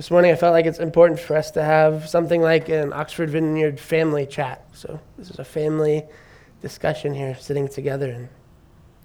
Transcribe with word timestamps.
This 0.00 0.10
morning 0.10 0.30
I 0.30 0.34
felt 0.34 0.54
like 0.54 0.64
it's 0.64 0.78
important 0.78 1.20
for 1.20 1.36
us 1.36 1.50
to 1.50 1.62
have 1.62 2.08
something 2.08 2.40
like 2.40 2.70
an 2.70 2.90
Oxford 2.94 3.28
Vineyard 3.28 3.78
family 3.78 4.24
chat. 4.24 4.64
So 4.72 4.98
this 5.18 5.28
is 5.28 5.38
a 5.38 5.44
family 5.44 6.04
discussion 6.62 7.12
here, 7.12 7.36
sitting 7.38 7.68
together. 7.68 8.10
And 8.10 8.30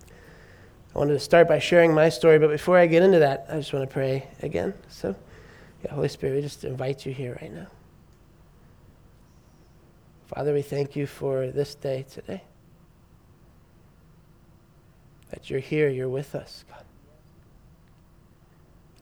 I 0.09 0.97
wanted 0.97 1.11
to 1.11 1.19
start 1.19 1.49
by 1.49 1.59
sharing 1.59 1.93
my 1.93 2.07
story, 2.07 2.39
but 2.39 2.49
before 2.49 2.77
I 2.77 2.87
get 2.87 3.03
into 3.03 3.19
that, 3.19 3.45
I 3.49 3.57
just 3.57 3.73
want 3.73 3.89
to 3.89 3.93
pray 3.93 4.29
again. 4.41 4.73
So, 4.87 5.17
yeah, 5.83 5.93
Holy 5.93 6.07
Spirit, 6.07 6.35
we 6.37 6.41
just 6.41 6.63
invite 6.63 7.05
you 7.05 7.11
here 7.11 7.37
right 7.41 7.53
now. 7.53 7.67
Father, 10.27 10.53
we 10.53 10.61
thank 10.61 10.95
you 10.95 11.07
for 11.07 11.47
this 11.47 11.75
day 11.75 12.05
today. 12.09 12.41
That 15.31 15.49
you're 15.49 15.59
here, 15.59 15.89
you're 15.89 16.07
with 16.07 16.35
us, 16.35 16.63
God. 16.69 16.85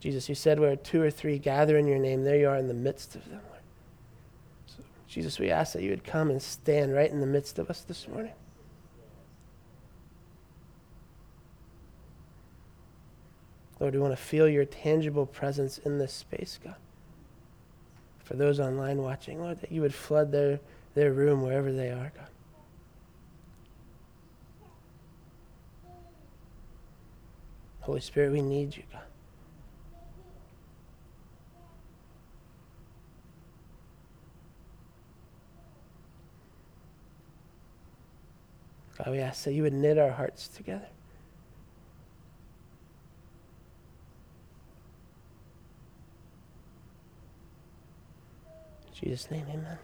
Jesus, 0.04 0.28
you 0.28 0.36
said 0.36 0.60
where 0.60 0.76
two 0.76 1.02
or 1.02 1.10
three 1.10 1.40
gather 1.40 1.78
in 1.78 1.88
your 1.88 1.98
name, 1.98 2.26
there 2.26 2.36
you 2.36 2.50
are 2.50 2.58
in 2.58 2.68
the 2.68 2.74
midst 2.74 3.16
of 3.16 3.24
them, 3.30 3.40
Lord. 3.48 3.62
So, 4.66 4.84
Jesus, 5.08 5.40
we 5.40 5.50
ask 5.50 5.72
that 5.72 5.82
you 5.82 5.92
would 5.92 6.04
come 6.04 6.30
and 6.30 6.42
stand 6.42 6.94
right 6.94 7.10
in 7.10 7.22
the 7.22 7.26
midst 7.26 7.58
of 7.58 7.70
us 7.70 7.84
this 7.84 8.06
morning. 8.10 8.34
Lord, 13.80 13.94
we 13.94 14.02
want 14.02 14.12
to 14.12 14.22
feel 14.22 14.50
your 14.50 14.66
tangible 14.66 15.26
presence 15.26 15.78
in 15.78 16.00
this 16.00 16.12
space, 16.12 16.60
God. 16.62 16.76
For 18.26 18.34
those 18.34 18.60
online 18.60 18.98
watching, 18.98 19.40
Lord, 19.40 19.62
that 19.62 19.72
you 19.72 19.80
would 19.80 19.94
flood 19.94 20.34
their 20.34 20.60
their 20.96 21.14
room 21.14 21.44
wherever 21.44 21.72
they 21.72 21.92
are, 21.92 22.12
God. 22.14 22.28
Holy 27.80 28.02
Spirit, 28.02 28.34
we 28.34 28.42
need 28.42 28.76
you, 28.76 28.84
God. 28.92 29.04
God, 39.04 39.12
we 39.12 39.20
ask 39.20 39.44
that 39.44 39.54
you 39.54 39.64
would 39.64 39.74
knit 39.74 39.98
our 39.98 40.12
hearts 40.12 40.48
together. 40.48 40.88
In 48.88 49.10
Jesus' 49.10 49.30
name, 49.30 49.46
amen. 49.50 49.78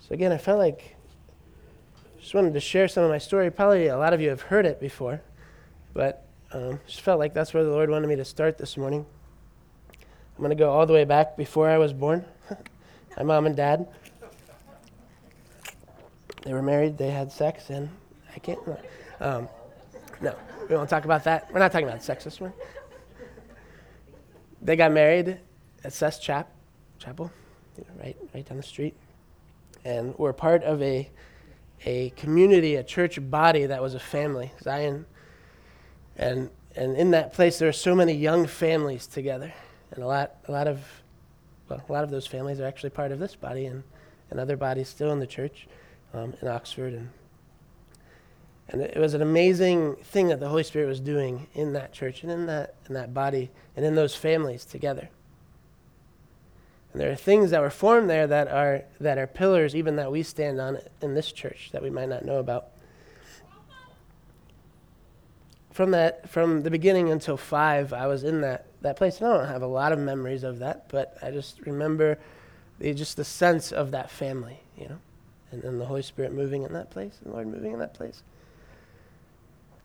So 0.00 0.12
again, 0.12 0.32
I 0.32 0.38
felt 0.38 0.58
like 0.58 0.96
I 1.96 2.20
just 2.20 2.34
wanted 2.34 2.52
to 2.52 2.60
share 2.60 2.88
some 2.88 3.04
of 3.04 3.10
my 3.10 3.18
story. 3.18 3.50
Probably 3.50 3.86
a 3.86 3.96
lot 3.96 4.12
of 4.12 4.20
you 4.20 4.28
have 4.28 4.42
heard 4.42 4.66
it 4.66 4.78
before, 4.78 5.22
but 5.94 6.26
um, 6.52 6.78
just 6.86 7.00
felt 7.00 7.18
like 7.18 7.32
that's 7.32 7.54
where 7.54 7.64
the 7.64 7.70
Lord 7.70 7.88
wanted 7.88 8.08
me 8.08 8.16
to 8.16 8.24
start 8.24 8.58
this 8.58 8.76
morning. 8.76 9.06
I'm 10.36 10.38
going 10.38 10.50
to 10.50 10.56
go 10.56 10.70
all 10.70 10.84
the 10.84 10.92
way 10.92 11.04
back 11.04 11.38
before 11.38 11.70
I 11.70 11.78
was 11.78 11.94
born. 11.94 12.26
my 13.16 13.22
mom 13.22 13.46
and 13.46 13.56
dad. 13.56 13.88
They 16.44 16.52
were 16.52 16.62
married. 16.62 16.96
They 16.96 17.10
had 17.10 17.32
sex, 17.32 17.70
and 17.70 17.88
I 18.34 18.38
can't. 18.38 18.60
Um, 19.20 19.48
no, 20.20 20.34
we 20.68 20.76
won't 20.76 20.88
talk 20.88 21.04
about 21.04 21.24
that. 21.24 21.52
We're 21.52 21.58
not 21.58 21.72
talking 21.72 21.88
about 21.88 22.02
sex 22.02 22.24
this 22.24 22.40
morning. 22.40 22.58
They 24.62 24.76
got 24.76 24.92
married 24.92 25.38
at 25.82 25.92
Sess 25.92 26.18
Chap, 26.18 26.50
Chapel, 26.98 27.30
right, 28.00 28.16
right 28.32 28.48
down 28.48 28.56
the 28.56 28.62
street 28.62 28.94
and 29.84 30.16
we're 30.18 30.32
part 30.32 30.62
of 30.64 30.82
a, 30.82 31.08
a 31.84 32.10
community, 32.10 32.76
a 32.76 32.82
church 32.82 33.18
body 33.30 33.66
that 33.66 33.82
was 33.82 33.94
a 33.94 34.00
family, 34.00 34.50
Zion. 34.62 35.04
And, 36.16 36.50
and 36.74 36.96
in 36.96 37.10
that 37.10 37.32
place, 37.32 37.58
there 37.58 37.68
are 37.68 37.72
so 37.72 37.94
many 37.94 38.14
young 38.14 38.46
families 38.46 39.06
together. 39.06 39.52
And 39.90 40.02
a 40.02 40.06
lot, 40.06 40.36
a 40.48 40.52
lot 40.52 40.66
of, 40.66 40.80
well, 41.68 41.82
a 41.86 41.92
lot 41.92 42.04
of 42.04 42.10
those 42.10 42.26
families 42.26 42.60
are 42.60 42.66
actually 42.66 42.90
part 42.90 43.12
of 43.12 43.18
this 43.18 43.34
body 43.34 43.66
and, 43.66 43.84
and 44.30 44.40
other 44.40 44.56
bodies 44.56 44.88
still 44.88 45.12
in 45.12 45.20
the 45.20 45.26
church 45.26 45.66
um, 46.14 46.34
in 46.40 46.48
Oxford. 46.48 46.94
And, 46.94 47.10
and 48.68 48.80
it 48.80 48.96
was 48.96 49.14
an 49.14 49.22
amazing 49.22 49.96
thing 49.96 50.28
that 50.28 50.40
the 50.40 50.48
Holy 50.48 50.62
Spirit 50.62 50.86
was 50.86 51.00
doing 51.00 51.48
in 51.54 51.72
that 51.74 51.92
church 51.92 52.22
and 52.22 52.32
in 52.32 52.46
that, 52.46 52.74
in 52.88 52.94
that 52.94 53.12
body 53.12 53.50
and 53.76 53.84
in 53.84 53.94
those 53.94 54.14
families 54.14 54.64
together. 54.64 55.08
And 56.92 57.00
there 57.00 57.10
are 57.10 57.16
things 57.16 57.50
that 57.50 57.60
were 57.60 57.70
formed 57.70 58.08
there 58.08 58.26
that 58.28 58.48
are, 58.48 58.82
that 59.00 59.18
are 59.18 59.26
pillars, 59.26 59.74
even 59.74 59.96
that 59.96 60.12
we 60.12 60.22
stand 60.22 60.60
on 60.60 60.78
in 61.02 61.14
this 61.14 61.32
church, 61.32 61.70
that 61.72 61.82
we 61.82 61.90
might 61.90 62.08
not 62.08 62.24
know 62.24 62.38
about. 62.38 62.68
From, 65.72 65.90
that, 65.90 66.28
from 66.30 66.62
the 66.62 66.70
beginning 66.70 67.10
until 67.10 67.36
five, 67.36 67.92
I 67.92 68.06
was 68.06 68.22
in 68.22 68.42
that, 68.42 68.66
that 68.82 68.96
place. 68.96 69.18
And 69.18 69.26
I 69.26 69.36
don't 69.36 69.48
have 69.48 69.62
a 69.62 69.66
lot 69.66 69.90
of 69.90 69.98
memories 69.98 70.44
of 70.44 70.60
that, 70.60 70.88
but 70.88 71.18
I 71.20 71.32
just 71.32 71.60
remember 71.66 72.16
the, 72.78 72.94
just 72.94 73.16
the 73.16 73.24
sense 73.24 73.72
of 73.72 73.90
that 73.90 74.08
family, 74.08 74.60
you 74.78 74.88
know, 74.88 74.98
and, 75.50 75.62
then 75.62 75.78
the 75.78 75.86
Holy 75.86 76.02
Spirit 76.02 76.32
moving 76.32 76.62
in 76.62 76.72
that 76.72 76.90
place, 76.90 77.18
and 77.22 77.30
the 77.30 77.36
Lord 77.36 77.46
moving 77.46 77.72
in 77.72 77.78
that 77.78 77.94
place. 77.94 78.22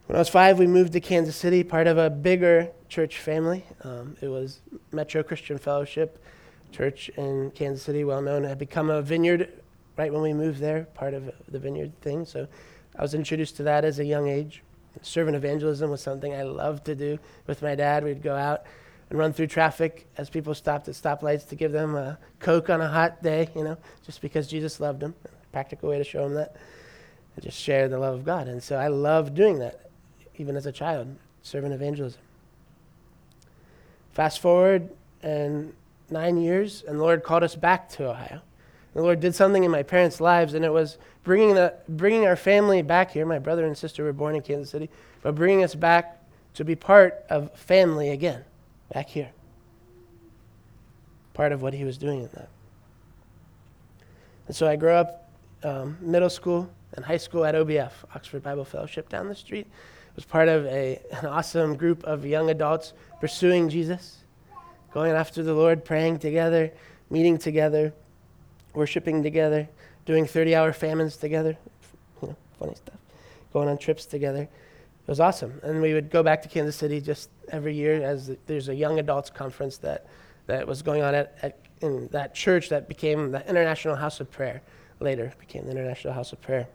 When 0.08 0.16
I 0.16 0.20
was 0.20 0.30
five, 0.30 0.58
we 0.58 0.66
moved 0.66 0.94
to 0.94 1.00
Kansas 1.00 1.36
City, 1.36 1.64
part 1.64 1.86
of 1.86 1.98
a 1.98 2.10
bigger 2.10 2.70
church 2.88 3.20
family. 3.20 3.64
Um, 3.84 4.18
it 4.22 4.28
was 4.28 4.62
Metro 4.92 5.22
Christian 5.22 5.58
Fellowship 5.58 6.24
church 6.72 7.10
in 7.10 7.52
Kansas 7.52 7.84
City, 7.84 8.04
well 8.04 8.22
known, 8.22 8.46
It 8.46 8.50
had 8.50 8.60
become 8.60 8.90
a 8.90 9.02
vineyard 9.02 9.62
right 9.98 10.12
when 10.14 10.22
we 10.22 10.34
moved 10.34 10.60
there, 10.60 10.86
part 10.94 11.14
of 11.14 11.32
the 11.48 11.60
vineyard 11.60 12.00
thing. 12.02 12.26
So 12.26 12.48
I 12.98 13.02
was 13.02 13.14
introduced 13.14 13.58
to 13.58 13.64
that 13.64 13.84
as 13.86 14.00
a 14.00 14.06
young 14.06 14.28
age. 14.30 14.64
Servant 15.02 15.36
evangelism 15.36 15.90
was 15.90 16.02
something 16.02 16.34
I 16.34 16.44
loved 16.44 16.86
to 16.86 16.96
do 16.96 17.20
with 17.48 17.62
my 17.62 17.76
dad. 17.76 18.04
We'd 18.04 18.24
go 18.24 18.36
out 18.36 18.64
and 19.10 19.18
run 19.18 19.34
through 19.34 19.48
traffic 19.48 20.08
as 20.18 20.30
people 20.30 20.54
stopped 20.54 20.88
at 20.88 20.96
stoplights 20.96 21.48
to 21.50 21.56
give 21.56 21.72
them 21.72 21.96
a 21.96 22.18
Coke 22.40 22.70
on 22.70 22.82
a 22.82 22.88
hot 22.88 23.22
day, 23.24 23.50
you 23.56 23.64
know, 23.64 23.78
just 24.06 24.22
because 24.22 24.48
Jesus 24.48 24.80
loved 24.80 25.00
them. 25.00 25.16
Practical 25.52 25.90
way 25.90 25.98
to 25.98 26.04
show 26.04 26.24
them 26.24 26.36
that. 26.36 26.56
And 27.36 27.44
just 27.44 27.60
share 27.60 27.88
the 27.88 28.00
love 28.00 28.16
of 28.16 28.26
God. 28.26 28.48
And 28.48 28.62
so 28.62 28.76
I 28.76 28.88
loved 28.88 29.36
doing 29.36 29.60
that, 29.60 29.90
even 30.38 30.56
as 30.56 30.66
a 30.66 30.72
child, 30.72 31.16
servant 31.42 31.74
evangelism. 31.74 32.22
Fast 34.12 34.40
forward, 34.40 34.90
and 35.22 35.74
nine 36.10 36.38
years, 36.38 36.84
and 36.88 37.00
the 37.00 37.04
Lord 37.04 37.24
called 37.24 37.44
us 37.44 37.56
back 37.56 37.90
to 37.90 38.10
Ohio. 38.10 38.42
The 38.94 39.02
Lord 39.02 39.20
did 39.20 39.36
something 39.36 39.64
in 39.64 39.72
my 39.72 39.84
parents' 39.84 40.20
lives, 40.20 40.54
and 40.54 40.66
it 40.66 40.74
was 40.74 40.98
bringing, 41.24 41.54
the, 41.56 41.74
bringing 41.88 42.26
our 42.26 42.36
family 42.36 42.82
back 42.82 43.12
here. 43.12 43.26
My 43.26 43.40
brother 43.40 43.66
and 43.66 43.78
sister 43.78 44.04
were 44.04 44.14
born 44.14 44.36
in 44.36 44.42
Kansas 44.42 44.72
City, 44.72 44.90
but 45.22 45.36
bringing 45.36 45.64
us 45.64 45.76
back 45.76 46.24
to 46.56 46.66
be 46.66 46.76
part 46.76 47.24
of 47.30 47.52
family 47.54 48.10
again, 48.10 48.44
back 48.92 49.10
here. 49.10 49.30
Part 51.34 51.52
of 51.52 51.62
what 51.62 51.74
He 51.74 51.84
was 51.84 51.98
doing 51.98 52.24
in 52.24 52.30
that. 52.34 52.50
And 54.48 54.56
so 54.56 54.68
I 54.68 54.76
grew 54.76 54.92
up 54.92 55.29
um, 55.64 55.98
middle 56.02 56.30
school 56.30 56.70
and 56.94 57.06
high 57.06 57.18
school 57.18 57.46
at 57.46 57.56
OBF, 57.56 57.92
Oxford 58.16 58.44
Bible 58.44 58.66
Fellowship, 58.66 59.10
down 59.10 59.28
the 59.28 59.36
street. 59.36 59.68
was 60.16 60.26
part 60.26 60.48
of 60.48 60.66
a, 60.66 61.00
an 61.12 61.26
awesome 61.26 61.76
group 61.76 62.04
of 62.04 62.26
young 62.26 62.50
adults 62.50 62.94
pursuing 63.20 63.70
Jesus 63.70 64.20
going 64.94 65.12
after 65.12 65.44
the 65.44 65.54
Lord, 65.54 65.86
praying 65.86 66.20
together, 66.20 66.72
meeting 67.10 67.38
together, 67.38 67.94
worshiping 68.74 69.24
together, 69.24 69.68
doing 70.06 70.26
30 70.26 70.56
hour 70.56 70.74
famines 70.74 71.18
together. 71.18 71.58
You 72.22 72.30
know, 72.30 72.36
funny 72.58 72.76
stuff. 72.76 72.98
Going 73.54 73.68
on 73.68 73.78
trips 73.78 74.06
together. 74.06 74.44
It 74.44 75.08
was 75.08 75.20
awesome. 75.20 75.60
And 75.64 75.82
we 75.82 75.94
would 75.94 76.10
go 76.10 76.24
back 76.24 76.42
to 76.44 76.50
Kansas 76.50 76.76
City 76.76 77.02
just 77.02 77.30
every 77.52 77.76
year 77.76 78.04
as 78.04 78.36
there's 78.46 78.70
a 78.70 78.76
young 78.76 79.00
adults 79.00 79.30
conference 79.30 79.78
that, 79.78 80.06
that 80.48 80.68
was 80.68 80.82
going 80.82 81.02
on 81.02 81.16
at, 81.16 81.38
at 81.42 81.60
in 81.82 82.08
that 82.10 82.36
church 82.36 82.70
that 82.70 82.88
became 82.88 83.32
the 83.32 83.48
International 83.50 83.96
House 83.96 84.20
of 84.20 84.30
Prayer. 84.30 84.62
Later 85.00 85.34
became 85.40 85.66
the 85.66 85.72
International 85.72 86.14
House 86.14 86.34
of 86.34 86.42
Prayer. 86.42 86.68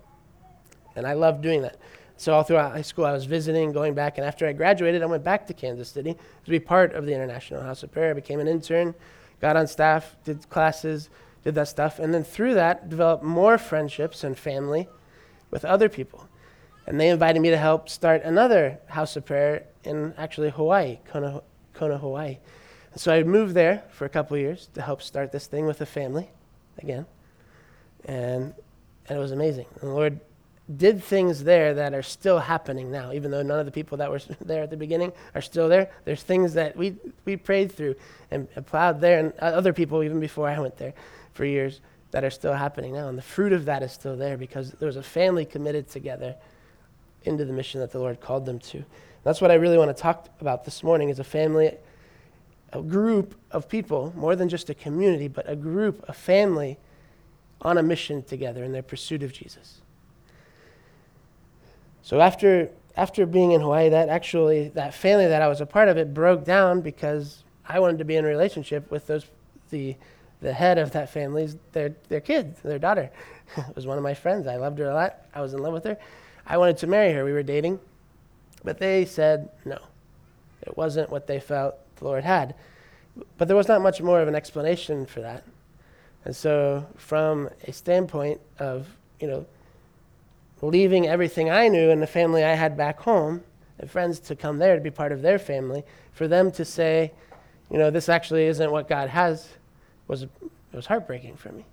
And 0.97 1.07
I 1.07 1.12
loved 1.15 1.43
doing 1.43 1.62
that. 1.62 1.77
So 2.17 2.33
all 2.33 2.45
throughout 2.45 2.73
high 2.73 2.83
school, 2.83 3.05
I 3.05 3.12
was 3.12 3.25
visiting, 3.25 3.73
going 3.73 3.95
back, 3.95 4.19
and 4.19 4.27
after 4.27 4.47
I 4.47 4.53
graduated, 4.53 5.03
I 5.03 5.07
went 5.07 5.25
back 5.25 5.47
to 5.49 5.55
Kansas 5.55 5.89
City 5.89 6.15
to 6.15 6.51
be 6.51 6.61
part 6.61 6.95
of 6.95 7.07
the 7.07 7.12
International 7.12 7.62
House 7.62 7.83
of 7.83 7.91
Prayer. 7.91 8.11
I 8.11 8.15
became 8.15 8.39
an 8.41 8.47
intern, 8.47 8.94
got 9.41 9.56
on 9.56 9.67
staff, 9.67 10.17
did 10.25 10.49
classes, 10.49 11.11
did 11.43 11.56
that 11.56 11.69
stuff, 11.69 11.99
and 11.99 12.15
then 12.15 12.23
through 12.23 12.55
that, 12.55 12.88
developed 12.88 13.25
more 13.25 13.59
friendships 13.59 14.23
and 14.23 14.38
family 14.38 14.88
with 15.50 15.65
other 15.65 15.88
people. 15.88 16.29
And 16.87 17.00
they 17.00 17.09
invited 17.09 17.41
me 17.41 17.50
to 17.50 17.56
help 17.56 17.88
start 17.88 18.23
another 18.23 18.79
House 18.87 19.17
of 19.17 19.25
Prayer 19.25 19.67
in 19.82 20.15
actually 20.17 20.50
Hawaii, 20.50 20.99
Kona, 21.06 21.43
Kona 21.73 21.99
Hawaii. 21.99 22.38
And 22.93 23.00
so 23.00 23.12
I 23.12 23.23
moved 23.25 23.55
there 23.55 23.82
for 23.91 24.05
a 24.05 24.09
couple 24.09 24.37
years 24.37 24.69
to 24.75 24.82
help 24.82 25.03
start 25.03 25.32
this 25.32 25.47
thing 25.47 25.67
with 25.67 25.81
a 25.81 25.87
family 25.87 26.31
again. 26.79 27.06
And, 28.06 28.55
and 29.09 29.19
it 29.19 29.21
was 29.21 29.33
amazing. 29.33 29.67
And 29.81 29.91
the 29.91 29.95
Lord 29.95 30.21
did 30.77 31.03
things 31.03 31.45
there 31.45 31.75
that 31.75 31.93
are 31.93 32.03
still 32.03 32.39
happening 32.39 32.91
now, 32.91 33.12
even 33.12 33.31
though 33.31 33.43
none 33.43 33.61
of 33.61 33.67
the 33.67 33.73
people 33.73 33.99
that 33.99 34.11
were 34.11 34.21
there 34.41 34.62
at 34.62 34.71
the 34.71 34.77
beginning 34.77 35.12
are 35.35 35.43
still 35.43 35.69
there. 35.69 35.91
There's 36.05 36.23
things 36.23 36.55
that 36.55 36.77
we, 36.77 36.97
we 37.25 37.37
prayed 37.37 37.73
through 37.73 37.97
and 38.31 38.49
plowed 38.67 39.01
there, 39.01 39.19
and 39.19 39.33
other 39.39 39.73
people, 39.73 40.03
even 40.03 40.21
before 40.21 40.49
I 40.49 40.59
went 40.59 40.77
there 40.77 40.95
for 41.35 41.45
years, 41.45 41.81
that 42.11 42.25
are 42.25 42.31
still 42.31 42.55
happening 42.55 42.95
now. 42.95 43.09
And 43.09 43.19
the 43.19 43.23
fruit 43.23 43.53
of 43.53 43.65
that 43.67 43.83
is 43.83 43.93
still 43.93 44.17
there 44.17 44.37
because 44.37 44.73
there 44.73 44.87
was 44.87 44.97
a 44.97 45.03
family 45.03 45.45
committed 45.45 45.89
together 45.89 46.37
into 47.25 47.45
the 47.45 47.53
mission 47.53 47.81
that 47.81 47.91
the 47.91 47.99
Lord 47.99 48.21
called 48.21 48.47
them 48.47 48.59
to. 48.59 48.79
And 48.79 48.87
that's 49.25 49.41
what 49.41 49.51
I 49.51 49.55
really 49.55 49.79
want 49.79 49.95
to 49.95 50.01
talk 50.01 50.29
about 50.41 50.65
this 50.65 50.83
morning 50.83 51.09
is 51.09 51.19
a 51.19 51.25
family 51.25 51.73
a 52.75 52.83
group 52.83 53.37
of 53.53 53.69
people, 53.69 54.12
more 54.17 54.35
than 54.35 54.49
just 54.49 54.69
a 54.69 54.75
community, 54.75 55.29
but 55.29 55.49
a 55.49 55.55
group, 55.55 56.05
a 56.09 56.12
family 56.12 56.77
on 57.64 57.78
a 57.78 57.82
mission 57.82 58.22
together 58.22 58.62
in 58.64 58.72
their 58.72 58.82
pursuit 58.82 59.22
of 59.22 59.32
Jesus. 59.32 59.81
So 62.02 62.20
after 62.20 62.70
after 62.96 63.26
being 63.26 63.52
in 63.52 63.61
Hawaii, 63.61 63.88
that 63.88 64.08
actually 64.08 64.69
that 64.70 64.94
family 64.94 65.26
that 65.26 65.43
I 65.43 65.49
was 65.49 65.61
a 65.61 65.66
part 65.66 65.88
of 65.88 65.96
it 65.96 66.14
broke 66.14 66.44
down 66.44 66.81
because 66.81 67.43
I 67.66 67.81
wanted 67.81 67.99
to 67.99 68.05
be 68.05 68.16
in 68.16 68.25
a 68.25 68.28
relationship 68.28 68.90
with 68.90 69.06
those 69.06 69.26
the 69.70 69.96
the 70.40 70.52
head 70.52 70.78
of 70.78 70.93
that 70.93 71.11
family's 71.11 71.56
their 71.72 71.94
their 72.08 72.20
kid, 72.20 72.56
their 72.62 72.78
daughter. 72.78 73.11
was 73.75 73.87
one 73.87 73.96
of 73.96 74.05
my 74.05 74.14
friends. 74.14 74.46
I 74.46 74.56
loved 74.56 74.78
her 74.78 74.90
a 74.90 74.94
lot. 74.94 75.17
I 75.34 75.40
was 75.40 75.55
in 75.55 75.60
love 75.60 75.72
with 75.72 75.84
her. 75.84 75.96
I 76.46 76.58
wanted 76.58 76.78
to 76.78 76.87
marry 76.87 77.12
her. 77.12 77.25
We 77.25 77.32
were 77.32 77.43
dating. 77.43 77.81
But 78.62 78.78
they 78.78 79.05
said 79.05 79.50
no. 79.64 79.78
It 80.62 80.76
wasn't 80.76 81.10
what 81.10 81.26
they 81.26 81.40
felt 81.40 81.76
the 81.96 82.05
Lord 82.05 82.25
had. 82.25 82.55
But 83.38 83.49
there 83.49 83.56
was 83.56 83.69
not 83.69 83.81
much 83.81 84.00
more 84.00 84.20
of 84.20 84.28
an 84.28 84.34
explanation 84.34 85.06
for 85.06 85.20
that. 85.20 85.44
And 86.25 86.35
so, 86.35 86.87
from 86.97 87.50
a 87.67 87.73
standpoint 87.73 88.41
of, 88.59 88.88
you 89.21 89.26
know, 89.26 89.47
leaving 90.62 91.06
everything 91.06 91.50
I 91.50 91.69
knew 91.69 91.91
and 91.91 92.00
the 92.00 92.06
family 92.06 92.43
I 92.44 92.55
had 92.55 92.76
back 92.76 93.00
home, 93.00 93.43
and 93.79 93.91
friends 93.91 94.21
to 94.21 94.37
come 94.37 94.59
there 94.59 94.75
to 94.76 94.81
be 94.81 94.91
part 94.91 95.12
of 95.12 95.21
their 95.21 95.38
family, 95.38 95.85
for 96.12 96.29
them 96.29 96.50
to 96.53 96.65
say, 96.65 97.12
you 97.71 97.79
know, 97.79 97.91
this 97.91 98.09
actually 98.09 98.44
isn't 98.44 98.71
what 98.71 98.88
God 98.88 99.09
has, 99.09 99.49
was, 100.06 100.23
it 100.23 100.31
was 100.73 100.87
heartbreaking 100.87 101.37
for 101.37 101.50
me. 101.50 101.65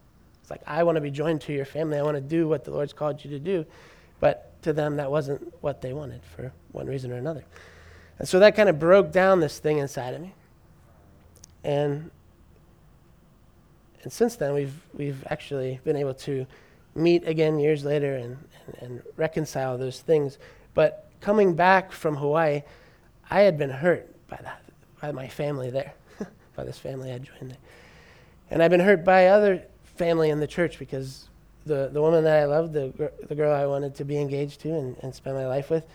It's 0.42 0.50
like, 0.50 0.62
I 0.65 0.83
want 0.83 0.95
to 0.95 1.01
be 1.01 1.12
joined 1.12 1.42
to 1.42 1.54
your 1.54 1.65
family. 1.65 1.97
I 1.97 2.01
want 2.01 2.15
to 2.15 2.21
do 2.21 2.47
what 2.47 2.65
the 2.65 2.71
Lord's 2.71 2.94
called 2.94 3.24
you 3.24 3.30
to 3.31 3.39
do. 3.39 3.65
But 4.19 4.51
to 4.63 4.74
them, 4.74 4.97
that 4.97 5.12
wasn't 5.12 5.54
what 5.62 5.81
they 5.81 5.94
wanted 5.94 6.21
for 6.36 6.51
one 6.71 6.88
reason 6.88 7.12
or 7.12 7.15
another. 7.15 7.44
And 8.19 8.27
so 8.27 8.39
that 8.39 8.56
kind 8.56 8.69
of 8.69 8.80
broke 8.80 9.12
down 9.12 9.39
this 9.39 9.59
thing 9.59 9.77
inside 9.77 10.13
of 10.13 10.21
me. 10.21 10.33
And 11.63 12.09
and 14.03 14.12
since 14.12 14.36
then, 14.36 14.53
we've 14.53 14.74
we've 14.94 15.24
actually 15.30 15.80
been 15.83 15.95
able 15.95 16.13
to 16.15 16.45
meet 16.95 17.27
again 17.27 17.59
years 17.59 17.86
later 17.86 18.15
and, 18.15 18.38
and, 18.65 18.75
and 18.81 19.03
reconcile 19.18 19.77
those 19.77 20.01
things. 20.01 20.38
But 20.74 21.09
coming 21.21 21.56
back 21.56 21.92
from 21.92 22.18
Hawaii, 22.18 22.63
I 23.30 23.42
had 23.42 23.57
been 23.57 23.69
hurt 23.69 24.09
by 24.27 24.39
that, 24.44 24.63
by 25.01 25.12
my 25.12 25.27
family 25.27 25.69
there, 25.69 25.94
by 26.56 26.63
this 26.63 26.77
family 26.77 27.12
I 27.12 27.19
joined 27.19 27.51
there. 27.51 27.57
And 28.50 28.62
I've 28.62 28.71
been 28.71 28.81
hurt 28.81 29.06
by 29.06 29.27
other 29.27 29.63
family 29.95 30.30
in 30.30 30.39
the 30.39 30.47
church 30.47 30.80
because 30.80 31.30
the, 31.65 31.89
the 31.94 32.01
woman 32.01 32.24
that 32.24 32.42
I 32.42 32.45
loved, 32.45 32.74
the, 32.74 33.12
the 33.27 33.36
girl 33.36 33.54
I 33.54 33.65
wanted 33.65 33.95
to 33.95 34.04
be 34.04 34.18
engaged 34.18 34.62
to 34.62 34.69
and, 34.75 34.97
and 35.01 35.15
spend 35.15 35.38
my 35.38 35.47
life 35.47 35.69
with, 35.69 35.86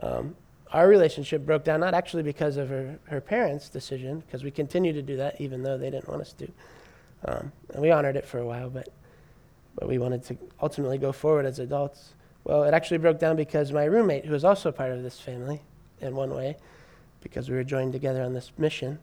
um, 0.00 0.36
our 0.72 0.86
relationship 0.86 1.46
broke 1.46 1.64
down, 1.64 1.80
not 1.80 1.94
actually 1.94 2.22
because 2.22 2.56
of 2.58 2.68
her, 2.68 2.98
her 3.06 3.20
parents' 3.20 3.68
decision, 3.68 4.20
because 4.20 4.44
we 4.44 4.50
continued 4.50 4.92
to 4.94 5.02
do 5.02 5.16
that 5.16 5.40
even 5.40 5.62
though 5.62 5.78
they 5.78 5.90
didn't 5.90 6.08
want 6.08 6.20
us 6.20 6.32
to. 6.34 6.48
Um, 7.24 7.52
and 7.72 7.82
we 7.82 7.90
honored 7.90 8.16
it 8.16 8.26
for 8.26 8.38
a 8.38 8.46
while, 8.46 8.70
but, 8.70 8.88
but 9.74 9.88
we 9.88 9.98
wanted 9.98 10.24
to 10.24 10.36
ultimately 10.62 10.98
go 10.98 11.12
forward 11.12 11.46
as 11.46 11.58
adults. 11.58 12.14
Well, 12.44 12.64
it 12.64 12.72
actually 12.72 12.98
broke 12.98 13.18
down 13.18 13.36
because 13.36 13.72
my 13.72 13.84
roommate, 13.84 14.24
who 14.24 14.32
was 14.32 14.44
also 14.44 14.72
part 14.72 14.92
of 14.92 15.02
this 15.02 15.20
family 15.20 15.60
in 16.00 16.14
one 16.14 16.34
way, 16.34 16.56
because 17.22 17.50
we 17.50 17.56
were 17.56 17.64
joined 17.64 17.92
together 17.92 18.22
on 18.22 18.32
this 18.32 18.52
mission, 18.56 18.98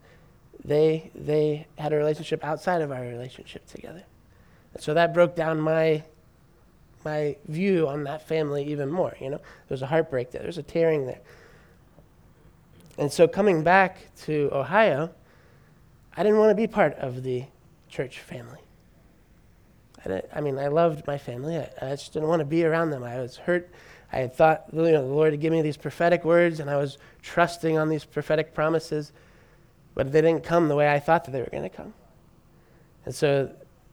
they, 0.63 1.11
they 1.13 1.67
had 1.77 1.93
a 1.93 1.95
relationship 1.97 2.43
outside 2.43 2.81
of 2.81 2.91
our 2.91 3.01
relationship 3.01 3.67
together. 3.67 4.03
And 4.73 4.81
so 4.81 4.93
that 4.93 5.13
broke 5.13 5.35
down 5.35 5.59
my, 5.59 6.03
my 7.03 7.35
view 7.47 7.87
on 7.87 8.03
that 8.05 8.27
family 8.27 8.63
even 8.71 8.89
more. 8.89 9.15
You 9.19 9.31
know, 9.31 9.37
there 9.37 9.43
was 9.69 9.81
a 9.81 9.87
heartbreak 9.87 10.31
there, 10.31 10.41
there 10.41 10.47
was 10.47 10.57
a 10.57 10.63
tearing 10.63 11.05
there. 11.05 11.19
And 12.97 13.11
so 13.11 13.27
coming 13.27 13.61
back 13.61 13.97
to 14.23 14.49
Ohio, 14.53 15.11
I 16.15 16.23
didn't 16.23 16.39
want 16.39 16.51
to 16.51 16.55
be 16.55 16.67
part 16.67 16.95
of 16.95 17.23
the 17.23 17.43
church 17.95 18.19
family. 18.19 18.59
I, 20.05 20.21
I 20.33 20.41
mean, 20.41 20.59
I 20.59 20.67
loved 20.67 21.07
my 21.07 21.17
family. 21.17 21.57
I, 21.57 21.69
I, 21.81 21.89
just 21.91 22.13
didn't 22.13 22.27
want 22.27 22.41
to 22.41 22.45
be 22.45 22.65
around 22.65 22.89
them. 22.89 23.03
I 23.03 23.21
was 23.21 23.37
hurt. 23.37 23.71
I 24.11 24.19
had 24.19 24.33
thought, 24.33 24.65
you 24.73 24.81
know, 24.81 25.07
the 25.07 25.13
Lord 25.13 25.31
had 25.31 25.39
given 25.39 25.59
me 25.59 25.63
these 25.63 25.77
prophetic 25.77 26.25
words, 26.25 26.59
and 26.59 26.69
I 26.69 26.75
was 26.75 26.97
trusting 27.21 27.77
on 27.77 27.89
these 27.89 28.03
prophetic 28.03 28.53
promises, 28.53 29.13
but 29.93 30.11
they 30.11 30.21
didn't 30.21 30.43
come 30.43 30.67
the 30.67 30.75
way 30.75 30.91
I 30.91 30.99
thought 30.99 31.23
that 31.25 31.31
they 31.31 31.39
were 31.39 31.49
going 31.49 31.63
to 31.63 31.69
come. 31.69 31.93
And 33.05 33.15
so 33.15 33.51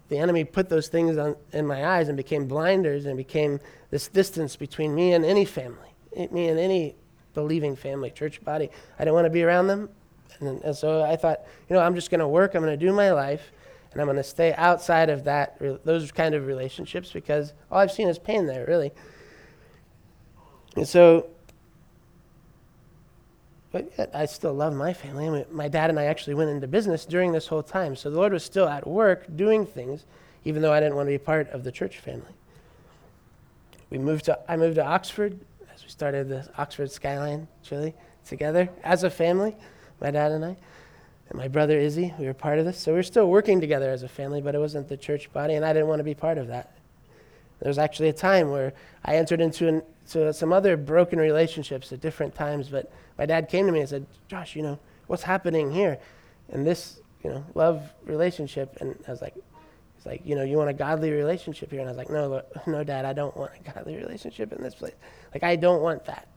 the 0.09 0.19
enemy 0.19 0.45
put 0.45 0.69
those 0.69 0.89
things 0.89 1.17
on, 1.17 1.37
in 1.53 1.67
my 1.67 1.87
eyes 1.87 2.09
and 2.09 2.17
became 2.17 2.47
blinders 2.47 3.07
and 3.07 3.17
became 3.17 3.61
this 3.91 4.09
distance 4.09 4.57
between 4.57 4.95
me 4.95 5.13
and 5.13 5.25
any 5.25 5.45
family, 5.45 5.95
eh, 6.17 6.27
me 6.31 6.49
and 6.49 6.59
any 6.59 6.97
believing 7.35 7.77
family, 7.77 8.11
church 8.11 8.45
body. 8.45 8.69
I 8.99 9.05
didn't 9.05 9.15
want 9.15 9.27
to 9.27 9.31
be 9.31 9.45
around 9.45 9.69
them. 9.69 9.89
And, 10.41 10.61
and 10.63 10.77
so 10.77 11.03
I 11.03 11.15
thought, 11.15 11.41
you 11.69 11.77
know, 11.77 11.83
I'm 11.83 11.95
just 11.95 12.11
going 12.11 12.21
to 12.21 12.29
work, 12.29 12.55
I'm 12.55 12.63
going 12.63 12.79
to 12.79 12.87
do 12.87 12.93
my 12.93 13.13
life, 13.13 13.53
and 13.93 14.01
I'm 14.01 14.07
going 14.07 14.17
to 14.17 14.23
stay 14.23 14.55
outside 14.55 15.11
of 15.11 15.25
that, 15.25 15.59
those 15.85 16.11
kind 16.13 16.35
of 16.35 16.47
relationships 16.47 17.13
because 17.13 17.53
all 17.71 17.79
I've 17.79 17.93
seen 17.93 18.09
is 18.09 18.19
pain 18.19 18.47
there, 18.47 18.65
really. 18.67 18.93
And 20.77 20.89
so, 20.89 21.29
but 23.71 23.91
yet 23.99 24.11
I 24.15 24.27
still 24.27 24.55
love 24.55 24.75
my 24.75 24.93
family. 24.93 25.45
My 25.51 25.69
dad 25.69 25.91
and 25.91 25.99
I 25.99 26.05
actually 26.05 26.35
went 26.35 26.51
into 26.51 26.67
business 26.67 27.05
during 27.05 27.33
this 27.33 27.47
whole 27.47 27.63
time. 27.63 27.95
So 27.97 28.11
the 28.11 28.17
Lord 28.17 28.33
was 28.33 28.45
still 28.45 28.69
at 28.69 28.87
work 28.87 29.27
doing 29.37 29.67
things, 29.67 30.05
even 30.45 30.63
though 30.63 30.73
I 30.73 30.81
didn't 30.81 30.97
want 30.97 31.07
to 31.09 31.13
be 31.13 31.19
part 31.19 31.51
of 31.51 31.65
the 31.65 31.73
church 31.73 31.99
family. 31.99 32.33
We 33.91 33.99
moved 33.99 34.25
to, 34.27 34.39
I 34.49 34.57
moved 34.57 34.77
to 34.77 34.85
Oxford 34.85 35.39
as 35.75 35.83
we 35.83 35.91
started 35.91 36.29
the 36.29 36.49
Oxford 36.57 36.91
Skyline 36.91 37.49
Chili 37.63 37.95
together 38.27 38.71
as 38.83 39.05
a 39.05 39.11
family, 39.11 39.55
my 40.01 40.11
dad 40.11 40.33
and 40.33 40.45
I 40.45 40.57
and 41.33 41.39
my 41.39 41.49
brother 41.49 41.79
Izzy. 41.79 42.13
We 42.19 42.27
were 42.27 42.35
part 42.35 42.59
of 42.59 42.67
this. 42.67 42.79
So 42.79 42.93
we 42.93 42.99
are 42.99 43.03
still 43.03 43.27
working 43.27 43.59
together 43.59 43.91
as 43.91 44.03
a 44.03 44.09
family, 44.09 44.43
but 44.43 44.55
it 44.55 44.59
wasn't 44.59 44.89
the 44.89 44.99
church 44.99 45.33
body, 45.33 45.55
and 45.55 45.65
I 45.65 45.73
didn't 45.73 45.89
want 45.89 46.01
to 46.01 46.05
be 46.05 46.15
part 46.15 46.37
of 46.37 46.49
that. 46.49 46.77
There 47.59 47.71
was 47.71 47.79
actually 47.79 48.11
a 48.11 48.13
time 48.13 48.51
where 48.51 48.75
I 49.05 49.17
entered 49.17 49.41
into 49.41 49.67
an, 49.67 49.83
some 50.35 50.53
other 50.53 50.77
broken 50.77 51.19
relationships 51.19 51.91
at 51.91 52.03
different 52.03 52.35
times, 52.35 52.69
but 52.69 52.93
my 53.17 53.25
dad 53.25 53.49
came 53.49 53.67
to 53.67 53.73
me 53.73 53.81
and 53.81 53.89
said, 53.89 54.07
Josh, 54.29 54.55
you 54.55 54.63
know, 54.63 54.79
what's 55.07 55.23
happening 55.23 55.71
here 55.71 55.99
And 56.51 56.67
this, 56.67 57.01
you 57.23 57.31
know, 57.31 57.45
love 57.55 57.83
relationship? 58.05 58.77
And 58.81 58.95
I 59.09 59.11
was 59.11 59.23
like, 59.23 59.35
he's 59.97 60.05
like, 60.05 60.21
you 60.27 60.35
know, 60.35 60.43
you 60.43 60.59
want 60.59 60.69
a 60.69 60.75
godly 60.75 61.13
relationship 61.13 61.71
here? 61.71 61.81
And 61.81 61.89
I 61.89 61.93
was 61.93 61.99
like, 61.99 62.11
no, 62.11 62.43
no, 62.67 62.85
dad, 62.85 63.07
I 63.07 63.15
don't 63.15 63.35
want 63.37 63.53
a 63.59 63.73
godly 63.73 63.97
relationship 64.05 64.53
in 64.53 64.63
this 64.63 64.75
place. 64.75 64.95
Like, 65.33 65.45
I 65.45 65.57
don't 65.57 65.81
want 65.81 66.05
that. 66.07 66.29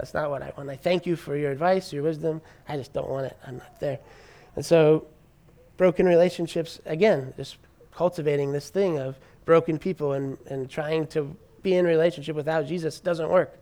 That's 0.00 0.14
not 0.14 0.30
what 0.30 0.40
I 0.42 0.50
want. 0.56 0.70
I 0.70 0.76
thank 0.76 1.04
you 1.04 1.14
for 1.14 1.36
your 1.36 1.50
advice, 1.50 1.92
your 1.92 2.02
wisdom. 2.02 2.40
I 2.66 2.78
just 2.78 2.94
don't 2.94 3.10
want 3.10 3.26
it. 3.26 3.36
I'm 3.46 3.58
not 3.58 3.80
there. 3.80 3.98
And 4.56 4.64
so, 4.64 5.06
broken 5.76 6.06
relationships, 6.06 6.80
again, 6.86 7.34
just 7.36 7.58
cultivating 7.94 8.50
this 8.50 8.70
thing 8.70 8.98
of 8.98 9.18
broken 9.44 9.78
people 9.78 10.14
and, 10.14 10.38
and 10.46 10.70
trying 10.70 11.06
to 11.08 11.36
be 11.62 11.74
in 11.74 11.84
relationship 11.84 12.34
without 12.34 12.66
Jesus 12.66 12.98
doesn't 12.98 13.28
work. 13.28 13.58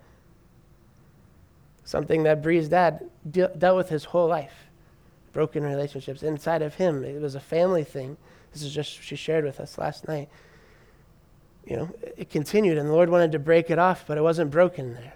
Something 1.83 2.23
that 2.23 2.41
Bree's 2.41 2.69
dad 2.69 3.11
de- 3.29 3.49
dealt 3.49 3.77
with 3.77 3.89
his 3.89 4.05
whole 4.05 4.29
life. 4.29 4.69
Broken 5.33 5.65
relationships 5.65 6.23
inside 6.23 6.63
of 6.63 6.77
him. 6.77 7.03
It 7.03 7.21
was 7.21 7.35
a 7.35 7.41
family 7.41 7.83
thing. 7.83 8.17
This 8.53 8.63
is 8.63 8.73
just 8.73 9.03
she 9.03 9.17
shared 9.17 9.45
with 9.45 9.59
us 9.59 9.77
last 9.77 10.07
night. 10.07 10.29
You 11.67 11.79
know, 11.79 11.91
it 12.17 12.31
continued, 12.31 12.79
and 12.79 12.89
the 12.89 12.93
Lord 12.93 13.11
wanted 13.11 13.33
to 13.33 13.41
break 13.41 13.71
it 13.71 13.81
off, 13.81 14.05
but 14.07 14.17
it 14.17 14.23
wasn't 14.23 14.53
broken 14.53 14.95
there 14.95 15.15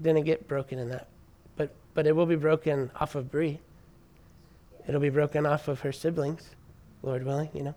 didn't 0.00 0.24
get 0.24 0.48
broken 0.48 0.78
in 0.78 0.88
that. 0.90 1.08
But, 1.56 1.74
but 1.94 2.06
it 2.06 2.14
will 2.14 2.26
be 2.26 2.36
broken 2.36 2.90
off 3.00 3.14
of 3.14 3.30
Bree. 3.30 3.60
It'll 4.88 5.00
be 5.00 5.10
broken 5.10 5.46
off 5.46 5.68
of 5.68 5.80
her 5.80 5.92
siblings, 5.92 6.50
Lord 7.02 7.24
willing, 7.24 7.50
you 7.54 7.62
know, 7.62 7.74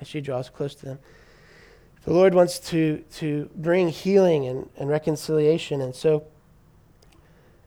as 0.00 0.08
she 0.08 0.20
draws 0.20 0.48
close 0.48 0.74
to 0.76 0.86
them. 0.86 0.98
The 2.04 2.12
Lord 2.12 2.34
wants 2.34 2.58
to, 2.70 3.04
to 3.14 3.50
bring 3.54 3.88
healing 3.88 4.46
and, 4.46 4.68
and 4.76 4.88
reconciliation. 4.88 5.80
And 5.80 5.94
so, 5.94 6.24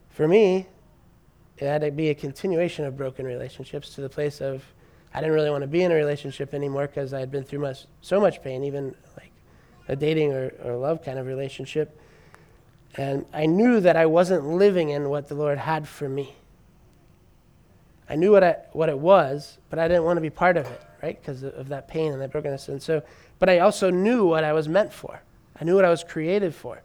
for 0.09 0.27
me, 0.27 0.67
it 1.57 1.65
had 1.65 1.81
to 1.81 1.91
be 1.91 2.09
a 2.09 2.15
continuation 2.15 2.85
of 2.85 2.95
broken 2.95 3.25
relationships 3.25 3.93
to 3.95 4.01
the 4.01 4.09
place 4.09 4.39
of 4.39 4.63
I 5.13 5.19
didn't 5.21 5.33
really 5.33 5.49
want 5.49 5.63
to 5.63 5.67
be 5.67 5.81
in 5.81 5.91
a 5.91 5.95
relationship 5.95 6.53
anymore 6.53 6.87
because 6.87 7.13
I 7.13 7.19
had 7.19 7.31
been 7.31 7.43
through 7.43 7.59
much, 7.59 7.85
so 8.01 8.19
much 8.19 8.43
pain, 8.43 8.63
even 8.63 8.95
like 9.17 9.31
a 9.87 9.95
dating 9.95 10.33
or, 10.33 10.53
or 10.63 10.75
love 10.75 11.03
kind 11.03 11.17
of 11.17 11.25
relationship. 11.25 11.99
And 12.99 13.25
I 13.31 13.45
knew 13.45 13.79
that 13.79 13.95
I 13.95 14.07
wasn't 14.07 14.45
living 14.45 14.89
in 14.89 15.07
what 15.07 15.29
the 15.29 15.33
Lord 15.33 15.57
had 15.57 15.87
for 15.87 16.09
me. 16.09 16.35
I 18.09 18.17
knew 18.17 18.33
what, 18.33 18.43
I, 18.43 18.57
what 18.73 18.89
it 18.89 18.99
was, 18.99 19.57
but 19.69 19.79
I 19.79 19.87
didn't 19.87 20.03
want 20.03 20.17
to 20.17 20.21
be 20.21 20.29
part 20.29 20.57
of 20.57 20.65
it, 20.65 20.81
right? 21.01 21.17
Because 21.17 21.41
of, 21.43 21.53
of 21.53 21.69
that 21.69 21.87
pain 21.87 22.11
and 22.11 22.21
that 22.21 22.29
brokenness. 22.29 22.67
And 22.67 22.83
so, 22.83 23.01
but 23.39 23.47
I 23.47 23.59
also 23.59 23.89
knew 23.89 24.25
what 24.25 24.43
I 24.43 24.51
was 24.51 24.67
meant 24.67 24.91
for. 24.91 25.21
I 25.61 25.63
knew 25.63 25.75
what 25.75 25.85
I 25.85 25.89
was 25.89 26.03
created 26.03 26.53
for. 26.53 26.81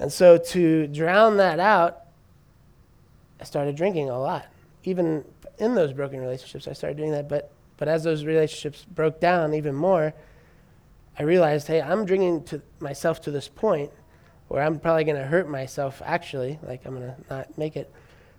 And 0.00 0.12
so 0.12 0.38
to 0.38 0.86
drown 0.86 1.38
that 1.38 1.58
out, 1.58 2.02
I 3.40 3.44
started 3.44 3.74
drinking 3.74 4.08
a 4.08 4.20
lot. 4.20 4.46
Even 4.84 5.24
in 5.58 5.74
those 5.74 5.92
broken 5.92 6.20
relationships, 6.20 6.68
I 6.68 6.74
started 6.74 6.96
doing 6.96 7.10
that. 7.10 7.28
But, 7.28 7.50
but 7.76 7.88
as 7.88 8.04
those 8.04 8.24
relationships 8.24 8.86
broke 8.94 9.18
down 9.18 9.52
even 9.52 9.74
more, 9.74 10.14
I 11.18 11.24
realized, 11.24 11.66
hey, 11.66 11.82
I'm 11.82 12.04
drinking 12.06 12.44
to 12.44 12.62
myself 12.78 13.20
to 13.22 13.32
this 13.32 13.48
point 13.48 13.90
where 14.50 14.64
I'm 14.64 14.80
probably 14.80 15.04
going 15.04 15.16
to 15.16 15.24
hurt 15.24 15.48
myself 15.48 16.02
actually, 16.04 16.58
like 16.64 16.84
I'm 16.84 16.96
going 16.96 17.06
to 17.06 17.16
not 17.30 17.56
make 17.56 17.76
it. 17.76 17.88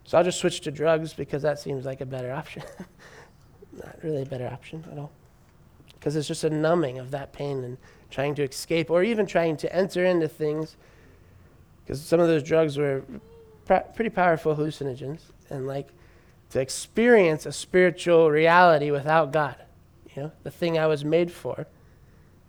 So 0.03 0.18
I'll 0.18 0.25
just 0.25 0.39
switch 0.39 0.60
to 0.62 0.72
drugs 0.72 1.13
because 1.13 1.41
that 1.44 1.58
seems 1.58 1.86
like 1.86 2.01
a 2.01 2.06
better 2.06 2.34
option. 2.34 2.63
Not 3.72 3.98
really 4.03 4.24
a 4.24 4.25
better 4.25 4.48
option 4.48 4.84
at 4.91 4.98
all. 4.98 5.13
Because 5.94 6.18
it's 6.18 6.27
just 6.27 6.44
a 6.44 6.50
numbing 6.50 7.00
of 7.00 7.12
that 7.12 7.32
pain 7.32 7.63
and 7.63 7.77
trying 8.10 8.36
to 8.36 8.44
escape 8.44 8.89
or 8.89 9.03
even 9.03 9.25
trying 9.25 9.56
to 9.56 9.74
enter 9.74 10.03
into 10.03 10.27
things. 10.27 10.75
Because 11.86 12.01
some 12.01 12.20
of 12.20 12.27
those 12.27 12.44
drugs 12.44 12.77
were 12.77 13.03
pretty 13.65 14.10
powerful 14.10 14.53
hallucinogens. 14.53 15.22
And 15.50 15.65
like 15.65 15.88
to 16.50 16.60
experience 16.60 17.46
a 17.46 17.53
spiritual 17.53 18.30
reality 18.30 18.91
without 18.91 19.32
God, 19.32 19.56
you 20.13 20.24
know, 20.24 20.32
the 20.44 20.51
thing 20.51 20.77
I 20.77 20.88
was 20.88 21.06
made 21.06 21.32
for, 21.32 21.68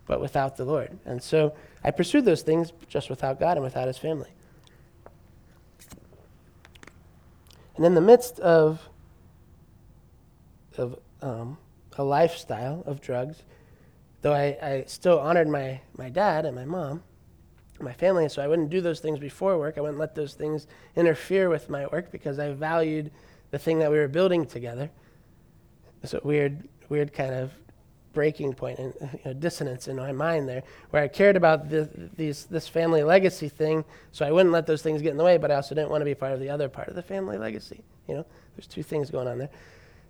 but 0.09 0.21
without 0.21 0.57
the 0.57 0.65
Lord. 0.65 0.99
And 1.05 1.23
so 1.23 1.55
I 1.85 1.91
pursued 1.91 2.25
those 2.25 2.43
things 2.43 2.73
just 2.89 3.11
without 3.11 3.41
God 3.41 3.57
and 3.57 3.65
without 3.65 3.87
his 3.87 3.99
family. 3.99 4.31
And 7.77 7.85
in 7.85 7.95
the 7.95 8.01
midst 8.01 8.39
of, 8.41 8.89
of 10.77 10.99
um, 11.21 11.59
a 11.97 12.05
lifestyle 12.05 12.83
of 12.87 13.01
drugs, 13.01 13.43
though 14.21 14.35
I, 14.35 14.57
I 14.63 14.85
still 14.87 15.19
honored 15.19 15.49
my, 15.49 15.81
my 15.97 16.09
dad 16.09 16.45
and 16.45 16.55
my 16.55 16.65
mom, 16.65 17.03
my 17.81 17.93
family, 17.93 18.29
so 18.29 18.43
I 18.43 18.47
wouldn't 18.47 18.71
do 18.71 18.81
those 18.81 19.01
things 19.01 19.19
before 19.19 19.59
work. 19.59 19.79
I 19.79 19.81
wouldn't 19.81 19.99
let 19.99 20.15
those 20.15 20.35
things 20.35 20.67
interfere 20.95 21.49
with 21.49 21.69
my 21.69 21.87
work 21.87 22.13
because 22.13 22.39
I 22.39 22.53
valued 22.53 23.11
the 23.51 23.59
thing 23.59 23.79
that 23.81 23.91
we 23.91 23.99
were 23.99 24.09
building 24.09 24.47
together. 24.47 24.91
It's 26.03 26.15
a 26.15 26.21
weird, 26.23 26.69
weird 26.89 27.13
kind 27.13 27.35
of 27.35 27.53
breaking 28.13 28.55
point 28.55 28.79
and 28.79 28.95
you 29.01 29.21
know, 29.25 29.33
dissonance 29.33 29.89
in 29.89 29.97
my 29.97 30.13
mind 30.13 30.49
there, 30.49 30.63
where 30.91 31.03
I 31.03 31.09
cared 31.09 31.37
about 31.37 31.71
the, 31.71 31.89
these, 32.17 32.45
this 32.45 32.69
family 32.69 33.03
legacy 33.03 33.49
thing, 33.49 33.85
so 34.13 34.27
I 34.27 34.31
wouldn't 34.31 34.53
let 34.53 34.67
those 34.67 34.83
things 34.83 35.03
get 35.03 35.11
in 35.11 35.17
the 35.17 35.25
way, 35.25 35.39
but 35.39 35.51
I 35.51 35.57
also 35.57 35.75
didn't 35.75 35.91
want 35.91 36.01
to 36.03 36.07
be 36.07 36.15
part 36.15 36.33
of 36.33 36.41
the 36.41 36.51
other 36.51 36.69
part 36.69 36.89
of 36.89 36.95
the 36.95 37.03
family 37.03 37.39
legacy. 37.39 37.83
You 38.09 38.17
know, 38.17 38.27
there's 38.57 38.67
two 38.67 38.83
things 38.83 39.11
going 39.11 39.29
on 39.29 39.39
there. 39.39 39.51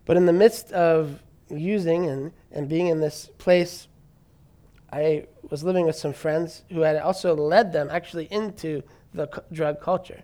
But 0.04 0.16
in 0.16 0.26
the 0.26 0.32
midst 0.32 0.72
of 0.72 1.22
using 1.48 2.08
and, 2.08 2.32
and 2.50 2.68
being 2.68 2.88
in 2.88 3.00
this 3.00 3.30
place, 3.38 3.88
I 4.92 5.26
was 5.50 5.62
living 5.62 5.86
with 5.86 5.96
some 5.96 6.12
friends 6.12 6.62
who 6.70 6.80
had 6.80 6.96
also 6.96 7.34
led 7.34 7.72
them 7.72 7.88
actually 7.90 8.26
into 8.30 8.82
the 9.14 9.28
drug 9.52 9.80
culture. 9.80 10.22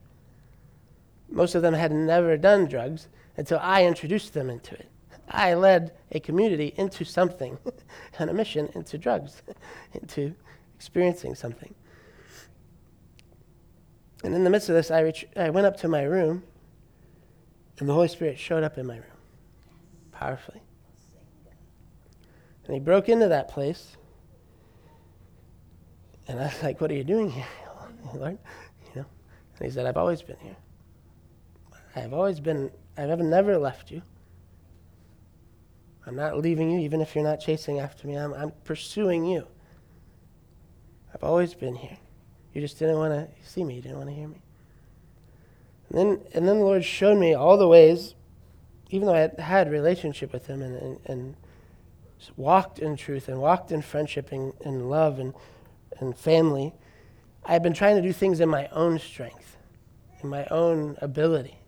Most 1.31 1.55
of 1.55 1.63
them 1.63 1.75
had 1.75 1.93
never 1.93 2.37
done 2.37 2.67
drugs 2.67 3.09
until 3.37 3.59
I 3.61 3.85
introduced 3.85 4.35
them 4.35 4.51
into 4.51 4.75
it. 4.75 4.89
I 5.31 5.55
led 5.55 5.93
a 6.13 6.21
community 6.21 6.75
into 6.77 7.05
something, 7.05 7.59
and 8.19 8.31
a 8.31 8.33
mission 8.33 8.71
into 8.75 8.99
drugs, 8.99 9.43
into 9.93 10.35
experiencing 10.75 11.35
something. 11.35 11.75
And 14.25 14.35
in 14.35 14.45
the 14.45 14.51
midst 14.51 14.69
of 14.69 14.75
this, 14.75 14.91
I, 14.91 15.01
reach, 15.01 15.27
I 15.37 15.51
went 15.51 15.67
up 15.67 15.77
to 15.79 15.89
my 15.89 16.03
room, 16.03 16.43
and 17.79 17.89
the 17.89 17.93
Holy 17.93 18.09
Spirit 18.09 18.39
showed 18.39 18.65
up 18.65 18.79
in 18.79 18.87
my 18.87 18.97
room 18.97 19.05
powerfully. 20.11 20.61
And 22.67 22.75
he 22.75 22.81
broke 22.81 23.09
into 23.09 23.29
that 23.29 23.49
place. 23.49 23.97
And 26.27 26.39
I 26.39 26.45
was 26.45 26.63
like, 26.63 26.81
What 26.81 26.91
are 26.91 26.95
you 26.95 27.05
doing 27.05 27.31
here, 27.31 27.47
Lord? 28.15 28.39
You 28.95 29.03
know? 29.03 29.07
And 29.59 29.67
he 29.67 29.71
said, 29.71 29.87
I've 29.87 29.97
always 29.97 30.21
been 30.21 30.37
here. 30.41 30.57
I've 31.97 32.13
always 32.13 32.41
been, 32.41 32.71
I've 32.97 33.19
never 33.19 33.57
left 33.57 33.91
you. 33.91 34.03
I'm 36.09 36.17
not 36.17 36.39
leaving 36.39 36.71
you, 36.71 36.81
even 36.81 37.03
if 37.03 37.15
you're 37.15 37.23
not 37.23 37.39
chasing 37.39 37.81
after 37.81 38.09
me. 38.09 38.15
I'm, 38.15 38.33
I'm 38.33 38.53
pursuing 38.65 39.27
you. 39.27 39.47
I've 41.15 41.23
always 41.23 41.53
been 41.53 41.75
here. 41.75 41.99
You 42.55 42.63
just 42.63 42.79
didn't 42.79 42.97
want 42.97 43.13
to 43.13 43.29
see 43.47 43.63
me. 43.63 43.75
You 43.75 43.83
didn't 43.83 43.99
want 43.99 44.09
to 44.09 44.15
hear 44.15 44.27
me. 44.27 44.41
And 45.91 45.99
then, 45.99 46.21
and 46.33 46.49
then 46.49 46.61
the 46.61 46.65
Lord 46.65 46.83
showed 46.83 47.19
me 47.19 47.35
all 47.35 47.59
the 47.59 47.69
ways, 47.69 48.15
even 48.89 49.07
though 49.07 49.15
I 49.15 49.19
had 49.19 49.39
had 49.39 49.71
relationship 49.71 50.33
with 50.33 50.47
Him 50.47 50.63
and, 50.63 50.77
and, 50.77 51.01
and 51.05 51.37
walked 52.39 52.79
in 52.79 52.97
truth 52.97 53.29
and 53.29 53.39
walked 53.39 53.71
in 53.71 53.83
friendship 53.83 54.33
and, 54.33 54.55
and 54.65 54.89
love 54.89 55.19
and, 55.19 55.35
and 56.01 56.17
family, 56.17 56.73
I 57.45 57.53
had 57.53 57.63
been 57.63 57.75
trying 57.75 57.97
to 57.97 58.03
do 58.03 58.15
things 58.15 58.41
in 58.41 58.49
my 58.49 58.67
own 58.69 58.99
strength, 58.99 59.59
in 60.23 60.31
my 60.31 60.47
own 60.47 60.97
ability, 61.03 61.59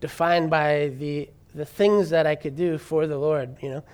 defined 0.00 0.50
by 0.50 0.88
the 0.98 1.30
the 1.56 1.64
things 1.64 2.10
that 2.10 2.26
I 2.26 2.34
could 2.34 2.54
do 2.54 2.76
for 2.76 3.06
the 3.06 3.16
Lord, 3.16 3.56
you 3.62 3.70
know, 3.70 3.84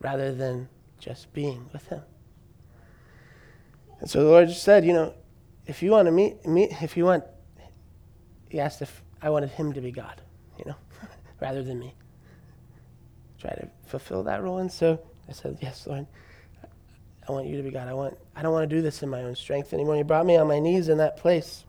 rather 0.00 0.34
than 0.34 0.68
just 0.98 1.32
being 1.32 1.70
with 1.72 1.86
Him. 1.86 2.02
And 4.00 4.10
so 4.10 4.24
the 4.24 4.28
Lord 4.28 4.48
just 4.48 4.64
said, 4.64 4.84
you 4.84 4.92
know, 4.92 5.14
if 5.66 5.82
you 5.82 5.92
want 5.92 6.06
to 6.06 6.12
meet, 6.12 6.44
meet 6.44 6.70
if 6.82 6.96
you 6.96 7.04
want, 7.04 7.22
He 8.48 8.58
asked 8.58 8.82
if 8.82 9.02
I 9.22 9.30
wanted 9.30 9.50
Him 9.50 9.72
to 9.72 9.80
be 9.80 9.92
God, 9.92 10.20
you 10.58 10.64
know, 10.66 10.74
rather 11.40 11.62
than 11.62 11.78
me. 11.78 11.94
Try 13.38 13.50
to 13.50 13.68
fulfill 13.86 14.24
that 14.24 14.42
role. 14.42 14.58
And 14.58 14.70
so 14.70 15.00
I 15.28 15.32
said, 15.32 15.58
yes, 15.60 15.86
Lord. 15.86 16.06
I 17.28 17.32
want 17.32 17.46
you 17.46 17.56
to 17.56 17.62
be 17.62 17.70
God. 17.70 17.88
I 17.88 17.94
want 17.94 18.16
I 18.36 18.42
don't 18.42 18.52
want 18.52 18.68
to 18.68 18.76
do 18.76 18.82
this 18.82 19.02
in 19.02 19.08
my 19.08 19.22
own 19.22 19.34
strength 19.34 19.72
anymore. 19.72 19.96
He 19.96 20.04
brought 20.04 20.26
me 20.26 20.36
on 20.36 20.46
my 20.46 20.60
knees 20.60 20.88
in 20.88 20.98
that 20.98 21.16
place. 21.16 21.64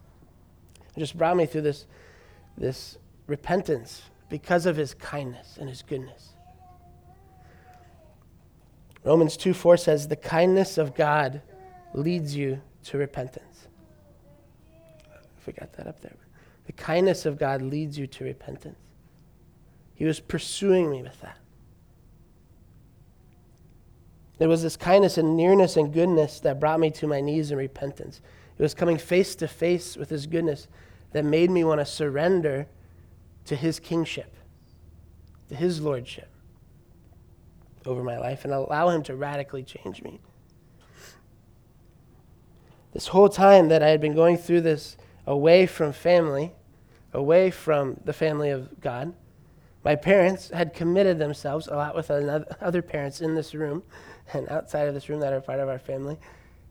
He 0.93 1.01
just 1.01 1.17
brought 1.17 1.35
me 1.35 1.47
through 1.47 1.61
this 1.61 1.87
this 2.55 2.99
repentance 3.25 4.03
because 4.29 4.65
of 4.65 4.75
his 4.75 4.93
kindness 4.93 5.57
and 5.59 5.69
his 5.69 5.81
goodness. 5.81 6.33
Romans 9.03 9.37
2 9.37 9.53
4 9.53 9.77
says, 9.77 10.07
The 10.07 10.15
kindness 10.15 10.77
of 10.77 10.93
God 10.93 11.41
leads 11.93 12.35
you 12.35 12.61
to 12.85 12.97
repentance. 12.97 13.67
I 15.09 15.39
forgot 15.39 15.73
that 15.73 15.87
up 15.87 16.01
there. 16.01 16.13
The 16.65 16.73
kindness 16.73 17.25
of 17.25 17.39
God 17.39 17.61
leads 17.61 17.97
you 17.97 18.07
to 18.07 18.25
repentance. 18.25 18.79
He 19.95 20.05
was 20.05 20.19
pursuing 20.19 20.91
me 20.91 21.01
with 21.01 21.19
that. 21.21 21.37
It 24.39 24.47
was 24.47 24.61
this 24.61 24.77
kindness 24.77 25.17
and 25.17 25.35
nearness 25.35 25.77
and 25.77 25.91
goodness 25.91 26.39
that 26.41 26.59
brought 26.59 26.79
me 26.79 26.91
to 26.91 27.07
my 27.07 27.21
knees 27.21 27.49
in 27.49 27.57
repentance. 27.57 28.21
It 28.57 28.61
was 28.61 28.73
coming 28.73 28.97
face 28.97 29.35
to 29.35 29.47
face 29.47 29.95
with 29.95 30.09
his 30.09 30.27
goodness 30.27 30.67
that 31.13 31.25
made 31.25 31.49
me 31.49 31.63
want 31.63 31.79
to 31.79 31.85
surrender 31.85 32.67
to 33.47 33.55
his 33.55 33.79
kingship, 33.79 34.35
to 35.49 35.55
his 35.55 35.81
lordship 35.81 36.29
over 37.85 38.03
my 38.03 38.17
life, 38.17 38.43
and 38.43 38.53
allow 38.53 38.89
him 38.89 39.01
to 39.03 39.15
radically 39.15 39.63
change 39.63 40.03
me. 40.03 40.19
This 42.93 43.07
whole 43.07 43.29
time 43.29 43.69
that 43.69 43.81
I 43.81 43.89
had 43.89 44.01
been 44.01 44.15
going 44.15 44.37
through 44.37 44.61
this 44.61 44.97
away 45.25 45.65
from 45.65 45.93
family, 45.93 46.53
away 47.13 47.49
from 47.49 47.99
the 48.03 48.13
family 48.13 48.49
of 48.49 48.81
God, 48.81 49.13
my 49.83 49.95
parents 49.95 50.49
had 50.49 50.73
committed 50.73 51.17
themselves, 51.17 51.67
a 51.67 51.75
lot 51.75 51.95
with 51.95 52.11
other 52.11 52.81
parents 52.81 53.21
in 53.21 53.35
this 53.35 53.55
room 53.55 53.83
and 54.33 54.49
outside 54.49 54.87
of 54.89 54.93
this 54.93 55.07
room 55.07 55.21
that 55.21 55.31
are 55.31 55.39
part 55.39 55.61
of 55.61 55.69
our 55.69 55.79
family, 55.79 56.17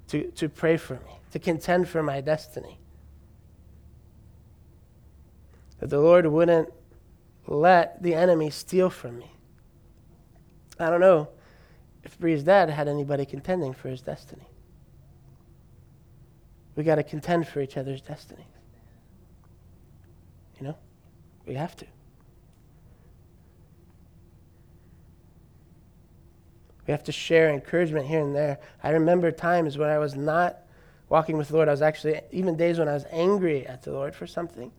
to, 0.09 0.30
to 0.33 0.49
pray 0.50 0.76
for 0.76 0.95
me, 0.95 1.21
to 1.33 1.38
contend 1.38 1.88
for 1.88 2.02
my 2.02 2.21
destiny 2.21 2.78
that 5.80 5.90
the 5.90 6.00
Lord 6.00 6.26
wouldn't 6.26 6.73
let 7.47 8.02
the 8.02 8.14
enemy 8.14 8.50
steal 8.50 8.90
from 8.90 9.18
me. 9.18 9.30
I 10.78 10.90
don't 10.90 11.00
know 11.00 11.28
if 12.04 12.18
Bree's 12.18 12.42
dad 12.42 12.71
had 12.71 12.88
anybody 12.88 13.25
contending 13.25 13.73
for 13.73 13.88
his 13.88 14.00
destiny. 14.00 14.47
We 16.75 16.85
got 16.85 16.97
to 16.97 17.02
contend 17.02 17.49
for 17.49 17.61
each 17.61 17.76
other's 17.76 18.02
destiny. 18.02 18.47
You 20.61 20.68
know? 20.68 20.76
We 21.47 21.54
have 21.54 21.76
to. 21.76 21.87
We 26.87 26.92
have 26.92 27.02
to 27.04 27.12
share 27.12 27.50
encouragement 27.50 28.06
here 28.06 28.21
and 28.21 28.35
there. 28.35 28.59
I 28.83 28.90
remember 28.90 29.33
times 29.33 29.76
when 29.76 29.90
I 29.90 29.99
was 29.99 30.14
not 30.14 30.59
walking 31.09 31.37
with 31.37 31.49
the 31.49 31.54
Lord. 31.54 31.68
I 31.68 31.73
was 31.73 31.83
actually, 31.83 32.21
even 32.30 32.56
days 32.56 32.78
when 32.78 32.88
I 32.88 32.95
was 32.95 33.06
angry 33.11 33.66
at 33.66 33.83
the 33.83 33.92
Lord 33.92 34.14
for 34.14 34.26
something. 34.26 34.71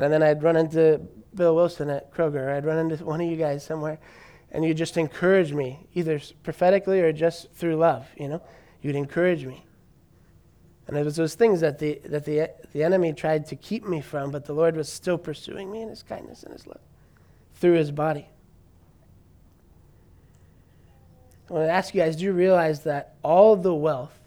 And 0.00 0.12
then 0.12 0.22
I'd 0.22 0.42
run 0.42 0.56
into 0.56 1.00
Bill 1.34 1.54
Wilson 1.54 1.90
at 1.90 2.12
Kroger, 2.12 2.54
I'd 2.54 2.64
run 2.64 2.78
into 2.78 3.04
one 3.04 3.20
of 3.20 3.28
you 3.28 3.36
guys 3.36 3.64
somewhere, 3.64 3.98
and 4.50 4.64
you'd 4.64 4.76
just 4.76 4.96
encourage 4.96 5.52
me, 5.52 5.86
either 5.94 6.20
prophetically 6.42 7.00
or 7.00 7.12
just 7.12 7.52
through 7.52 7.76
love, 7.76 8.08
you 8.16 8.28
know? 8.28 8.42
You'd 8.80 8.96
encourage 8.96 9.44
me. 9.44 9.64
And 10.86 10.96
it 10.96 11.04
was 11.04 11.16
those 11.16 11.34
things 11.34 11.60
that 11.60 11.78
the, 11.78 12.00
that 12.06 12.24
the, 12.24 12.50
the 12.72 12.82
enemy 12.82 13.12
tried 13.12 13.46
to 13.46 13.56
keep 13.56 13.86
me 13.86 14.00
from, 14.00 14.30
but 14.30 14.46
the 14.46 14.54
Lord 14.54 14.76
was 14.76 14.90
still 14.90 15.18
pursuing 15.18 15.70
me 15.70 15.82
in 15.82 15.88
his 15.88 16.02
kindness 16.02 16.44
and 16.44 16.52
his 16.52 16.66
love 16.66 16.80
through 17.54 17.74
his 17.74 17.90
body. 17.90 18.28
I 21.50 21.52
want 21.52 21.66
to 21.66 21.72
ask 21.72 21.94
you 21.94 22.00
guys 22.00 22.16
do 22.16 22.24
you 22.24 22.32
realize 22.32 22.84
that 22.84 23.14
all 23.22 23.56
the 23.56 23.74
wealth 23.74 24.18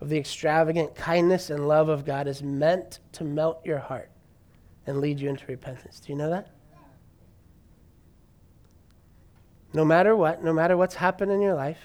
of 0.00 0.08
the 0.08 0.18
extravagant 0.18 0.94
kindness 0.94 1.50
and 1.50 1.66
love 1.66 1.88
of 1.88 2.04
God 2.04 2.26
is 2.26 2.42
meant 2.42 2.98
to 3.12 3.24
melt 3.24 3.64
your 3.64 3.78
heart? 3.78 4.09
and 4.86 5.00
lead 5.00 5.20
you 5.20 5.28
into 5.28 5.44
repentance. 5.46 6.00
Do 6.00 6.12
you 6.12 6.18
know 6.18 6.30
that? 6.30 6.48
No 9.72 9.84
matter 9.84 10.16
what, 10.16 10.42
no 10.42 10.52
matter 10.52 10.76
what's 10.76 10.96
happened 10.96 11.30
in 11.30 11.40
your 11.40 11.54
life, 11.54 11.78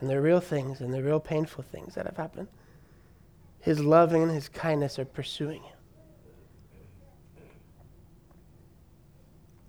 and 0.00 0.08
the 0.10 0.20
real 0.20 0.40
things 0.40 0.80
and 0.80 0.92
the 0.92 1.02
real 1.02 1.20
painful 1.20 1.64
things 1.64 1.94
that 1.94 2.06
have 2.06 2.16
happened, 2.16 2.48
His 3.60 3.80
love 3.80 4.12
and 4.12 4.30
His 4.30 4.48
kindness 4.48 4.98
are 4.98 5.04
pursuing 5.04 5.62
you. 5.62 5.70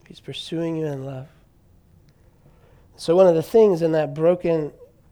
He's 0.07 0.19
pursuing 0.19 0.75
you 0.75 0.85
in 0.85 1.05
love. 1.05 1.27
So, 2.95 3.15
one 3.15 3.27
of 3.27 3.35
the 3.35 3.43
things 3.43 3.81
in 3.81 3.91
that 3.93 4.13
broken 4.13 4.71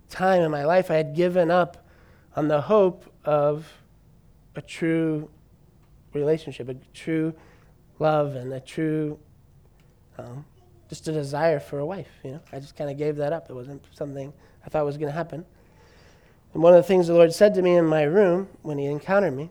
time 0.10 0.42
in 0.42 0.51
my 0.51 0.63
life, 0.63 0.92
I 0.92 0.96
had 0.96 1.15
given 1.15 1.50
up 1.50 1.86
on 2.36 2.48
the 2.48 2.62
hope 2.62 3.12
of 3.25 3.68
a 4.56 4.62
true 4.62 5.30
relationship, 6.13 6.70
a 6.70 6.75
true 6.93 7.34
love, 8.00 8.36
and 8.36 8.53
a 8.53 8.60
true, 8.60 9.20
um, 10.17 10.46
just 10.89 11.08
a 11.08 11.12
desire 11.12 11.60
for 11.60 11.79
a 11.79 11.86
wife. 11.86 12.10
You 12.24 12.32
know, 12.32 12.39
I 12.51 12.60
just 12.60 12.75
kind 12.75 12.89
of 12.89 12.98
gave 12.98 13.17
that 13.17 13.34
up. 13.34 13.50
It 13.50 13.53
wasn't 13.53 13.84
something 13.93 14.34
I 14.65 14.70
thought 14.70 14.86
was 14.86 14.98
going 14.98 15.12
to 15.12 15.17
happen. 15.17 15.46
And 16.53 16.62
one 16.62 16.74
of 16.74 16.77
the 16.77 16.88
things 16.88 17.08
the 17.08 17.13
Lord 17.13 17.34
said 17.34 17.53
to 17.55 17.62
me 17.62 17.75
in 17.75 17.86
my 17.86 18.03
room 18.03 18.48
when 18.62 18.77
He 18.77 18.86
encountered 18.86 19.36
me 19.36 19.50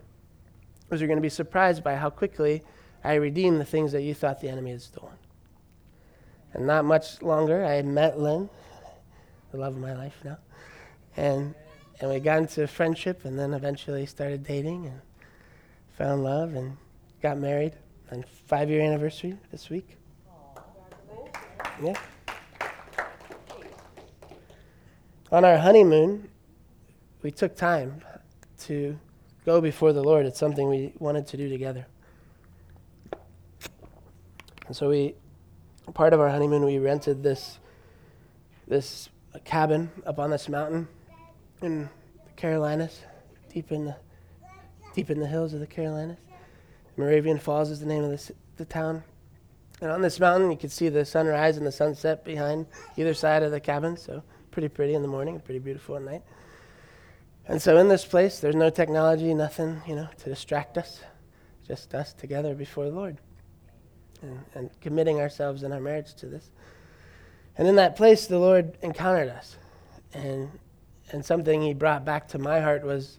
was, 0.89 1.01
You're 1.01 1.09
going 1.09 1.19
to 1.19 1.23
be 1.23 1.29
surprised 1.29 1.83
by 1.83 1.97
how 1.97 2.11
quickly 2.11 2.63
I 3.05 3.15
redeem 3.15 3.59
the 3.59 3.65
things 3.65 3.93
that 3.93 4.03
you 4.03 4.15
thought 4.15 4.41
the 4.41 4.49
enemy 4.49 4.71
had 4.71 4.83
stolen. 4.83 5.17
And 6.55 6.67
not 6.67 6.85
much 6.85 7.23
longer, 7.23 7.65
I 7.65 7.83
met 7.83 8.19
Lynn, 8.19 8.49
the 9.51 9.57
love 9.59 9.75
of 9.75 9.81
my 9.81 9.95
life 9.95 10.19
now. 10.23 10.39
And, 11.17 11.55
and 12.01 12.11
we 12.11 12.21
got 12.21 12.39
into 12.39 12.67
friendship 12.67 13.25
and 13.25 13.39
then 13.39 13.55
eventually 13.55 14.07
started 14.07 14.45
dating 14.45 14.87
and 14.87 15.01
found 16.03 16.25
love 16.25 16.55
and 16.57 16.77
got 17.23 17.39
married. 17.39 17.75
And 18.11 18.27
five 18.27 18.69
year 18.69 18.83
anniversary 18.83 19.39
this 19.53 19.71
week. 19.71 19.97
Yeah. 21.81 21.95
On 25.31 25.45
our 25.45 25.59
honeymoon, 25.59 26.29
we 27.23 27.31
took 27.31 27.55
time 27.55 28.03
to 28.63 28.99
go 29.47 29.61
before 29.61 29.93
the 29.93 30.03
Lord. 30.03 30.27
It's 30.27 30.41
something 30.41 30.69
we 30.69 30.93
wanted 30.99 31.29
to 31.29 31.37
do 31.37 31.49
together. 31.49 31.87
And 34.67 34.75
so 34.75 34.89
we 34.89 35.15
part 35.95 36.13
of 36.13 36.19
our 36.21 36.31
honeymoon, 36.31 36.65
we 36.65 36.79
rented 36.79 37.23
this 37.23 37.61
this 38.67 39.09
cabin 39.45 39.91
up 40.05 40.19
on 40.19 40.31
this 40.31 40.49
mountain 40.49 40.89
in 41.63 41.83
the 41.83 42.33
Carolinas, 42.35 43.03
deep 43.53 43.71
in 43.71 43.85
the 43.85 43.97
deep 44.95 45.11
in 45.11 45.21
the 45.21 45.27
hills 45.27 45.55
of 45.55 45.61
the 45.61 45.67
Carolinas. 45.67 46.19
Moravian 46.97 47.39
Falls 47.39 47.71
is 47.71 47.81
the 47.81 47.87
name 47.87 48.05
of 48.05 48.11
this, 48.11 48.31
the 48.57 48.65
town. 48.65 49.03
And 49.81 49.91
on 49.91 50.03
this 50.03 50.21
mountain, 50.21 50.51
you 50.51 50.57
could 50.57 50.71
see 50.71 50.89
the 50.89 51.05
sunrise 51.05 51.57
and 51.57 51.67
the 51.67 51.73
sunset 51.73 52.25
behind 52.25 52.67
either 52.97 53.15
side 53.15 53.43
of 53.43 53.51
the 53.51 53.61
cabin. 53.61 53.97
So 53.97 54.23
pretty 54.51 54.69
pretty 54.69 54.95
in 54.95 55.03
the 55.03 55.09
morning, 55.09 55.41
pretty 55.41 55.59
beautiful 55.59 55.97
at 55.97 56.03
night. 56.03 56.23
And 57.49 57.61
so 57.61 57.79
in 57.79 57.89
this 57.89 58.05
place, 58.05 58.39
there's 58.39 58.55
no 58.55 58.71
technology, 58.71 59.35
nothing, 59.35 59.83
you 59.87 59.97
know, 59.97 60.09
to 60.19 60.25
distract 60.29 60.79
us, 60.79 61.01
just 61.67 61.95
us 61.95 62.13
together 62.13 62.55
before 62.55 62.85
the 62.85 62.95
Lord 62.95 63.19
and, 64.23 64.41
and 64.55 64.71
committing 64.81 65.21
ourselves 65.21 65.63
in 65.63 65.73
our 65.73 65.81
marriage 65.81 66.15
to 66.15 66.27
this. 66.27 66.51
And 67.59 67.67
in 67.67 67.77
that 67.77 67.97
place, 67.97 68.27
the 68.27 68.39
Lord 68.39 68.79
encountered 68.83 69.29
us. 69.29 69.57
And, 70.15 70.51
and 71.11 71.25
something 71.25 71.61
He 71.63 71.75
brought 71.75 72.05
back 72.05 72.29
to 72.29 72.39
my 72.39 72.61
heart 72.61 72.85
was 72.85 73.19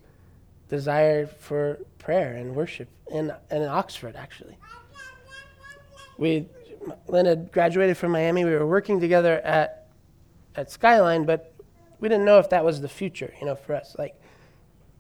desire 0.70 1.27
for 1.27 1.79
prayer 2.00 2.36
and 2.36 2.55
worship 2.55 2.89
in, 3.12 3.32
in 3.51 3.63
Oxford, 3.63 4.15
actually. 4.15 4.58
We, 6.17 6.48
Lynn 7.08 7.25
had 7.25 7.51
graduated 7.51 7.98
from 7.98 8.12
Miami. 8.12 8.46
We 8.46 8.51
were 8.51 8.67
working 8.67 9.00
together 9.00 9.39
at, 9.41 9.88
at 10.55 10.72
Skyline, 10.72 11.25
but 11.25 11.53
we 12.00 12.10
didn't 12.10 12.25
know 12.25 12.39
if 12.39 12.50
that 12.50 12.63
was 12.65 12.82
the 12.82 12.89
future, 12.89 13.34
you 13.39 13.46
know, 13.46 13.55
for 13.55 13.75
us. 13.75 13.96
Like, 13.98 14.15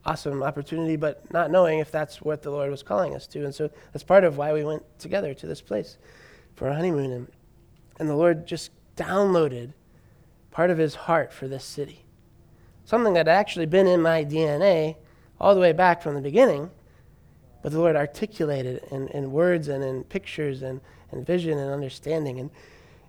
awesome 0.05 0.43
opportunity, 0.43 0.95
but 0.95 1.31
not 1.31 1.51
knowing 1.51 1.79
if 1.79 1.91
that's 1.91 2.21
what 2.21 2.41
the 2.41 2.51
Lord 2.51 2.69
was 2.69 2.83
calling 2.83 3.15
us 3.15 3.27
to. 3.27 3.43
And 3.45 3.53
so 3.53 3.69
that's 3.91 4.03
part 4.03 4.23
of 4.23 4.37
why 4.37 4.53
we 4.53 4.63
went 4.63 4.83
together 4.99 5.33
to 5.33 5.47
this 5.47 5.61
place 5.61 5.97
for 6.55 6.67
our 6.67 6.73
honeymoon. 6.73 7.11
And, 7.11 7.27
and 7.99 8.09
the 8.09 8.15
Lord 8.15 8.45
just 8.45 8.71
downloaded 8.95 9.73
part 10.51 10.69
of 10.69 10.77
his 10.77 10.95
heart 10.95 11.33
for 11.33 11.47
this 11.47 11.63
city. 11.63 12.05
Something 12.85 13.13
that 13.13 13.27
had 13.27 13.35
actually 13.35 13.65
been 13.65 13.87
in 13.87 14.01
my 14.01 14.25
DNA 14.25 14.97
all 15.43 15.53
the 15.53 15.59
way 15.59 15.73
back 15.73 16.01
from 16.01 16.15
the 16.15 16.21
beginning, 16.21 16.71
but 17.61 17.73
the 17.73 17.77
Lord 17.77 17.97
articulated 17.97 18.81
in, 18.91 19.09
in 19.09 19.33
words 19.33 19.67
and 19.67 19.83
in 19.83 20.05
pictures 20.05 20.61
and, 20.61 20.79
and 21.11 21.25
vision 21.25 21.57
and 21.57 21.69
understanding. 21.69 22.39
And, 22.39 22.49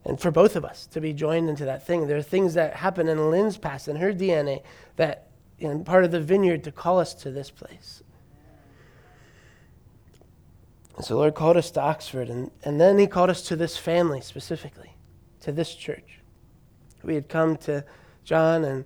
and 0.04 0.20
for 0.20 0.32
both 0.32 0.56
of 0.56 0.64
us 0.64 0.86
to 0.88 1.00
be 1.00 1.12
joined 1.12 1.48
into 1.48 1.64
that 1.64 1.86
thing. 1.86 2.08
There 2.08 2.16
are 2.18 2.22
things 2.22 2.54
that 2.54 2.74
happen 2.74 3.08
in 3.08 3.30
Lynn's 3.30 3.56
past, 3.56 3.86
in 3.86 3.96
her 3.96 4.12
DNA, 4.12 4.62
that 4.96 5.28
and 5.60 5.86
part 5.86 6.04
of 6.04 6.10
the 6.10 6.20
vineyard 6.20 6.64
to 6.64 6.72
call 6.72 6.98
us 6.98 7.14
to 7.14 7.30
this 7.30 7.50
place. 7.50 8.02
And 10.96 11.04
so, 11.04 11.14
the 11.14 11.20
Lord 11.20 11.34
called 11.36 11.56
us 11.56 11.70
to 11.70 11.80
Oxford, 11.80 12.28
and, 12.28 12.50
and 12.64 12.80
then 12.80 12.98
He 12.98 13.06
called 13.06 13.30
us 13.30 13.42
to 13.42 13.56
this 13.56 13.76
family 13.76 14.20
specifically, 14.20 14.96
to 15.40 15.52
this 15.52 15.74
church. 15.74 16.18
We 17.04 17.14
had 17.14 17.28
come 17.28 17.56
to 17.58 17.84
John 18.24 18.64
and 18.64 18.84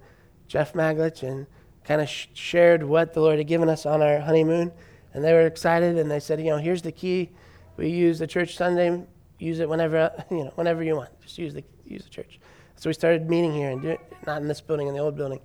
Jeff 0.49 0.75
Maglich 0.75 1.23
and 1.23 1.47
kind 1.89 2.03
of 2.03 2.09
sh- 2.09 2.27
shared 2.35 2.83
what 2.83 3.15
the 3.15 3.21
Lord 3.21 3.39
had 3.39 3.47
given 3.47 3.71
us 3.71 3.87
on 3.87 4.03
our 4.03 4.21
honeymoon, 4.21 4.71
and 5.15 5.25
they 5.25 5.33
were 5.33 5.47
excited, 5.47 5.97
and 5.97 6.11
they 6.11 6.21
said, 6.21 6.39
you 6.39 6.51
know, 6.51 6.59
here's 6.59 6.83
the 6.83 6.93
key. 6.93 7.31
We 7.79 7.89
use 7.89 8.19
the 8.19 8.27
church 8.27 8.57
Sunday. 8.57 9.03
Use 9.39 9.61
it 9.61 9.69
whenever 9.69 10.13
you 10.31 10.45
know, 10.45 10.53
whenever 10.55 10.85
you 10.85 10.97
want. 10.97 11.19
Just 11.23 11.39
use 11.39 11.55
the 11.55 11.65
use 11.87 12.05
the 12.05 12.11
church. 12.11 12.39
So 12.77 12.91
we 12.91 12.95
started 12.95 13.29
meeting 13.29 13.53
here 13.55 13.71
and 13.71 13.99
not 14.27 14.43
in 14.43 14.47
this 14.47 14.61
building, 14.61 14.87
in 14.87 14.95
the 14.95 15.01
old 15.01 15.17
building. 15.17 15.41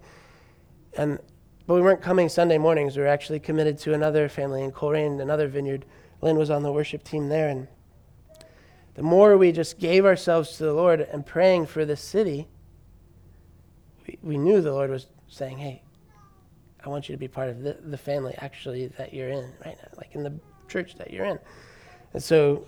And, 0.97 1.17
but 1.65 1.75
we 1.75 1.81
weren't 1.81 2.01
coming 2.01 2.29
Sunday 2.29 2.59
mornings. 2.59 2.95
We 2.95 3.01
were 3.01 3.07
actually 3.07 3.39
committed 3.39 3.79
to 3.79 3.93
another 3.93 4.29
family 4.29 4.63
in 4.63 4.71
Colerain, 4.71 5.19
another 5.19 5.47
vineyard. 5.47 5.85
Lynn 6.21 6.37
was 6.37 6.51
on 6.51 6.61
the 6.61 6.71
worship 6.71 7.03
team 7.03 7.29
there. 7.29 7.49
And 7.49 7.67
the 8.93 9.01
more 9.01 9.35
we 9.35 9.51
just 9.51 9.79
gave 9.79 10.05
ourselves 10.05 10.57
to 10.57 10.65
the 10.65 10.73
Lord 10.73 11.01
and 11.01 11.25
praying 11.25 11.65
for 11.65 11.85
this 11.85 12.01
city, 12.01 12.47
we, 14.05 14.19
we 14.21 14.37
knew 14.37 14.61
the 14.61 14.73
Lord 14.73 14.91
was 14.91 15.07
saying, 15.27 15.57
hey, 15.57 15.81
I 16.83 16.89
want 16.89 17.07
you 17.07 17.13
to 17.13 17.19
be 17.19 17.27
part 17.27 17.49
of 17.49 17.61
the, 17.61 17.77
the 17.81 17.97
family 17.97 18.35
actually 18.39 18.87
that 18.97 19.13
you're 19.13 19.29
in 19.29 19.53
right 19.65 19.77
now, 19.81 19.89
like 19.97 20.13
in 20.13 20.23
the 20.23 20.33
church 20.67 20.95
that 20.95 21.11
you're 21.11 21.25
in. 21.25 21.39
And 22.13 22.21
so 22.21 22.65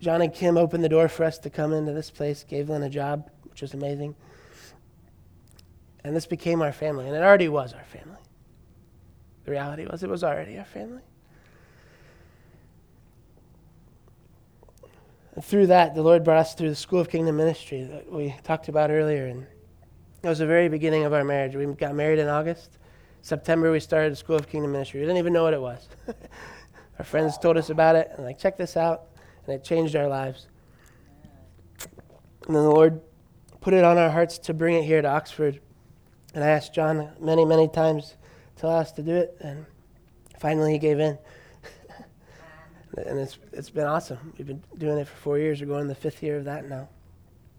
John 0.00 0.22
and 0.22 0.32
Kim 0.32 0.56
opened 0.56 0.84
the 0.84 0.88
door 0.88 1.08
for 1.08 1.24
us 1.24 1.38
to 1.40 1.50
come 1.50 1.72
into 1.72 1.92
this 1.92 2.10
place, 2.10 2.44
gave 2.44 2.70
Lynn 2.70 2.82
a 2.82 2.90
job, 2.90 3.30
which 3.44 3.62
was 3.62 3.74
amazing. 3.74 4.14
And 6.04 6.16
this 6.16 6.26
became 6.26 6.62
our 6.62 6.72
family, 6.72 7.06
and 7.06 7.14
it 7.14 7.22
already 7.22 7.48
was 7.48 7.74
our 7.74 7.84
family. 7.84 8.16
The 9.44 9.50
reality 9.50 9.86
was, 9.90 10.02
it 10.02 10.08
was 10.08 10.24
already 10.24 10.56
our 10.58 10.64
family. 10.64 11.02
And 15.34 15.44
through 15.44 15.66
that, 15.66 15.94
the 15.94 16.02
Lord 16.02 16.24
brought 16.24 16.38
us 16.38 16.54
through 16.54 16.70
the 16.70 16.76
School 16.76 17.00
of 17.00 17.08
Kingdom 17.10 17.36
Ministry 17.36 17.82
that 17.84 18.10
we 18.10 18.34
talked 18.42 18.68
about 18.68 18.90
earlier. 18.90 19.26
And 19.26 19.46
it 20.22 20.28
was 20.28 20.38
the 20.38 20.46
very 20.46 20.68
beginning 20.68 21.04
of 21.04 21.12
our 21.12 21.24
marriage. 21.24 21.54
We 21.54 21.66
got 21.66 21.94
married 21.94 22.18
in 22.18 22.28
August. 22.28 22.78
September, 23.22 23.70
we 23.70 23.80
started 23.80 24.12
the 24.12 24.16
School 24.16 24.36
of 24.36 24.48
Kingdom 24.48 24.72
Ministry. 24.72 25.00
We 25.00 25.06
didn't 25.06 25.18
even 25.18 25.32
know 25.32 25.44
what 25.44 25.54
it 25.54 25.60
was. 25.60 25.88
our 26.98 27.04
friends 27.04 27.36
told 27.38 27.56
us 27.56 27.70
about 27.70 27.96
it, 27.96 28.10
and 28.16 28.24
like, 28.24 28.38
check 28.38 28.56
this 28.56 28.76
out. 28.76 29.04
And 29.46 29.54
it 29.54 29.64
changed 29.64 29.96
our 29.96 30.08
lives. 30.08 30.48
And 32.46 32.56
then 32.56 32.62
the 32.62 32.70
Lord 32.70 33.00
put 33.60 33.74
it 33.74 33.84
on 33.84 33.98
our 33.98 34.10
hearts 34.10 34.38
to 34.38 34.54
bring 34.54 34.76
it 34.76 34.84
here 34.84 35.02
to 35.02 35.08
Oxford. 35.08 35.60
And 36.34 36.42
I 36.42 36.48
asked 36.48 36.74
John 36.74 37.10
many, 37.20 37.44
many 37.44 37.68
times 37.68 38.16
to 38.56 38.66
allow 38.66 38.78
us 38.78 38.92
to 38.92 39.02
do 39.02 39.14
it, 39.14 39.36
and 39.40 39.66
finally 40.38 40.72
he 40.72 40.78
gave 40.78 41.00
in. 41.00 41.18
and 43.06 43.18
it's, 43.18 43.38
it's 43.52 43.70
been 43.70 43.86
awesome. 43.86 44.32
We've 44.38 44.46
been 44.46 44.62
doing 44.78 44.98
it 44.98 45.08
for 45.08 45.16
four 45.16 45.38
years. 45.38 45.60
We're 45.60 45.66
going 45.66 45.88
the 45.88 45.94
fifth 45.94 46.22
year 46.22 46.36
of 46.36 46.44
that 46.44 46.68
now. 46.68 46.88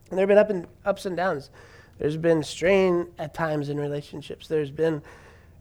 And 0.09 0.17
there 0.17 0.27
have 0.27 0.29
been 0.29 0.37
up 0.37 0.49
and, 0.49 0.67
ups 0.85 1.05
and 1.05 1.15
downs. 1.15 1.49
There's 1.97 2.17
been 2.17 2.43
strain 2.43 3.07
at 3.19 3.33
times 3.33 3.69
in 3.69 3.79
relationships. 3.79 4.47
There's 4.47 4.71
been 4.71 5.01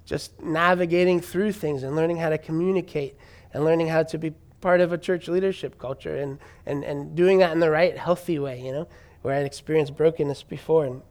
just 0.04 0.40
navigating 0.42 1.20
through 1.20 1.52
things 1.52 1.82
and 1.82 1.94
learning 1.94 2.16
how 2.16 2.28
to 2.28 2.38
communicate 2.38 3.16
and 3.52 3.64
learning 3.64 3.88
how 3.88 4.02
to 4.02 4.18
be 4.18 4.30
part 4.60 4.80
of 4.80 4.92
a 4.92 4.98
church 4.98 5.28
leadership 5.28 5.78
culture 5.78 6.16
and, 6.16 6.38
and, 6.66 6.84
and 6.84 7.14
doing 7.14 7.38
that 7.38 7.52
in 7.52 7.60
the 7.60 7.70
right, 7.70 7.96
healthy 7.96 8.38
way, 8.38 8.60
you 8.60 8.72
know, 8.72 8.88
where 9.22 9.34
I'd 9.34 9.46
experienced 9.46 9.96
brokenness 9.96 10.42
before. 10.42 10.84
And, 10.86 11.02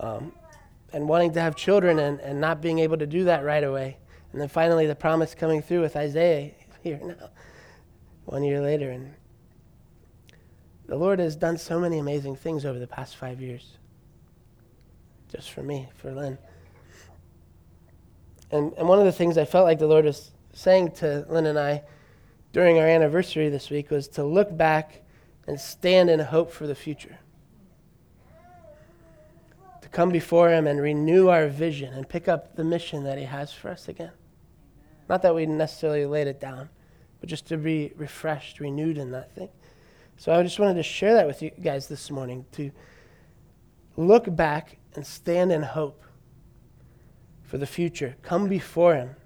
um, 0.00 0.32
and 0.92 1.08
wanting 1.08 1.32
to 1.32 1.40
have 1.40 1.56
children 1.56 1.98
and, 1.98 2.20
and 2.20 2.40
not 2.40 2.60
being 2.62 2.78
able 2.78 2.96
to 2.96 3.06
do 3.06 3.24
that 3.24 3.44
right 3.44 3.64
away. 3.64 3.98
And 4.32 4.40
then 4.40 4.48
finally, 4.48 4.86
the 4.86 4.94
promise 4.94 5.34
coming 5.34 5.62
through 5.62 5.80
with 5.80 5.96
Isaiah 5.96 6.52
here 6.82 7.00
now, 7.02 7.30
one 8.24 8.42
year 8.42 8.60
later. 8.60 8.90
And 8.90 9.14
the 10.86 10.96
Lord 10.96 11.18
has 11.18 11.36
done 11.36 11.58
so 11.58 11.78
many 11.78 11.98
amazing 11.98 12.36
things 12.36 12.64
over 12.64 12.78
the 12.78 12.86
past 12.86 13.16
five 13.16 13.40
years, 13.40 13.76
just 15.30 15.50
for 15.50 15.62
me, 15.62 15.88
for 15.96 16.12
Lynn. 16.12 16.38
And, 18.50 18.72
and 18.74 18.88
one 18.88 18.98
of 18.98 19.04
the 19.04 19.12
things 19.12 19.36
I 19.36 19.44
felt 19.44 19.64
like 19.64 19.78
the 19.78 19.86
Lord 19.86 20.04
was 20.04 20.30
saying 20.52 20.92
to 20.92 21.26
Lynn 21.28 21.46
and 21.46 21.58
I 21.58 21.82
during 22.52 22.78
our 22.78 22.86
anniversary 22.86 23.48
this 23.48 23.70
week 23.70 23.90
was 23.90 24.08
to 24.08 24.24
look 24.24 24.56
back 24.56 25.02
and 25.46 25.60
stand 25.60 26.10
in 26.10 26.20
hope 26.20 26.50
for 26.50 26.66
the 26.66 26.74
future 26.74 27.18
to 29.82 29.88
come 29.88 30.10
before 30.10 30.50
Him 30.50 30.66
and 30.66 30.80
renew 30.80 31.28
our 31.28 31.48
vision 31.48 31.92
and 31.94 32.08
pick 32.08 32.28
up 32.28 32.56
the 32.56 32.64
mission 32.64 33.04
that 33.04 33.18
He 33.18 33.24
has 33.24 33.52
for 33.52 33.68
us 33.68 33.88
again. 33.88 34.12
Not 35.08 35.22
that 35.22 35.34
we 35.34 35.46
necessarily 35.46 36.06
laid 36.06 36.26
it 36.26 36.40
down, 36.40 36.68
but 37.20 37.28
just 37.28 37.46
to 37.48 37.56
be 37.56 37.92
refreshed, 37.96 38.58
renewed 38.58 38.98
in 38.98 39.12
that 39.12 39.34
thing. 39.34 39.48
So 40.16 40.32
I 40.32 40.42
just 40.42 40.58
wanted 40.58 40.74
to 40.74 40.82
share 40.82 41.14
that 41.14 41.26
with 41.26 41.42
you 41.42 41.50
guys 41.50 41.88
this 41.88 42.10
morning 42.10 42.46
to 42.52 42.72
look 43.96 44.34
back 44.34 44.78
and 44.94 45.06
stand 45.06 45.52
in 45.52 45.62
hope 45.62 46.02
for 47.56 47.60
the 47.60 47.66
future. 47.66 48.16
Come 48.22 48.48
before 48.48 48.94
Him 48.94 49.16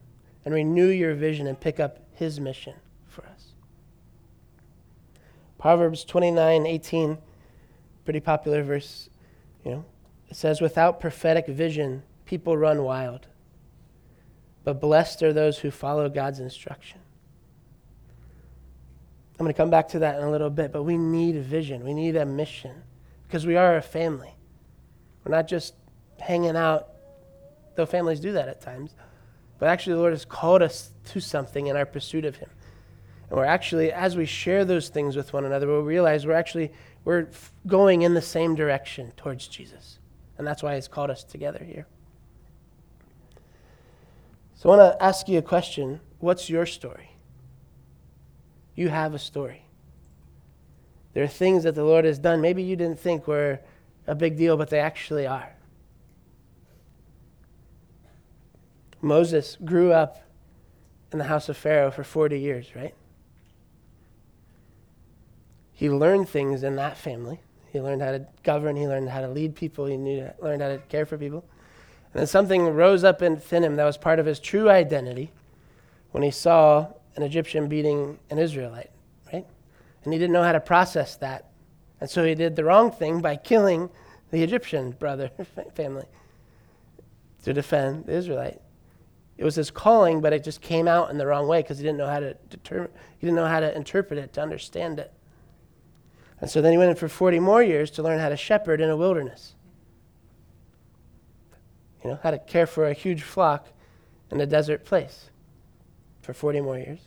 and 0.44 0.54
renew 0.54 0.86
your 0.86 1.14
vision 1.14 1.48
and 1.48 1.58
pick 1.58 1.80
up 1.80 1.98
His 2.12 2.38
mission 2.38 2.74
for 3.08 3.26
us. 3.26 3.54
Proverbs 5.58 6.04
29 6.04 6.64
18, 6.64 7.18
pretty 8.04 8.20
popular 8.20 8.62
verse, 8.62 9.10
you 9.64 9.72
know. 9.72 9.84
It 10.28 10.36
says, 10.36 10.60
Without 10.60 11.00
prophetic 11.00 11.48
vision, 11.48 12.04
people 12.24 12.56
run 12.56 12.84
wild, 12.84 13.26
but 14.62 14.80
blessed 14.80 15.24
are 15.24 15.32
those 15.32 15.58
who 15.58 15.72
follow 15.72 16.08
God's 16.08 16.38
instruction. 16.38 17.00
I'm 19.40 19.44
going 19.44 19.52
to 19.52 19.56
come 19.56 19.70
back 19.70 19.88
to 19.88 19.98
that 19.98 20.18
in 20.18 20.22
a 20.22 20.30
little 20.30 20.50
bit, 20.50 20.70
but 20.70 20.84
we 20.84 20.96
need 20.96 21.34
a 21.34 21.42
vision. 21.42 21.82
We 21.82 21.94
need 21.94 22.14
a 22.14 22.24
mission 22.24 22.84
because 23.26 23.44
we 23.44 23.56
are 23.56 23.76
a 23.76 23.82
family. 23.82 24.36
We're 25.24 25.34
not 25.34 25.48
just 25.48 25.74
hanging 26.20 26.54
out, 26.54 26.90
though 27.80 27.86
families 27.86 28.20
do 28.20 28.32
that 28.32 28.48
at 28.48 28.60
times, 28.60 28.94
but 29.58 29.68
actually, 29.68 29.94
the 29.94 30.00
Lord 30.00 30.12
has 30.12 30.24
called 30.24 30.62
us 30.62 30.90
to 31.06 31.20
something 31.20 31.66
in 31.66 31.76
our 31.76 31.86
pursuit 31.86 32.24
of 32.24 32.36
Him. 32.36 32.50
And 33.28 33.38
we're 33.38 33.44
actually, 33.44 33.90
as 33.90 34.16
we 34.16 34.26
share 34.26 34.64
those 34.64 34.88
things 34.88 35.16
with 35.16 35.32
one 35.32 35.44
another, 35.44 35.66
we'll 35.66 35.82
realize 35.82 36.26
we're 36.26 36.32
actually 36.32 36.72
we're 37.04 37.28
going 37.66 38.02
in 38.02 38.12
the 38.14 38.22
same 38.22 38.54
direction 38.54 39.12
towards 39.16 39.48
Jesus. 39.48 39.98
And 40.36 40.46
that's 40.46 40.62
why 40.62 40.74
He's 40.74 40.88
called 40.88 41.10
us 41.10 41.24
together 41.24 41.64
here. 41.64 41.86
So 44.56 44.70
I 44.70 44.76
want 44.76 44.98
to 44.98 45.02
ask 45.02 45.28
you 45.28 45.38
a 45.38 45.42
question. 45.42 46.00
What's 46.18 46.50
your 46.50 46.66
story? 46.66 47.12
You 48.74 48.90
have 48.90 49.14
a 49.14 49.18
story. 49.18 49.64
There 51.14 51.24
are 51.24 51.28
things 51.28 51.64
that 51.64 51.74
the 51.74 51.84
Lord 51.84 52.04
has 52.04 52.18
done. 52.18 52.40
Maybe 52.42 52.62
you 52.62 52.76
didn't 52.76 53.00
think 53.00 53.26
were 53.26 53.60
a 54.06 54.14
big 54.14 54.36
deal, 54.36 54.56
but 54.56 54.68
they 54.68 54.80
actually 54.80 55.26
are. 55.26 55.54
Moses 59.02 59.56
grew 59.64 59.92
up 59.92 60.22
in 61.12 61.18
the 61.18 61.24
house 61.24 61.48
of 61.48 61.56
Pharaoh 61.56 61.90
for 61.90 62.04
40 62.04 62.38
years, 62.38 62.66
right? 62.74 62.94
He 65.72 65.88
learned 65.88 66.28
things 66.28 66.62
in 66.62 66.76
that 66.76 66.96
family. 66.96 67.40
He 67.72 67.80
learned 67.80 68.02
how 68.02 68.12
to 68.12 68.26
govern, 68.42 68.76
he 68.76 68.86
learned 68.86 69.08
how 69.08 69.20
to 69.20 69.28
lead 69.28 69.54
people, 69.54 69.86
he 69.86 69.96
knew, 69.96 70.28
learned 70.40 70.60
how 70.60 70.68
to 70.68 70.78
care 70.88 71.06
for 71.06 71.16
people. 71.16 71.44
And 72.12 72.20
then 72.20 72.26
something 72.26 72.66
rose 72.68 73.04
up 73.04 73.20
within 73.20 73.64
him 73.64 73.76
that 73.76 73.84
was 73.84 73.96
part 73.96 74.18
of 74.18 74.26
his 74.26 74.40
true 74.40 74.68
identity 74.68 75.30
when 76.10 76.22
he 76.22 76.30
saw 76.30 76.88
an 77.16 77.22
Egyptian 77.22 77.68
beating 77.68 78.18
an 78.30 78.38
Israelite, 78.38 78.90
right? 79.32 79.46
And 80.04 80.12
he 80.12 80.18
didn't 80.18 80.32
know 80.32 80.42
how 80.42 80.52
to 80.52 80.60
process 80.60 81.16
that. 81.16 81.46
And 82.00 82.10
so 82.10 82.24
he 82.24 82.34
did 82.34 82.56
the 82.56 82.64
wrong 82.64 82.90
thing 82.90 83.20
by 83.20 83.36
killing 83.36 83.88
the 84.32 84.42
Egyptian 84.42 84.90
brother 84.92 85.30
family 85.74 86.06
to 87.44 87.52
defend 87.52 88.06
the 88.06 88.12
Israelite. 88.12 88.60
It 89.40 89.44
was 89.44 89.54
his 89.54 89.70
calling, 89.70 90.20
but 90.20 90.34
it 90.34 90.44
just 90.44 90.60
came 90.60 90.86
out 90.86 91.08
in 91.10 91.16
the 91.16 91.26
wrong 91.26 91.48
way 91.48 91.62
because 91.62 91.78
he 91.78 91.82
didn't 91.82 91.96
know 91.96 92.06
how 92.06 92.20
to 92.20 92.34
determine, 92.50 92.90
he 93.16 93.26
didn't 93.26 93.36
know 93.36 93.46
how 93.46 93.60
to 93.60 93.74
interpret 93.74 94.18
it, 94.18 94.34
to 94.34 94.42
understand 94.42 94.98
it. 94.98 95.14
And 96.42 96.50
so 96.50 96.60
then 96.60 96.72
he 96.72 96.78
went 96.78 96.90
in 96.90 96.96
for 96.96 97.08
40 97.08 97.40
more 97.40 97.62
years 97.62 97.90
to 97.92 98.02
learn 98.02 98.18
how 98.18 98.28
to 98.28 98.36
shepherd 98.36 98.82
in 98.82 98.90
a 98.90 98.96
wilderness. 98.98 99.54
You 102.04 102.10
know, 102.10 102.18
how 102.22 102.32
to 102.32 102.38
care 102.38 102.66
for 102.66 102.86
a 102.86 102.92
huge 102.92 103.22
flock 103.22 103.68
in 104.30 104.38
a 104.42 104.46
desert 104.46 104.84
place 104.84 105.30
for 106.20 106.34
40 106.34 106.60
more 106.60 106.76
years. 106.76 107.00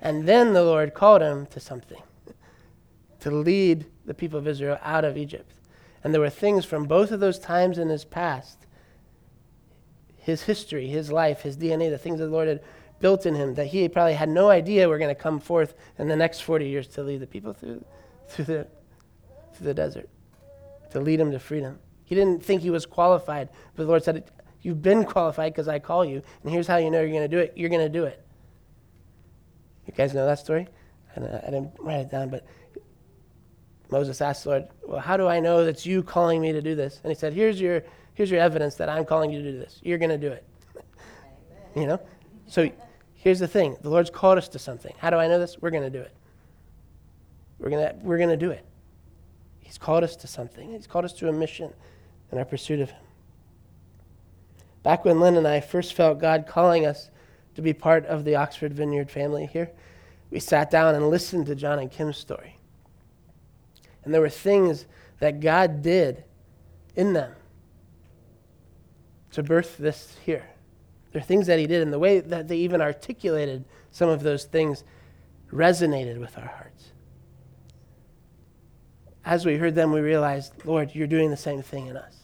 And 0.00 0.28
then 0.28 0.52
the 0.52 0.62
Lord 0.62 0.94
called 0.94 1.20
him 1.20 1.46
to 1.46 1.58
something 1.58 2.02
to 3.18 3.30
lead 3.32 3.86
the 4.04 4.14
people 4.14 4.38
of 4.38 4.46
Israel 4.46 4.78
out 4.82 5.04
of 5.04 5.16
Egypt. 5.16 5.52
And 6.04 6.14
there 6.14 6.20
were 6.20 6.30
things 6.30 6.64
from 6.64 6.84
both 6.84 7.10
of 7.10 7.18
those 7.18 7.40
times 7.40 7.76
in 7.76 7.88
his 7.88 8.04
past 8.04 8.66
his 10.22 10.42
history, 10.42 10.86
his 10.86 11.10
life, 11.10 11.42
his 11.42 11.56
DNA, 11.56 11.90
the 11.90 11.98
things 11.98 12.18
that 12.18 12.26
the 12.26 12.30
Lord 12.30 12.48
had 12.48 12.60
built 13.00 13.26
in 13.26 13.34
him 13.34 13.54
that 13.54 13.66
he 13.66 13.88
probably 13.88 14.14
had 14.14 14.28
no 14.28 14.48
idea 14.48 14.88
were 14.88 14.98
going 14.98 15.14
to 15.14 15.20
come 15.20 15.40
forth 15.40 15.74
in 15.98 16.08
the 16.08 16.16
next 16.16 16.40
40 16.40 16.68
years 16.68 16.86
to 16.88 17.02
lead 17.02 17.20
the 17.20 17.26
people 17.26 17.52
through, 17.52 17.84
through, 18.28 18.44
the, 18.44 18.66
through 19.54 19.66
the 19.66 19.74
desert, 19.74 20.08
to 20.92 21.00
lead 21.00 21.18
them 21.18 21.32
to 21.32 21.38
freedom. 21.38 21.78
He 22.04 22.14
didn't 22.14 22.42
think 22.42 22.62
he 22.62 22.70
was 22.70 22.86
qualified, 22.86 23.48
but 23.74 23.84
the 23.84 23.88
Lord 23.88 24.04
said, 24.04 24.24
You've 24.62 24.80
been 24.80 25.04
qualified 25.04 25.52
because 25.52 25.66
I 25.66 25.80
call 25.80 26.04
you, 26.04 26.22
and 26.44 26.52
here's 26.52 26.68
how 26.68 26.76
you 26.76 26.88
know 26.88 27.00
you're 27.00 27.10
going 27.10 27.28
to 27.28 27.36
do 27.36 27.38
it. 27.38 27.52
You're 27.56 27.68
going 27.68 27.84
to 27.84 27.88
do 27.88 28.04
it. 28.04 28.24
You 29.86 29.92
guys 29.92 30.14
know 30.14 30.24
that 30.24 30.38
story? 30.38 30.68
I 31.16 31.20
didn't 31.20 31.72
write 31.80 31.98
it 31.98 32.10
down, 32.12 32.28
but 32.28 32.46
Moses 33.90 34.20
asked 34.20 34.44
the 34.44 34.50
Lord, 34.50 34.68
Well, 34.86 35.00
how 35.00 35.16
do 35.16 35.26
I 35.26 35.40
know 35.40 35.64
that's 35.64 35.84
you 35.84 36.04
calling 36.04 36.40
me 36.40 36.52
to 36.52 36.62
do 36.62 36.76
this? 36.76 37.00
And 37.02 37.10
he 37.10 37.18
said, 37.18 37.32
Here's 37.32 37.60
your 37.60 37.82
here's 38.14 38.30
your 38.30 38.40
evidence 38.40 38.74
that 38.76 38.88
I'm 38.88 39.04
calling 39.04 39.30
you 39.30 39.42
to 39.42 39.52
do 39.52 39.58
this. 39.58 39.80
You're 39.82 39.98
going 39.98 40.10
to 40.10 40.18
do 40.18 40.32
it. 40.32 40.44
you 41.76 41.86
know? 41.86 42.00
So 42.46 42.70
here's 43.14 43.38
the 43.38 43.48
thing 43.48 43.76
the 43.82 43.90
Lord's 43.90 44.10
called 44.10 44.38
us 44.38 44.48
to 44.48 44.58
something. 44.58 44.94
How 44.98 45.10
do 45.10 45.16
I 45.16 45.28
know 45.28 45.38
this? 45.38 45.58
We're 45.60 45.70
going 45.70 45.84
to 45.84 45.90
do 45.90 46.00
it. 46.00 46.12
We're 47.58 47.70
going 47.70 47.88
to 47.88 47.94
we're 48.02 48.18
going 48.18 48.30
to 48.30 48.36
do 48.36 48.50
it. 48.50 48.64
He's 49.60 49.78
called 49.78 50.04
us 50.04 50.16
to 50.16 50.26
something, 50.26 50.72
He's 50.72 50.86
called 50.86 51.04
us 51.04 51.12
to 51.14 51.28
a 51.28 51.32
mission 51.32 51.72
in 52.30 52.38
our 52.38 52.44
pursuit 52.44 52.80
of 52.80 52.90
Him. 52.90 53.02
Back 54.82 55.04
when 55.04 55.20
Lynn 55.20 55.36
and 55.36 55.46
I 55.46 55.60
first 55.60 55.94
felt 55.94 56.18
God 56.18 56.46
calling 56.46 56.84
us 56.84 57.10
to 57.54 57.62
be 57.62 57.72
part 57.72 58.04
of 58.06 58.24
the 58.24 58.34
Oxford 58.34 58.74
Vineyard 58.74 59.10
family 59.10 59.46
here, 59.46 59.70
we 60.30 60.40
sat 60.40 60.70
down 60.70 60.94
and 60.94 61.08
listened 61.08 61.46
to 61.46 61.54
John 61.54 61.78
and 61.78 61.90
Kim's 61.90 62.16
story. 62.16 62.58
And 64.04 64.12
there 64.12 64.20
were 64.20 64.28
things 64.28 64.86
that 65.20 65.40
God 65.40 65.82
did 65.82 66.24
in 66.96 67.12
them 67.12 67.32
to 69.32 69.42
birth 69.42 69.76
this 69.78 70.16
here. 70.24 70.48
There 71.12 71.20
are 71.20 71.24
things 71.24 71.46
that 71.46 71.58
he 71.58 71.66
did, 71.66 71.82
and 71.82 71.92
the 71.92 71.98
way 71.98 72.20
that 72.20 72.48
they 72.48 72.56
even 72.56 72.80
articulated 72.80 73.64
some 73.90 74.08
of 74.08 74.22
those 74.22 74.44
things 74.44 74.84
resonated 75.52 76.18
with 76.18 76.38
our 76.38 76.46
hearts. 76.46 76.92
As 79.24 79.44
we 79.44 79.56
heard 79.56 79.74
them, 79.74 79.92
we 79.92 80.00
realized, 80.00 80.52
Lord, 80.64 80.94
you're 80.94 81.06
doing 81.06 81.30
the 81.30 81.36
same 81.36 81.62
thing 81.62 81.86
in 81.86 81.96
us. 81.96 82.16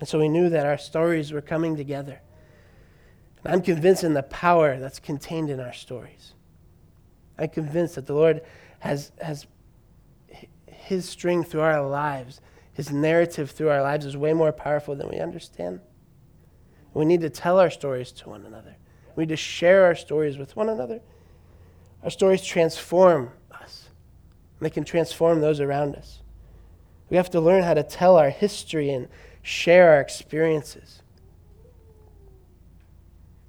And 0.00 0.08
so 0.08 0.18
we 0.18 0.28
knew 0.28 0.48
that 0.48 0.64
our 0.64 0.78
stories 0.78 1.32
were 1.32 1.40
coming 1.40 1.76
together. 1.76 2.20
And 3.44 3.54
I'm 3.54 3.62
convinced 3.62 4.04
in 4.04 4.14
the 4.14 4.22
power 4.22 4.78
that's 4.78 5.00
contained 5.00 5.50
in 5.50 5.60
our 5.60 5.72
stories. 5.72 6.34
I'm 7.36 7.48
convinced 7.48 7.96
that 7.96 8.06
the 8.06 8.14
Lord 8.14 8.42
has, 8.78 9.12
has 9.20 9.46
his 10.66 11.08
string 11.08 11.42
through 11.42 11.60
our 11.60 11.86
lives 11.86 12.40
his 12.78 12.92
narrative 12.92 13.50
through 13.50 13.70
our 13.70 13.82
lives 13.82 14.06
is 14.06 14.16
way 14.16 14.32
more 14.32 14.52
powerful 14.52 14.94
than 14.94 15.08
we 15.08 15.18
understand. 15.18 15.80
We 16.94 17.06
need 17.06 17.22
to 17.22 17.28
tell 17.28 17.58
our 17.58 17.70
stories 17.70 18.12
to 18.12 18.28
one 18.28 18.46
another. 18.46 18.76
We 19.16 19.22
need 19.22 19.30
to 19.30 19.36
share 19.36 19.84
our 19.84 19.96
stories 19.96 20.38
with 20.38 20.54
one 20.54 20.68
another. 20.68 21.00
Our 22.04 22.10
stories 22.10 22.44
transform 22.44 23.32
us, 23.50 23.88
they 24.60 24.70
can 24.70 24.84
transform 24.84 25.40
those 25.40 25.58
around 25.58 25.96
us. 25.96 26.20
We 27.10 27.16
have 27.16 27.28
to 27.30 27.40
learn 27.40 27.64
how 27.64 27.74
to 27.74 27.82
tell 27.82 28.16
our 28.16 28.30
history 28.30 28.90
and 28.90 29.08
share 29.42 29.90
our 29.94 30.00
experiences. 30.00 31.02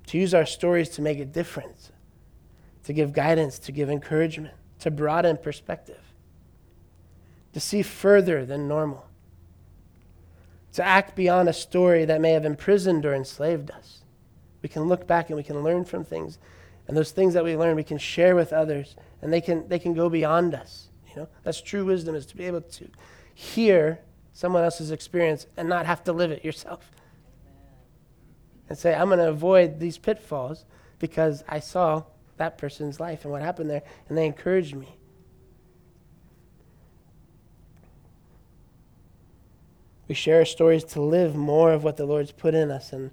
To 0.07 0.17
use 0.17 0.33
our 0.33 0.47
stories 0.47 0.89
to 0.89 1.03
make 1.03 1.19
a 1.19 1.25
difference, 1.25 1.91
to 2.85 2.93
give 2.93 3.13
guidance, 3.13 3.59
to 3.59 3.71
give 3.71 3.91
encouragement, 3.91 4.55
to 4.79 4.89
broaden 4.89 5.37
perspective, 5.37 6.01
to 7.53 7.59
see 7.59 7.83
further 7.83 8.43
than 8.43 8.67
normal 8.67 9.05
to 10.79 10.85
act 10.85 11.13
beyond 11.13 11.49
a 11.49 11.51
story 11.51 12.05
that 12.05 12.21
may 12.21 12.31
have 12.31 12.45
imprisoned 12.45 13.05
or 13.05 13.13
enslaved 13.13 13.69
us. 13.69 14.05
We 14.61 14.69
can 14.69 14.83
look 14.83 15.05
back 15.05 15.29
and 15.29 15.35
we 15.35 15.43
can 15.43 15.61
learn 15.61 15.83
from 15.83 16.05
things. 16.05 16.39
And 16.87 16.95
those 16.95 17.11
things 17.11 17.33
that 17.33 17.43
we 17.43 17.57
learn, 17.57 17.75
we 17.75 17.83
can 17.83 17.97
share 17.97 18.33
with 18.33 18.53
others, 18.53 18.95
and 19.21 19.33
they 19.33 19.41
can, 19.41 19.67
they 19.67 19.77
can 19.77 19.93
go 19.93 20.09
beyond 20.09 20.55
us. 20.55 20.87
You 21.09 21.23
know, 21.23 21.27
that's 21.43 21.59
true 21.59 21.83
wisdom 21.83 22.15
is 22.15 22.25
to 22.27 22.37
be 22.37 22.45
able 22.45 22.61
to 22.61 22.87
hear 23.35 23.99
someone 24.31 24.63
else's 24.63 24.89
experience 24.89 25.47
and 25.57 25.67
not 25.67 25.85
have 25.85 26.01
to 26.05 26.13
live 26.13 26.31
it 26.31 26.45
yourself. 26.45 26.89
And 28.69 28.77
say, 28.77 28.95
I'm 28.95 29.07
going 29.07 29.19
to 29.19 29.27
avoid 29.27 29.81
these 29.81 29.97
pitfalls 29.97 30.63
because 30.97 31.43
I 31.45 31.59
saw 31.59 32.03
that 32.37 32.57
person's 32.57 33.01
life 33.01 33.25
and 33.25 33.33
what 33.33 33.41
happened 33.41 33.69
there, 33.69 33.83
and 34.07 34.17
they 34.17 34.25
encouraged 34.25 34.77
me. 34.77 34.95
We 40.10 40.15
share 40.15 40.39
our 40.39 40.45
stories 40.45 40.84
to 40.86 41.02
live 41.02 41.36
more 41.36 41.72
of 41.72 41.84
what 41.84 41.95
the 41.95 42.06
Lord's 42.06 42.32
put 42.32 42.56
in 42.56 42.72
us 42.72 42.91
and 42.91 43.12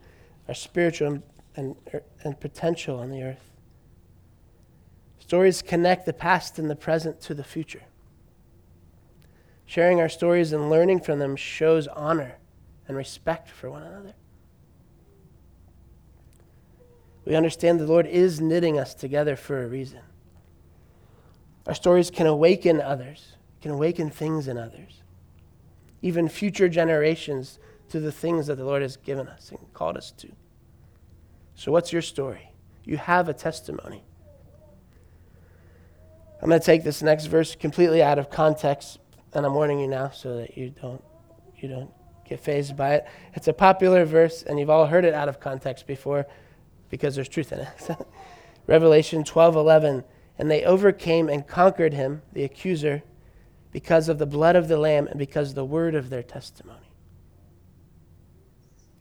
our 0.48 0.54
spiritual 0.54 1.08
and, 1.08 1.22
and, 1.54 2.02
and 2.24 2.40
potential 2.40 2.98
on 2.98 3.10
the 3.10 3.22
earth. 3.22 3.50
Stories 5.18 5.60
connect 5.60 6.06
the 6.06 6.14
past 6.14 6.58
and 6.58 6.70
the 6.70 6.74
present 6.74 7.20
to 7.20 7.34
the 7.34 7.44
future. 7.44 7.82
Sharing 9.66 10.00
our 10.00 10.08
stories 10.08 10.52
and 10.52 10.70
learning 10.70 11.00
from 11.00 11.18
them 11.18 11.36
shows 11.36 11.86
honor 11.88 12.38
and 12.88 12.96
respect 12.96 13.50
for 13.50 13.70
one 13.70 13.82
another. 13.82 14.14
We 17.26 17.34
understand 17.34 17.78
the 17.78 17.86
Lord 17.86 18.06
is 18.06 18.40
knitting 18.40 18.78
us 18.78 18.94
together 18.94 19.36
for 19.36 19.62
a 19.62 19.66
reason. 19.66 20.00
Our 21.66 21.74
stories 21.74 22.10
can 22.10 22.26
awaken 22.26 22.80
others, 22.80 23.34
can 23.60 23.72
awaken 23.72 24.08
things 24.08 24.48
in 24.48 24.56
others, 24.56 25.02
even 26.06 26.28
future 26.28 26.68
generations 26.68 27.58
to 27.88 27.98
the 27.98 28.12
things 28.12 28.46
that 28.46 28.54
the 28.54 28.64
Lord 28.64 28.82
has 28.82 28.96
given 28.96 29.26
us 29.26 29.50
and 29.50 29.58
called 29.74 29.96
us 29.96 30.12
to. 30.12 30.28
So, 31.56 31.72
what's 31.72 31.92
your 31.92 32.02
story? 32.02 32.52
You 32.84 32.96
have 32.96 33.28
a 33.28 33.34
testimony. 33.34 34.04
I'm 36.40 36.48
going 36.48 36.60
to 36.60 36.64
take 36.64 36.84
this 36.84 37.02
next 37.02 37.26
verse 37.26 37.56
completely 37.56 38.02
out 38.02 38.18
of 38.20 38.30
context, 38.30 38.98
and 39.34 39.44
I'm 39.44 39.54
warning 39.54 39.80
you 39.80 39.88
now 39.88 40.10
so 40.10 40.36
that 40.36 40.56
you 40.56 40.70
don't 40.70 41.02
you 41.56 41.68
don't 41.68 41.90
get 42.24 42.38
fazed 42.38 42.76
by 42.76 42.94
it. 42.94 43.06
It's 43.34 43.48
a 43.48 43.52
popular 43.52 44.04
verse, 44.04 44.42
and 44.42 44.60
you've 44.60 44.70
all 44.70 44.86
heard 44.86 45.04
it 45.04 45.14
out 45.14 45.28
of 45.28 45.40
context 45.40 45.86
before 45.86 46.26
because 46.88 47.16
there's 47.16 47.28
truth 47.28 47.50
in 47.52 47.60
it. 47.60 47.68
Revelation 48.68 49.24
12:11, 49.24 50.04
and 50.38 50.50
they 50.50 50.64
overcame 50.64 51.28
and 51.28 51.46
conquered 51.48 51.94
him, 51.94 52.22
the 52.32 52.44
accuser, 52.44 53.02
because 53.76 54.08
of 54.08 54.16
the 54.16 54.24
blood 54.24 54.56
of 54.56 54.68
the 54.68 54.78
lamb 54.78 55.06
and 55.06 55.18
because 55.18 55.50
of 55.50 55.54
the 55.54 55.62
word 55.62 55.94
of 55.94 56.08
their 56.08 56.22
testimony. 56.22 56.90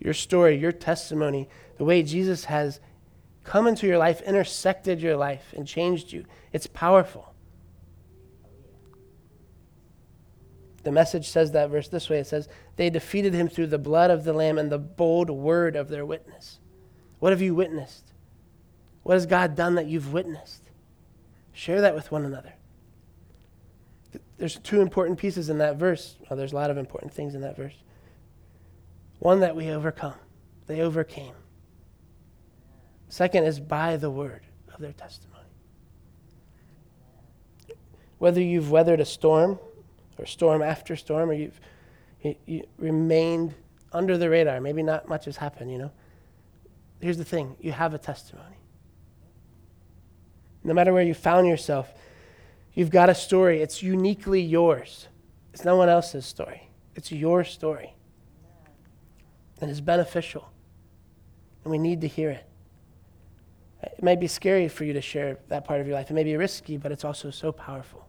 Your 0.01 0.13
story, 0.13 0.57
your 0.57 0.73
testimony, 0.73 1.47
the 1.77 1.85
way 1.85 2.03
Jesus 2.03 2.43
has 2.43 2.81
come 3.45 3.67
into 3.67 3.87
your 3.87 3.97
life, 3.97 4.19
intersected 4.23 5.01
your 5.01 5.15
life, 5.15 5.53
and 5.55 5.65
changed 5.65 6.11
you, 6.11 6.25
it's 6.51 6.67
powerful. 6.67 7.33
The 10.83 10.91
message 10.91 11.29
says 11.29 11.53
that 11.53 11.69
verse 11.69 11.87
this 11.87 12.09
way 12.09 12.19
it 12.19 12.27
says, 12.27 12.49
They 12.75 12.89
defeated 12.89 13.33
him 13.33 13.47
through 13.47 13.67
the 13.67 13.77
blood 13.77 14.11
of 14.11 14.25
the 14.25 14.33
Lamb 14.33 14.57
and 14.57 14.69
the 14.69 14.77
bold 14.77 15.29
word 15.29 15.77
of 15.77 15.87
their 15.87 16.05
witness. 16.05 16.59
What 17.19 17.31
have 17.31 17.41
you 17.41 17.55
witnessed? 17.55 18.11
What 19.03 19.13
has 19.13 19.25
God 19.25 19.55
done 19.55 19.75
that 19.75 19.87
you've 19.87 20.11
witnessed? 20.11 20.63
Share 21.53 21.79
that 21.79 21.95
with 21.95 22.11
one 22.11 22.25
another. 22.25 22.54
There's 24.37 24.57
two 24.57 24.81
important 24.81 25.17
pieces 25.17 25.49
in 25.49 25.57
that 25.59 25.77
verse. 25.77 26.17
Well, 26.29 26.37
there's 26.37 26.51
a 26.51 26.55
lot 26.55 26.69
of 26.69 26.77
important 26.77 27.13
things 27.13 27.35
in 27.35 27.41
that 27.41 27.55
verse. 27.55 27.75
One, 29.19 29.39
that 29.39 29.55
we 29.55 29.69
overcome, 29.69 30.15
they 30.67 30.81
overcame. 30.81 31.33
Second 33.07 33.45
is 33.45 33.59
by 33.59 33.97
the 33.97 34.09
word 34.09 34.41
of 34.73 34.81
their 34.81 34.91
testimony. 34.91 35.31
Whether 38.17 38.41
you've 38.41 38.71
weathered 38.71 38.99
a 38.99 39.05
storm, 39.05 39.59
or 40.17 40.25
storm 40.25 40.61
after 40.61 40.95
storm, 40.95 41.29
or 41.29 41.33
you've 41.33 41.59
you, 42.21 42.35
you 42.45 42.63
remained 42.77 43.53
under 43.93 44.17
the 44.17 44.29
radar. 44.29 44.59
Maybe 44.59 44.83
not 44.83 45.07
much 45.07 45.25
has 45.25 45.37
happened, 45.37 45.71
you 45.71 45.77
know. 45.77 45.91
Here's 46.99 47.17
the 47.17 47.25
thing 47.25 47.55
you 47.59 47.71
have 47.71 47.93
a 47.93 47.97
testimony. 47.97 48.57
No 50.63 50.73
matter 50.73 50.91
where 50.91 51.03
you 51.03 51.13
found 51.13 51.47
yourself, 51.47 51.93
you've 52.75 52.91
got 52.91 53.09
a 53.09 53.15
story. 53.15 53.61
It's 53.61 53.81
uniquely 53.81 54.41
yours, 54.41 55.07
it's 55.53 55.65
no 55.65 55.75
one 55.75 55.89
else's 55.89 56.25
story. 56.25 56.69
It's 56.95 57.11
your 57.11 57.43
story. 57.43 57.93
And 59.59 59.69
it's 59.69 59.81
beneficial. 59.81 60.49
And 61.63 61.71
we 61.71 61.77
need 61.77 62.01
to 62.01 62.07
hear 62.07 62.29
it. 62.29 62.45
It 63.83 64.03
may 64.03 64.15
be 64.15 64.27
scary 64.27 64.67
for 64.67 64.83
you 64.83 64.93
to 64.93 65.01
share 65.01 65.39
that 65.49 65.65
part 65.65 65.81
of 65.81 65.87
your 65.87 65.95
life. 65.95 66.09
It 66.09 66.13
may 66.13 66.23
be 66.23 66.35
risky, 66.37 66.77
but 66.77 66.91
it's 66.91 67.03
also 67.03 67.31
so 67.31 67.51
powerful. 67.51 68.07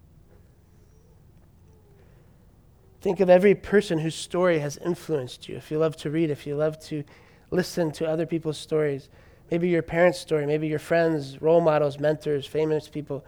Think 3.01 3.21
of 3.21 3.31
every 3.31 3.55
person 3.55 3.99
whose 3.99 4.15
story 4.15 4.59
has 4.59 4.79
influenced 4.79 5.49
you. 5.49 5.57
If 5.57 5.71
you 5.71 5.79
love 5.79 5.97
to 5.99 6.11
read, 6.11 6.31
if 6.31 6.47
you 6.47 6.57
love 6.57 6.79
to 6.87 7.05
listen 7.51 7.93
to 7.93 8.09
other 8.09 8.27
people's 8.27 8.59
stories, 8.59 9.09
maybe 9.51 9.69
your 9.69 9.83
parents' 9.83 10.19
story, 10.19 10.47
maybe 10.47 10.67
your 10.67 10.79
friends, 10.79 11.41
role 11.41 11.61
models, 11.61 11.99
mentors, 12.01 12.47
famous 12.47 12.89
people, 12.89 13.25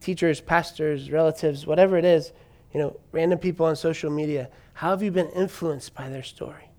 teachers, 0.00 0.40
pastors, 0.40 1.10
relatives, 1.10 1.66
whatever 1.66 1.96
it 1.96 2.04
is, 2.04 2.32
you 2.72 2.80
know, 2.80 2.98
random 3.12 3.38
people 3.38 3.66
on 3.66 3.76
social 3.76 4.10
media. 4.10 4.48
How 4.74 4.90
have 4.90 5.02
you 5.02 5.10
been 5.10 5.30
influenced 5.30 5.94
by 5.94 6.08
their 6.08 6.22
story? 6.22 6.70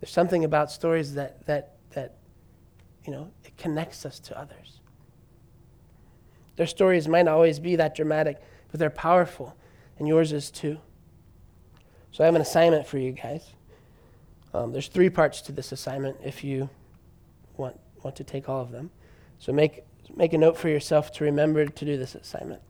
There's 0.00 0.12
something 0.12 0.44
about 0.44 0.70
stories 0.70 1.14
that 1.14 1.44
that 1.46 1.76
that 1.90 2.16
you 3.04 3.12
know, 3.12 3.30
it 3.44 3.56
connects 3.56 4.04
us 4.04 4.18
to 4.20 4.38
others. 4.38 4.80
Their 6.56 6.66
stories 6.66 7.08
might 7.08 7.24
not 7.24 7.34
always 7.34 7.58
be 7.58 7.76
that 7.76 7.94
dramatic, 7.94 8.40
but 8.70 8.80
they're 8.80 8.90
powerful 8.90 9.56
and 9.98 10.06
yours 10.06 10.32
is 10.32 10.50
too. 10.50 10.78
So 12.12 12.24
I 12.24 12.26
have 12.26 12.34
an 12.34 12.40
assignment 12.40 12.86
for 12.86 12.98
you 12.98 13.12
guys. 13.12 13.52
Um, 14.54 14.72
there's 14.72 14.88
three 14.88 15.10
parts 15.10 15.40
to 15.42 15.52
this 15.52 15.72
assignment 15.72 16.16
if 16.24 16.42
you 16.42 16.68
want, 17.56 17.78
want 18.02 18.16
to 18.16 18.24
take 18.24 18.48
all 18.48 18.60
of 18.60 18.70
them. 18.70 18.90
So 19.38 19.52
make, 19.52 19.84
make 20.16 20.32
a 20.32 20.38
note 20.38 20.56
for 20.56 20.68
yourself 20.68 21.12
to 21.12 21.24
remember 21.24 21.66
to 21.66 21.84
do 21.84 21.96
this 21.96 22.14
assignment. 22.14 22.62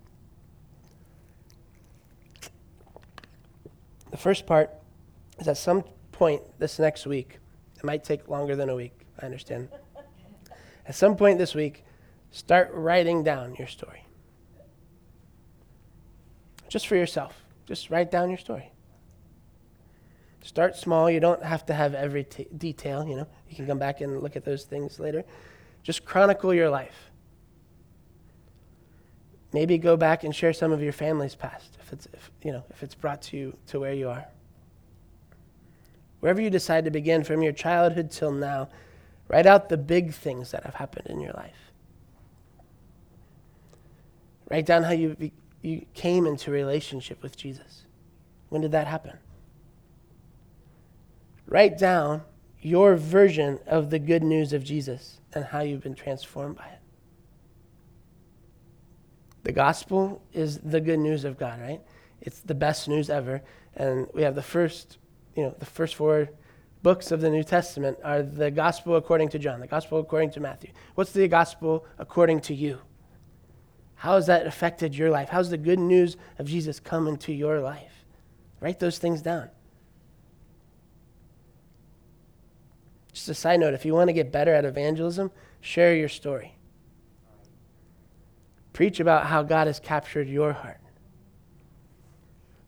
The 4.10 4.16
first 4.16 4.46
part 4.46 4.70
is 5.38 5.48
at 5.48 5.56
some 5.56 5.84
point 6.12 6.42
this 6.58 6.78
next 6.78 7.06
week, 7.06 7.38
it 7.76 7.84
might 7.84 8.04
take 8.04 8.28
longer 8.28 8.56
than 8.56 8.68
a 8.68 8.74
week, 8.74 9.06
I 9.20 9.26
understand. 9.26 9.68
At 10.86 10.94
some 10.94 11.16
point 11.16 11.38
this 11.38 11.54
week, 11.54 11.84
start 12.30 12.70
writing 12.72 13.22
down 13.22 13.54
your 13.56 13.68
story 13.68 14.04
just 16.68 16.86
for 16.86 16.96
yourself. 16.96 17.44
Just 17.66 17.90
write 17.90 18.10
down 18.10 18.28
your 18.28 18.38
story. 18.38 18.70
Start 20.42 20.76
small. 20.76 21.10
You 21.10 21.20
don't 21.20 21.42
have 21.42 21.66
to 21.66 21.74
have 21.74 21.94
every 21.94 22.24
t- 22.24 22.46
detail, 22.56 23.06
you 23.06 23.16
know. 23.16 23.26
You 23.48 23.56
can 23.56 23.66
come 23.66 23.78
back 23.78 24.00
and 24.00 24.22
look 24.22 24.36
at 24.36 24.44
those 24.44 24.64
things 24.64 25.00
later. 25.00 25.24
Just 25.82 26.04
chronicle 26.04 26.54
your 26.54 26.70
life. 26.70 27.07
Maybe 29.52 29.78
go 29.78 29.96
back 29.96 30.24
and 30.24 30.34
share 30.34 30.52
some 30.52 30.72
of 30.72 30.82
your 30.82 30.92
family's 30.92 31.34
past 31.34 31.78
if 31.80 31.92
it's 31.92 32.06
if, 32.12 32.30
you 32.42 32.52
know, 32.52 32.64
if 32.70 32.82
it's 32.82 32.94
brought 32.94 33.22
to 33.22 33.36
you 33.36 33.56
to 33.68 33.80
where 33.80 33.94
you 33.94 34.08
are. 34.08 34.26
Wherever 36.20 36.40
you 36.40 36.50
decide 36.50 36.84
to 36.84 36.90
begin 36.90 37.24
from 37.24 37.42
your 37.42 37.52
childhood 37.52 38.10
till 38.10 38.32
now, 38.32 38.68
write 39.28 39.46
out 39.46 39.68
the 39.68 39.76
big 39.76 40.12
things 40.12 40.50
that 40.50 40.64
have 40.64 40.74
happened 40.74 41.06
in 41.06 41.20
your 41.20 41.32
life. 41.32 41.72
Write 44.50 44.66
down 44.66 44.82
how 44.82 44.92
you 44.92 45.14
be, 45.14 45.32
you 45.62 45.86
came 45.94 46.26
into 46.26 46.50
relationship 46.50 47.22
with 47.22 47.36
Jesus? 47.36 47.84
When 48.48 48.62
did 48.62 48.72
that 48.72 48.86
happen? 48.86 49.18
Write 51.46 51.78
down 51.78 52.22
your 52.60 52.96
version 52.96 53.58
of 53.66 53.90
the 53.90 53.98
good 53.98 54.22
news 54.22 54.52
of 54.52 54.64
Jesus 54.64 55.20
and 55.32 55.44
how 55.46 55.60
you've 55.60 55.82
been 55.82 55.94
transformed 55.94 56.56
by 56.56 56.66
it. 56.66 56.77
The 59.48 59.52
gospel 59.52 60.20
is 60.34 60.58
the 60.58 60.78
good 60.78 60.98
news 60.98 61.24
of 61.24 61.38
God, 61.38 61.58
right? 61.58 61.80
It's 62.20 62.40
the 62.40 62.54
best 62.54 62.86
news 62.86 63.08
ever. 63.08 63.40
And 63.76 64.06
we 64.12 64.20
have 64.20 64.34
the 64.34 64.42
first, 64.42 64.98
you 65.34 65.42
know, 65.42 65.54
the 65.58 65.64
first 65.64 65.94
four 65.94 66.28
books 66.82 67.12
of 67.12 67.22
the 67.22 67.30
New 67.30 67.42
Testament 67.42 67.96
are 68.04 68.22
the 68.22 68.50
gospel 68.50 68.96
according 68.96 69.30
to 69.30 69.38
John, 69.38 69.60
the 69.60 69.66
gospel 69.66 70.00
according 70.00 70.32
to 70.32 70.40
Matthew. 70.40 70.72
What's 70.96 71.12
the 71.12 71.26
gospel 71.28 71.86
according 71.96 72.40
to 72.42 72.54
you? 72.54 72.80
How 73.94 74.16
has 74.16 74.26
that 74.26 74.46
affected 74.46 74.94
your 74.94 75.08
life? 75.08 75.30
How's 75.30 75.48
the 75.48 75.56
good 75.56 75.78
news 75.78 76.18
of 76.38 76.44
Jesus 76.44 76.78
come 76.78 77.08
into 77.08 77.32
your 77.32 77.58
life? 77.58 78.04
Write 78.60 78.80
those 78.80 78.98
things 78.98 79.22
down. 79.22 79.48
Just 83.14 83.30
a 83.30 83.34
side 83.34 83.60
note 83.60 83.72
if 83.72 83.86
you 83.86 83.94
want 83.94 84.08
to 84.10 84.12
get 84.12 84.30
better 84.30 84.52
at 84.52 84.66
evangelism, 84.66 85.30
share 85.62 85.96
your 85.96 86.10
story. 86.10 86.57
Preach 88.78 89.00
about 89.00 89.26
how 89.26 89.42
God 89.42 89.66
has 89.66 89.80
captured 89.80 90.28
your 90.28 90.52
heart, 90.52 90.78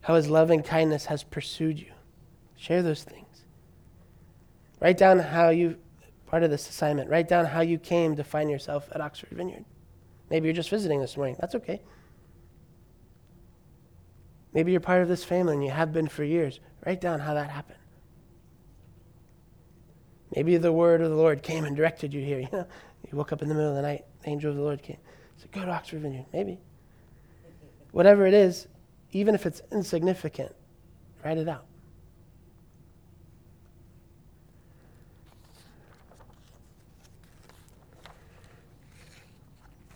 how 0.01 0.15
his 0.15 0.29
loving 0.29 0.61
kindness 0.61 1.05
has 1.05 1.23
pursued 1.23 1.79
you. 1.79 1.93
Share 2.57 2.83
those 2.83 3.01
things. 3.01 3.45
Write 4.81 4.97
down 4.97 5.19
how 5.19 5.51
you, 5.51 5.77
part 6.25 6.43
of 6.43 6.51
this 6.51 6.67
assignment, 6.67 7.09
write 7.09 7.29
down 7.29 7.45
how 7.45 7.61
you 7.61 7.77
came 7.77 8.17
to 8.17 8.25
find 8.25 8.51
yourself 8.51 8.89
at 8.91 8.99
Oxford 8.99 9.29
Vineyard. 9.31 9.63
Maybe 10.29 10.47
you're 10.47 10.53
just 10.53 10.69
visiting 10.69 10.99
this 10.99 11.15
morning. 11.15 11.37
That's 11.39 11.55
okay. 11.55 11.81
Maybe 14.51 14.73
you're 14.73 14.81
part 14.81 15.01
of 15.01 15.07
this 15.07 15.23
family 15.23 15.53
and 15.53 15.63
you 15.63 15.71
have 15.71 15.93
been 15.93 16.09
for 16.09 16.25
years. 16.25 16.59
Write 16.85 16.99
down 16.99 17.21
how 17.21 17.35
that 17.35 17.49
happened. 17.49 17.79
Maybe 20.35 20.57
the 20.57 20.73
word 20.73 20.99
of 20.99 21.09
the 21.09 21.15
Lord 21.15 21.41
came 21.41 21.63
and 21.63 21.73
directed 21.73 22.13
you 22.13 22.21
here. 22.21 22.39
You 22.51 22.51
know, 22.51 22.67
you 23.09 23.17
woke 23.17 23.31
up 23.31 23.41
in 23.41 23.47
the 23.47 23.55
middle 23.55 23.69
of 23.69 23.77
the 23.77 23.81
night, 23.81 24.03
the 24.23 24.29
angel 24.29 24.51
of 24.51 24.57
the 24.57 24.61
Lord 24.61 24.83
came. 24.83 24.97
"Go 25.51 25.65
to 25.65 25.71
Oxford 25.71 26.01
Vineyard." 26.01 26.25
Maybe. 26.33 26.59
Whatever 27.91 28.25
it 28.25 28.33
is, 28.33 28.67
even 29.11 29.35
if 29.35 29.45
it's 29.45 29.61
insignificant, 29.71 30.55
write 31.23 31.37
it 31.37 31.49
out. 31.49 31.65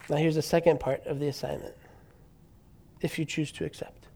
Now, 0.10 0.18
here's 0.18 0.36
the 0.36 0.42
second 0.42 0.80
part 0.80 1.06
of 1.08 1.20
the 1.20 1.28
assignment 1.28 1.74
if 3.02 3.18
you 3.18 3.26
choose 3.26 3.52
to 3.54 3.66
accept. 3.66 4.08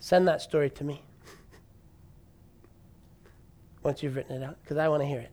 Send 0.00 0.26
that 0.28 0.42
story 0.42 0.70
to 0.70 0.84
me 0.84 1.02
once 3.82 4.02
you've 4.02 4.16
written 4.16 4.42
it 4.42 4.44
out, 4.44 4.58
because 4.62 4.76
I 4.76 4.88
want 4.88 5.02
to 5.02 5.06
hear 5.06 5.20
it. 5.20 5.30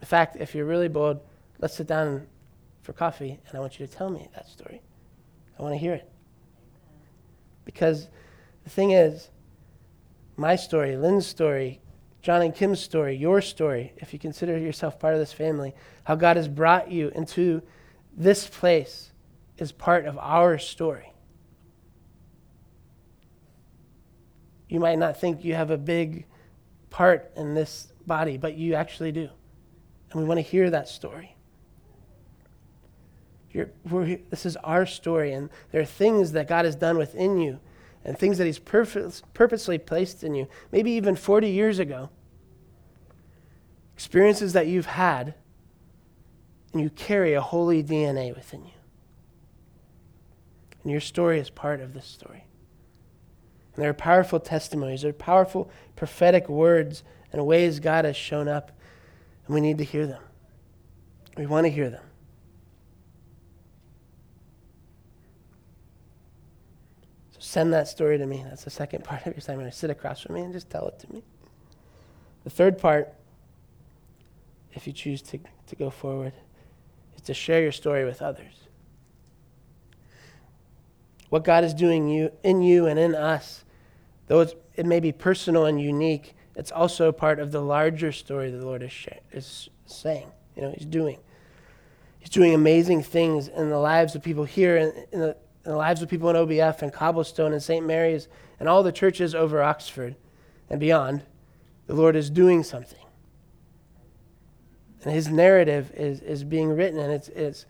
In 0.00 0.06
fact, 0.06 0.36
if 0.36 0.54
you're 0.54 0.66
really 0.66 0.88
bold, 0.88 1.20
let's 1.58 1.74
sit 1.74 1.86
down 1.86 2.26
for 2.88 2.94
coffee 2.94 3.38
and 3.46 3.54
I 3.54 3.60
want 3.60 3.78
you 3.78 3.86
to 3.86 3.92
tell 3.92 4.08
me 4.08 4.28
that 4.34 4.48
story. 4.48 4.80
I 5.58 5.62
want 5.62 5.74
to 5.74 5.78
hear 5.78 5.92
it. 5.92 6.10
Because 7.66 8.08
the 8.64 8.70
thing 8.70 8.92
is, 8.92 9.28
my 10.38 10.56
story, 10.56 10.96
Lynn's 10.96 11.26
story, 11.26 11.82
John 12.22 12.40
and 12.40 12.54
Kim's 12.54 12.80
story, 12.80 13.14
your 13.14 13.42
story, 13.42 13.92
if 13.98 14.14
you 14.14 14.18
consider 14.18 14.56
yourself 14.56 14.98
part 14.98 15.12
of 15.12 15.20
this 15.20 15.34
family, 15.34 15.74
how 16.04 16.14
God 16.14 16.38
has 16.38 16.48
brought 16.48 16.90
you 16.90 17.12
into 17.14 17.60
this 18.16 18.46
place 18.46 19.12
is 19.58 19.70
part 19.70 20.06
of 20.06 20.16
our 20.16 20.56
story. 20.56 21.12
You 24.70 24.80
might 24.80 24.98
not 24.98 25.20
think 25.20 25.44
you 25.44 25.52
have 25.52 25.70
a 25.70 25.76
big 25.76 26.24
part 26.88 27.32
in 27.36 27.52
this 27.52 27.92
body, 28.06 28.38
but 28.38 28.54
you 28.54 28.72
actually 28.72 29.12
do. 29.12 29.28
And 30.10 30.22
we 30.22 30.26
want 30.26 30.38
to 30.38 30.42
hear 30.42 30.70
that 30.70 30.88
story. 30.88 31.34
This 34.30 34.46
is 34.46 34.56
our 34.58 34.86
story, 34.86 35.32
and 35.32 35.50
there 35.72 35.80
are 35.80 35.86
things 35.86 36.32
that 36.32 36.48
God 36.48 36.64
has 36.64 36.76
done 36.76 36.98
within 36.98 37.38
you 37.38 37.60
and 38.04 38.18
things 38.18 38.38
that 38.38 38.46
He's 38.46 38.58
purpose, 38.58 39.22
purposely 39.34 39.78
placed 39.78 40.22
in 40.24 40.34
you, 40.34 40.48
maybe 40.72 40.90
even 40.92 41.14
40 41.16 41.48
years 41.48 41.78
ago. 41.78 42.10
Experiences 43.94 44.52
that 44.52 44.66
you've 44.66 44.86
had, 44.86 45.34
and 46.72 46.82
you 46.82 46.90
carry 46.90 47.34
a 47.34 47.40
holy 47.40 47.82
DNA 47.82 48.34
within 48.34 48.64
you. 48.64 48.72
And 50.82 50.92
your 50.92 51.00
story 51.00 51.40
is 51.40 51.50
part 51.50 51.80
of 51.80 51.94
this 51.94 52.06
story. 52.06 52.44
And 53.74 53.82
there 53.82 53.90
are 53.90 53.94
powerful 53.94 54.40
testimonies, 54.40 55.02
there 55.02 55.10
are 55.10 55.14
powerful 55.14 55.70
prophetic 55.96 56.48
words 56.48 57.02
and 57.32 57.44
ways 57.44 57.80
God 57.80 58.04
has 58.04 58.16
shown 58.16 58.48
up, 58.48 58.72
and 59.46 59.54
we 59.54 59.60
need 59.60 59.78
to 59.78 59.84
hear 59.84 60.06
them. 60.06 60.22
We 61.36 61.46
want 61.46 61.66
to 61.66 61.70
hear 61.70 61.90
them. 61.90 62.07
Send 67.48 67.72
that 67.72 67.88
story 67.88 68.18
to 68.18 68.26
me. 68.26 68.44
That's 68.48 68.64
the 68.64 68.70
second 68.70 69.04
part 69.04 69.22
of 69.22 69.26
your 69.28 69.36
assignment. 69.36 69.72
Sit 69.74 69.90
across 69.90 70.20
from 70.20 70.34
me 70.34 70.42
and 70.42 70.52
just 70.52 70.70
tell 70.70 70.88
it 70.88 70.98
to 71.00 71.12
me. 71.12 71.22
The 72.44 72.50
third 72.50 72.78
part, 72.78 73.12
if 74.74 74.86
you 74.86 74.92
choose 74.92 75.22
to, 75.22 75.38
to 75.66 75.76
go 75.76 75.90
forward, 75.90 76.32
is 77.16 77.22
to 77.22 77.34
share 77.34 77.62
your 77.62 77.72
story 77.72 78.04
with 78.04 78.22
others 78.22 78.68
what 81.28 81.44
God 81.44 81.64
is 81.64 81.74
doing 81.74 82.08
you, 82.08 82.32
in 82.42 82.62
you 82.62 82.86
and 82.86 82.98
in 82.98 83.14
us, 83.14 83.64
though 84.26 84.40
it 84.74 84.86
may 84.86 85.00
be 85.00 85.12
personal 85.12 85.66
and 85.66 85.80
unique, 85.80 86.34
it's 86.56 86.72
also 86.72 87.12
part 87.12 87.38
of 87.38 87.52
the 87.52 87.60
larger 87.60 88.12
story 88.12 88.50
the 88.50 88.64
Lord 88.64 88.82
is, 88.82 88.92
is 89.32 89.68
saying. 89.86 90.28
You 90.56 90.62
know, 90.62 90.74
He's 90.76 90.86
doing. 90.86 91.18
He's 92.18 92.30
doing 92.30 92.54
amazing 92.54 93.02
things 93.02 93.48
in 93.48 93.68
the 93.70 93.78
lives 93.78 94.14
of 94.14 94.22
people 94.22 94.44
here, 94.44 94.76
in, 94.76 94.92
in, 95.12 95.20
the, 95.20 95.36
the 95.68 95.76
lives 95.76 96.02
of 96.02 96.08
people 96.08 96.30
in 96.30 96.36
OBF 96.36 96.82
and 96.82 96.92
Cobblestone 96.92 97.52
and 97.52 97.62
St. 97.62 97.84
Mary's 97.84 98.28
and 98.58 98.68
all 98.68 98.82
the 98.82 98.92
churches 98.92 99.34
over 99.34 99.62
Oxford 99.62 100.16
and 100.70 100.80
beyond. 100.80 101.22
The 101.86 101.94
Lord 101.94 102.16
is 102.16 102.30
doing 102.30 102.62
something. 102.62 102.98
And 105.04 105.12
His 105.12 105.28
narrative 105.28 105.92
is, 105.94 106.20
is 106.20 106.44
being 106.44 106.70
written 106.70 106.98
and 106.98 107.12
it's, 107.12 107.28
it's, 107.28 107.66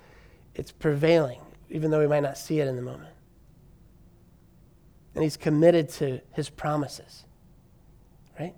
it's 0.54 0.72
prevailing, 0.72 1.40
even 1.70 1.90
though 1.90 2.00
we 2.00 2.06
might 2.06 2.22
not 2.22 2.38
see 2.38 2.60
it 2.60 2.68
in 2.68 2.76
the 2.76 2.82
moment 2.82 3.10
and 5.18 5.24
he's 5.24 5.36
committed 5.36 5.88
to 5.88 6.20
his 6.30 6.48
promises. 6.48 7.24
Right? 8.38 8.54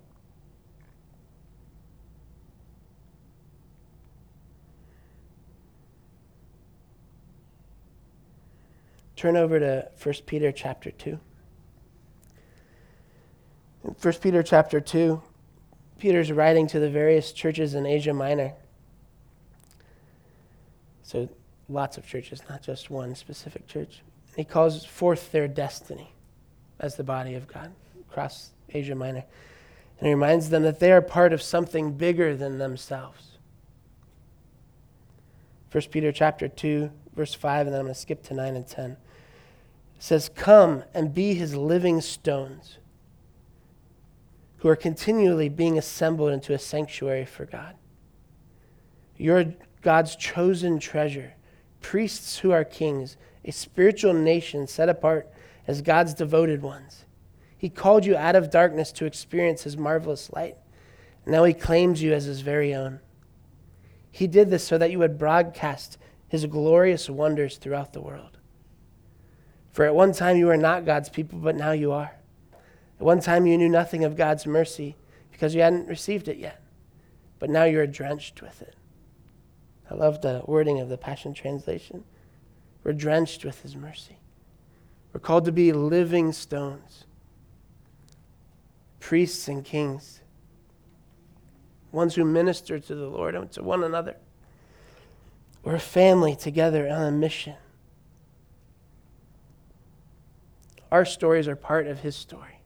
Turn 9.21 9.37
over 9.37 9.61
to 9.61 9.87
1 10.03 10.15
Peter 10.25 10.51
chapter 10.51 10.91
2. 10.91 11.21
In 13.85 13.91
1 14.01 14.15
Peter 14.15 14.43
chapter 14.43 14.81
2, 14.81 15.21
Peter's 15.99 16.33
writing 16.33 16.67
to 16.69 16.81
the 16.81 16.89
various 16.89 17.31
churches 17.31 17.75
in 17.75 17.85
Asia 17.85 18.15
Minor. 18.15 18.55
So, 21.03 21.29
lots 21.69 21.99
of 21.99 22.07
churches, 22.07 22.41
not 22.49 22.63
just 22.63 22.89
one 22.89 23.15
specific 23.15 23.67
church. 23.67 24.01
He 24.37 24.45
calls 24.45 24.87
forth 24.87 25.31
their 25.33 25.49
destiny 25.49 26.15
as 26.79 26.97
the 26.97 27.05
body 27.05 27.35
of 27.35 27.47
God 27.47 27.73
across 28.09 28.53
Asia 28.71 28.95
Minor. 28.95 29.25
And 29.99 30.07
he 30.07 30.15
reminds 30.15 30.49
them 30.49 30.63
that 30.63 30.81
they 30.81 30.93
are 30.93 31.03
part 31.03 31.35
of 31.35 31.43
something 31.43 31.93
bigger 31.93 32.35
than 32.35 32.57
themselves. 32.57 33.33
1 35.73 35.85
Peter 35.91 36.11
chapter 36.11 36.49
2, 36.49 36.91
verse 37.15 37.35
5, 37.35 37.67
and 37.67 37.75
then 37.75 37.81
I'm 37.81 37.87
going 37.87 37.95
to 37.95 38.01
skip 38.01 38.23
to 38.23 38.35
9 38.35 38.57
and 38.57 38.67
10. 38.67 38.97
Says, 40.01 40.31
Come 40.35 40.83
and 40.95 41.15
be 41.15 41.35
his 41.35 41.55
living 41.55 42.01
stones, 42.01 42.79
who 44.57 44.69
are 44.69 44.75
continually 44.77 45.51
being 45.51 45.77
assembled 45.77 46.33
into 46.33 46.55
a 46.55 46.59
sanctuary 46.59 47.27
for 47.27 47.45
God. 47.45 47.77
You're 49.17 49.53
God's 49.83 50.17
chosen 50.17 50.79
treasure, 50.79 51.35
priests 51.83 52.39
who 52.39 52.51
are 52.51 52.65
kings, 52.65 53.19
a 53.45 53.53
spiritual 53.53 54.15
nation 54.15 54.67
set 54.67 54.89
apart 54.89 55.31
as 55.69 55.83
God's 55.83 56.15
devoted 56.15 56.63
ones. 56.63 57.05
He 57.59 57.69
called 57.69 58.07
you 58.07 58.17
out 58.17 58.37
of 58.37 58.51
darkness 58.51 58.93
to 58.93 59.05
experience 59.05 59.65
his 59.65 59.77
marvelous 59.77 60.33
light. 60.33 60.57
Now 61.27 61.45
he 61.45 61.53
claims 61.53 62.03
you 62.03 62.15
as 62.15 62.25
his 62.25 62.41
very 62.41 62.75
own. 62.75 63.01
He 64.11 64.27
did 64.27 64.49
this 64.49 64.67
so 64.67 64.79
that 64.79 64.91
you 64.91 64.99
would 64.99 65.19
broadcast 65.19 65.99
his 66.27 66.47
glorious 66.47 67.11
wonders 67.11 67.59
throughout 67.59 67.93
the 67.93 68.01
world. 68.01 68.39
For 69.73 69.85
at 69.85 69.95
one 69.95 70.13
time 70.13 70.37
you 70.37 70.47
were 70.47 70.57
not 70.57 70.85
God's 70.85 71.09
people, 71.09 71.39
but 71.39 71.57
now 71.57 71.73
you 71.73 71.93
are. 71.93 72.13
At 72.99 73.07
one 73.07 73.21
time 73.21 73.47
you 73.47 73.57
knew 73.57 73.69
nothing 73.69 74.05
of 74.05 74.17
God's 74.17 74.47
mercy 74.47 74.97
because 75.31 75.55
you 75.55 75.63
hadn't 75.63 75.89
received 75.89 76.29
it 76.29 76.37
yet, 76.37 76.61
but 77.39 77.51
now 77.51 77.65
you 77.65 77.81
are 77.81 77.87
drenched 77.87 78.43
with 78.43 78.61
it. 78.63 78.75
I 79.91 79.95
love 79.95 80.21
the 80.21 80.43
wording 80.47 80.81
of 80.81 80.89
the 80.89 80.99
Passion 80.99 81.35
Translation. 81.35 82.05
We're 82.85 82.93
drenched 82.93 83.45
with 83.45 83.63
his 83.63 83.75
mercy. 83.75 84.19
We're 85.13 85.21
called 85.21 85.45
to 85.47 85.53
be 85.53 85.73
living 85.73 86.33
stones, 86.33 87.05
priests 89.01 89.49
and 89.49 89.65
kings, 89.65 90.21
ones 91.91 92.15
who 92.15 92.25
minister 92.25 92.79
to 92.79 92.95
the 92.95 93.09
Lord 93.09 93.35
and 93.35 93.51
to 93.53 93.63
one 93.63 93.83
another. 93.83 94.17
We're 95.65 95.75
a 95.75 95.81
family 95.81 96.37
together 96.37 96.89
on 96.89 97.03
a 97.03 97.11
mission. 97.11 97.57
Our 100.91 101.05
stories 101.05 101.49
are 101.49 101.57
part 101.57 101.87
of 101.87 102.01
His 102.01 102.17
story. 102.17 102.61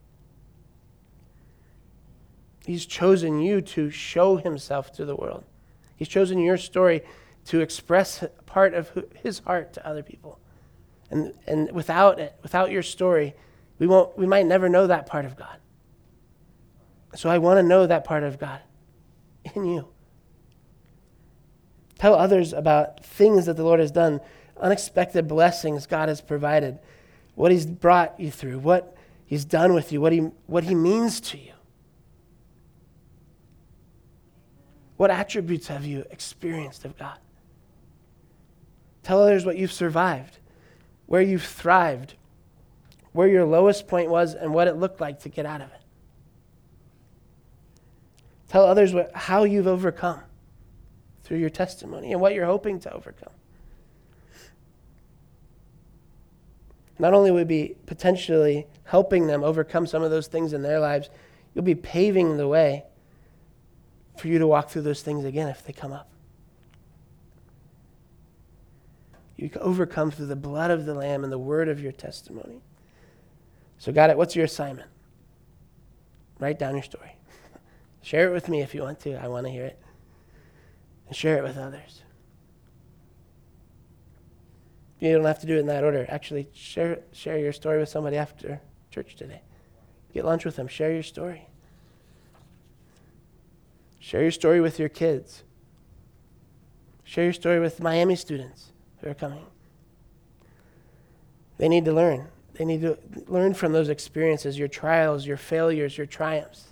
He's 2.64 2.86
chosen 2.86 3.40
you 3.40 3.60
to 3.60 3.90
show 3.90 4.36
Himself 4.36 4.92
to 4.94 5.04
the 5.04 5.14
world. 5.14 5.44
He's 5.96 6.08
chosen 6.08 6.38
your 6.38 6.56
story 6.56 7.02
to 7.46 7.60
express 7.60 8.24
part 8.46 8.74
of 8.74 8.90
His 9.22 9.40
heart 9.40 9.74
to 9.74 9.86
other 9.86 10.02
people. 10.02 10.38
And, 11.10 11.34
and 11.46 11.70
without 11.72 12.18
it, 12.18 12.34
without 12.42 12.70
your 12.70 12.82
story, 12.82 13.34
we, 13.78 13.86
won't, 13.86 14.16
we 14.16 14.26
might 14.26 14.46
never 14.46 14.68
know 14.68 14.86
that 14.86 15.06
part 15.06 15.24
of 15.24 15.36
God. 15.36 15.58
So 17.14 17.28
I 17.28 17.38
want 17.38 17.58
to 17.58 17.62
know 17.62 17.86
that 17.86 18.04
part 18.04 18.22
of 18.22 18.38
God 18.38 18.60
in 19.54 19.66
you. 19.66 19.88
Tell 21.98 22.14
others 22.14 22.52
about 22.52 23.04
things 23.04 23.46
that 23.46 23.56
the 23.56 23.62
Lord 23.62 23.80
has 23.80 23.90
done, 23.90 24.20
unexpected 24.60 25.28
blessings 25.28 25.86
God 25.86 26.08
has 26.08 26.20
provided, 26.20 26.78
what 27.34 27.52
He's 27.52 27.66
brought 27.66 28.18
you 28.18 28.30
through, 28.30 28.58
what 28.58 28.96
He's 29.26 29.44
done 29.44 29.74
with 29.74 29.92
you, 29.92 30.00
what 30.00 30.12
He, 30.12 30.18
what 30.46 30.64
he 30.64 30.74
means 30.74 31.20
to 31.20 31.38
you. 31.38 31.52
What 34.96 35.10
attributes 35.10 35.66
have 35.68 35.84
you 35.84 36.04
experienced 36.10 36.84
of 36.84 36.96
God? 36.96 37.18
Tell 39.02 39.20
others 39.22 39.44
what 39.44 39.56
you've 39.56 39.72
survived 39.72 40.38
where 41.06 41.22
you've 41.22 41.44
thrived, 41.44 42.14
where 43.12 43.28
your 43.28 43.44
lowest 43.44 43.86
point 43.86 44.08
was, 44.08 44.34
and 44.34 44.54
what 44.54 44.68
it 44.68 44.76
looked 44.76 45.00
like 45.00 45.20
to 45.20 45.28
get 45.28 45.46
out 45.46 45.60
of 45.60 45.68
it. 45.68 45.80
Tell 48.48 48.64
others 48.64 48.94
what, 48.94 49.14
how 49.14 49.44
you've 49.44 49.66
overcome 49.66 50.22
through 51.22 51.38
your 51.38 51.50
testimony 51.50 52.12
and 52.12 52.20
what 52.20 52.34
you're 52.34 52.46
hoping 52.46 52.78
to 52.80 52.92
overcome. 52.92 53.32
Not 56.98 57.14
only 57.14 57.30
will 57.30 57.44
be 57.44 57.76
potentially 57.86 58.66
helping 58.84 59.26
them 59.26 59.42
overcome 59.42 59.86
some 59.86 60.02
of 60.02 60.10
those 60.10 60.26
things 60.26 60.52
in 60.52 60.62
their 60.62 60.78
lives, 60.78 61.10
you'll 61.54 61.64
be 61.64 61.74
paving 61.74 62.36
the 62.36 62.46
way 62.46 62.84
for 64.16 64.28
you 64.28 64.38
to 64.38 64.46
walk 64.46 64.70
through 64.70 64.82
those 64.82 65.02
things 65.02 65.24
again 65.24 65.48
if 65.48 65.64
they 65.64 65.72
come 65.72 65.92
up. 65.92 66.08
You 69.36 69.50
overcome 69.60 70.12
through 70.12 70.26
the 70.26 70.36
blood 70.36 70.70
of 70.70 70.86
the 70.86 70.94
Lamb 70.94 71.24
and 71.24 71.32
the 71.32 71.38
word 71.38 71.68
of 71.68 71.80
your 71.80 71.92
testimony. 71.92 72.62
So, 73.78 73.92
God, 73.92 74.16
what's 74.16 74.36
your 74.36 74.44
assignment? 74.44 74.88
Write 76.38 76.58
down 76.58 76.74
your 76.74 76.84
story. 76.84 77.16
share 78.02 78.28
it 78.28 78.32
with 78.32 78.48
me 78.48 78.62
if 78.62 78.74
you 78.74 78.82
want 78.82 79.00
to. 79.00 79.16
I 79.16 79.26
want 79.26 79.46
to 79.46 79.52
hear 79.52 79.64
it. 79.64 79.78
And 81.08 81.16
share 81.16 81.36
it 81.38 81.42
with 81.42 81.58
others. 81.58 82.03
You 85.04 85.16
don't 85.16 85.26
have 85.26 85.40
to 85.40 85.46
do 85.46 85.56
it 85.56 85.60
in 85.60 85.66
that 85.66 85.84
order. 85.84 86.06
Actually, 86.08 86.48
share, 86.54 87.00
share 87.12 87.36
your 87.36 87.52
story 87.52 87.78
with 87.78 87.90
somebody 87.90 88.16
after 88.16 88.62
church 88.90 89.16
today. 89.16 89.42
Get 90.14 90.24
lunch 90.24 90.46
with 90.46 90.56
them. 90.56 90.66
Share 90.66 90.92
your 90.92 91.02
story. 91.02 91.46
Share 93.98 94.22
your 94.22 94.30
story 94.30 94.62
with 94.62 94.78
your 94.78 94.88
kids. 94.88 95.42
Share 97.02 97.24
your 97.24 97.34
story 97.34 97.60
with 97.60 97.80
Miami 97.80 98.16
students 98.16 98.72
who 99.02 99.10
are 99.10 99.14
coming. 99.14 99.44
They 101.58 101.68
need 101.68 101.84
to 101.84 101.92
learn. 101.92 102.28
They 102.54 102.64
need 102.64 102.80
to 102.80 102.96
learn 103.26 103.52
from 103.52 103.72
those 103.72 103.90
experiences, 103.90 104.58
your 104.58 104.68
trials, 104.68 105.26
your 105.26 105.36
failures, 105.36 105.98
your 105.98 106.06
triumphs. 106.06 106.68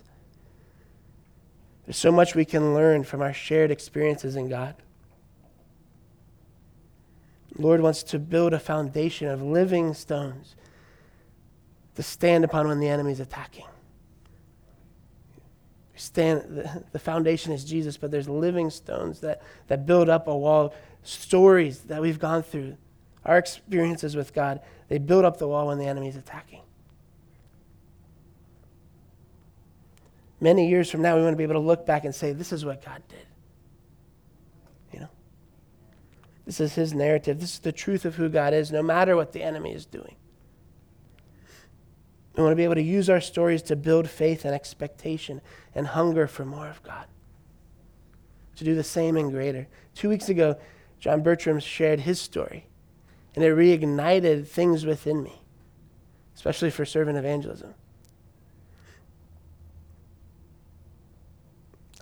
There's 1.85 1.97
so 1.97 2.11
much 2.11 2.33
we 2.33 2.45
can 2.45 2.73
learn 2.73 3.03
from 3.03 3.21
our 3.21 3.33
shared 3.33 3.69
experiences 3.69 4.35
in 4.35 4.49
God. 4.49 4.73
The 7.55 7.61
Lord 7.61 7.81
wants 7.81 8.03
to 8.03 8.19
build 8.19 8.53
a 8.53 8.59
foundation 8.59 9.27
of 9.27 9.41
living 9.41 9.93
stones 9.93 10.55
to 11.95 12.03
stand 12.03 12.43
upon 12.43 12.67
when 12.67 12.79
the 12.79 12.87
enemy 12.87 13.11
is 13.11 13.19
attacking. 13.19 13.65
Stand, 15.95 16.67
the, 16.91 16.99
foundation 16.99 17.51
is 17.51 17.63
Jesus, 17.63 17.97
but 17.97 18.09
there's 18.09 18.27
living 18.27 18.69
stones 18.71 19.19
that, 19.19 19.41
that 19.67 19.85
build 19.85 20.09
up 20.09 20.27
a 20.27 20.35
wall, 20.35 20.73
stories 21.03 21.81
that 21.81 22.01
we've 22.01 22.19
gone 22.19 22.41
through, 22.41 22.75
our 23.25 23.37
experiences 23.37 24.15
with 24.15 24.33
God, 24.33 24.59
they 24.89 24.97
build 24.97 25.23
up 25.23 25.37
the 25.37 25.47
wall 25.47 25.67
when 25.67 25.77
the 25.77 25.85
enemy 25.85 26.09
is 26.09 26.15
attacking. 26.15 26.61
Many 30.41 30.67
years 30.67 30.89
from 30.91 31.01
now, 31.01 31.15
we 31.15 31.21
want 31.21 31.33
to 31.33 31.37
be 31.37 31.43
able 31.43 31.53
to 31.53 31.59
look 31.59 31.85
back 31.85 32.03
and 32.03 32.13
say, 32.13 32.33
this 32.33 32.51
is 32.51 32.65
what 32.65 32.83
God 32.83 33.01
did. 33.07 33.25
You 34.91 34.99
know? 35.01 35.09
This 36.45 36.59
is 36.59 36.75
his 36.75 36.93
narrative. 36.93 37.39
This 37.39 37.53
is 37.53 37.59
the 37.59 37.71
truth 37.71 38.05
of 38.05 38.15
who 38.15 38.29
God 38.29 38.53
is, 38.53 38.71
no 38.71 38.83
matter 38.83 39.15
what 39.15 39.31
the 39.31 39.43
enemy 39.43 39.73
is 39.73 39.85
doing. 39.85 40.15
We 42.35 42.43
want 42.43 42.51
to 42.51 42.57
be 42.57 42.63
able 42.63 42.75
to 42.75 42.81
use 42.81 43.09
our 43.09 43.21
stories 43.21 43.61
to 43.63 43.75
build 43.75 44.09
faith 44.09 44.43
and 44.43 44.53
expectation 44.53 45.41
and 45.75 45.87
hunger 45.87 46.27
for 46.27 46.43
more 46.43 46.67
of 46.67 46.81
God. 46.83 47.05
To 48.57 48.63
do 48.63 48.75
the 48.75 48.83
same 48.83 49.17
and 49.17 49.31
greater. 49.31 49.67
Two 49.93 50.09
weeks 50.09 50.29
ago, 50.29 50.57
John 50.99 51.21
Bertram 51.21 51.59
shared 51.59 52.01
his 52.01 52.19
story, 52.19 52.67
and 53.35 53.43
it 53.43 53.55
reignited 53.55 54.47
things 54.47 54.85
within 54.85 55.21
me, 55.21 55.41
especially 56.35 56.71
for 56.71 56.85
servant 56.85 57.17
evangelism. 57.17 57.75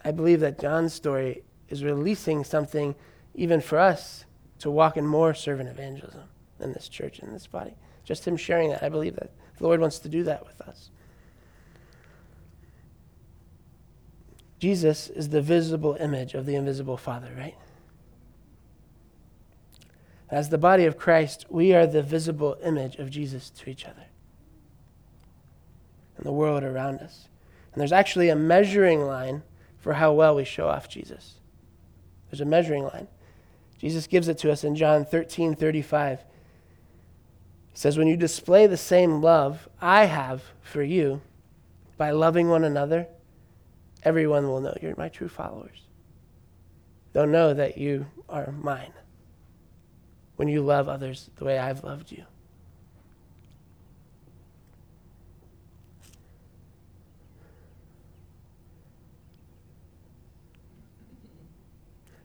I 0.04 0.12
believe 0.12 0.40
that 0.40 0.60
John's 0.60 0.94
story 0.94 1.44
is 1.70 1.84
releasing 1.84 2.44
something 2.44 2.96
even 3.36 3.62
for 3.62 3.78
us 3.78 4.26
to 4.62 4.72
walk 4.72 4.98
in 4.98 5.06
more 5.06 5.34
servant 5.34 5.70
evangelism 5.70 6.24
in 6.60 6.74
this 6.74 6.88
church, 6.88 7.20
in 7.20 7.34
this 7.34 7.48
body. 7.48 7.74
Just 8.04 8.26
him 8.26 8.38
sharing 8.38 8.70
that, 8.70 8.84
I 8.84 8.90
believe 8.90 9.16
that 9.16 9.32
the 9.58 9.64
Lord 9.64 9.80
wants 9.80 10.00
to 10.00 10.10
do 10.10 10.24
that 10.24 10.46
with 10.46 10.62
us. 10.62 10.90
Jesus 14.60 15.10
is 15.10 15.30
the 15.30 15.42
visible 15.42 15.98
image 16.00 16.36
of 16.36 16.46
the 16.46 16.56
invisible 16.56 16.98
Father, 16.98 17.32
right? 17.36 17.56
As 20.30 20.50
the 20.50 20.58
body 20.58 20.86
of 20.86 20.98
Christ, 20.98 21.48
we 21.50 21.74
are 21.74 21.88
the 21.88 22.04
visible 22.04 22.58
image 22.64 22.98
of 22.98 23.10
Jesus 23.10 23.50
to 23.50 23.70
each 23.70 23.86
other 23.86 24.06
and 26.16 26.26
the 26.26 26.32
world 26.32 26.64
around 26.64 27.00
us. 27.00 27.28
And 27.74 27.82
there's 27.82 27.92
actually 27.92 28.30
a 28.30 28.36
measuring 28.36 29.06
line 29.08 29.42
for 29.80 29.94
how 29.94 30.14
well 30.14 30.36
we 30.36 30.46
show 30.46 30.68
off 30.68 30.88
Jesus. 30.88 31.40
There's 32.30 32.42
a 32.42 32.46
measuring 32.46 32.84
line. 32.84 33.08
Jesus 33.82 34.06
gives 34.06 34.28
it 34.28 34.38
to 34.38 34.52
us 34.52 34.64
in 34.64 34.76
John 34.76 35.04
13 35.04 35.56
35. 35.56 36.20
He 36.20 36.26
says, 37.74 37.98
When 37.98 38.08
you 38.08 38.16
display 38.16 38.68
the 38.68 38.78
same 38.78 39.24
love 39.24 39.68
I 39.82 40.06
have 40.06 40.44
for 40.62 40.84
you 40.84 41.22
by 41.98 42.12
loving 42.12 42.48
one 42.48 42.64
another, 42.64 43.08
everyone 44.04 44.48
will 44.48 44.62
know 44.62 44.76
you're 44.84 44.94
my 44.98 45.10
true 45.10 45.28
followers. 45.28 45.88
They'll 47.12 47.26
know 47.26 47.56
that 47.56 47.80
you 47.80 48.06
are 48.30 48.52
mine 48.52 48.94
when 50.36 50.48
you 50.48 50.62
love 50.62 50.88
others 50.88 51.32
the 51.38 51.46
way 51.46 51.58
I've 51.58 51.84
loved 51.84 52.12
you. 52.12 52.26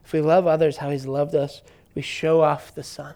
If 0.07 0.13
we 0.13 0.21
love 0.21 0.47
others 0.47 0.77
how 0.77 0.89
He's 0.89 1.05
loved 1.05 1.35
us, 1.35 1.61
we 1.93 2.01
show 2.01 2.39
off 2.39 2.73
the 2.73 2.81
Son. 2.81 3.13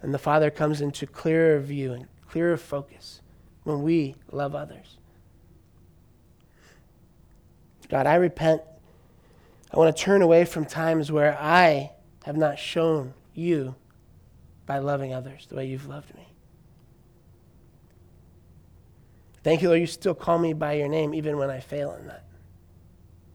And 0.00 0.14
the 0.14 0.18
Father 0.18 0.48
comes 0.48 0.80
into 0.80 1.08
clearer 1.08 1.58
view 1.58 1.92
and 1.92 2.06
clearer 2.28 2.56
focus 2.56 3.20
when 3.64 3.82
we 3.82 4.14
love 4.30 4.54
others. 4.54 4.96
God, 7.88 8.06
I 8.06 8.14
repent. 8.14 8.62
I 9.72 9.76
want 9.76 9.96
to 9.96 10.00
turn 10.00 10.22
away 10.22 10.44
from 10.44 10.66
times 10.66 11.10
where 11.10 11.36
I 11.36 11.90
have 12.26 12.36
not 12.36 12.60
shown 12.60 13.14
you 13.34 13.74
by 14.66 14.78
loving 14.78 15.12
others 15.12 15.46
the 15.48 15.56
way 15.56 15.66
you've 15.66 15.88
loved 15.88 16.14
me. 16.14 16.28
Thank 19.42 19.62
you, 19.62 19.68
Lord, 19.68 19.80
you 19.80 19.88
still 19.88 20.14
call 20.14 20.38
me 20.38 20.52
by 20.52 20.74
your 20.74 20.86
name 20.86 21.12
even 21.12 21.38
when 21.38 21.50
I 21.50 21.58
fail 21.58 21.92
in 21.94 22.06
that. 22.06 22.22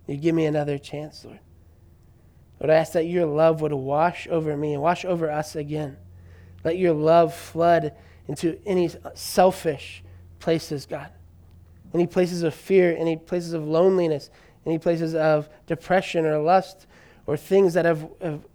You 0.08 0.16
give 0.16 0.34
me 0.34 0.46
another 0.46 0.78
chance, 0.78 1.26
Lord. 1.26 1.40
Lord, 2.60 2.72
I 2.72 2.76
ask 2.76 2.94
that 2.94 3.06
your 3.06 3.26
love 3.26 3.62
would 3.62 3.74
wash 3.74 4.28
over 4.30 4.56
me 4.58 4.74
and 4.74 4.82
wash 4.82 5.06
over 5.06 5.30
us 5.32 5.56
again. 5.56 5.98
Let 6.64 6.78
your 6.78 6.94
love 6.94 7.34
flood 7.34 7.94
into 8.28 8.60
any 8.66 8.90
selfish 9.14 10.04
places, 10.40 10.86
God. 10.86 11.10
Any 11.94 12.08
places 12.08 12.44
of 12.44 12.54
fear, 12.54 12.96
any 12.98 13.16
places 13.16 13.54
of 13.54 13.66
loneliness, 13.68 14.30
any 14.66 14.78
places 14.78 15.16
of 15.16 15.50
depression 15.66 16.26
or 16.26 16.40
lust 16.40 16.88
or 17.26 17.38
things 17.38 17.74
that 17.76 17.86
have, 17.86 18.08
have, 18.22 18.46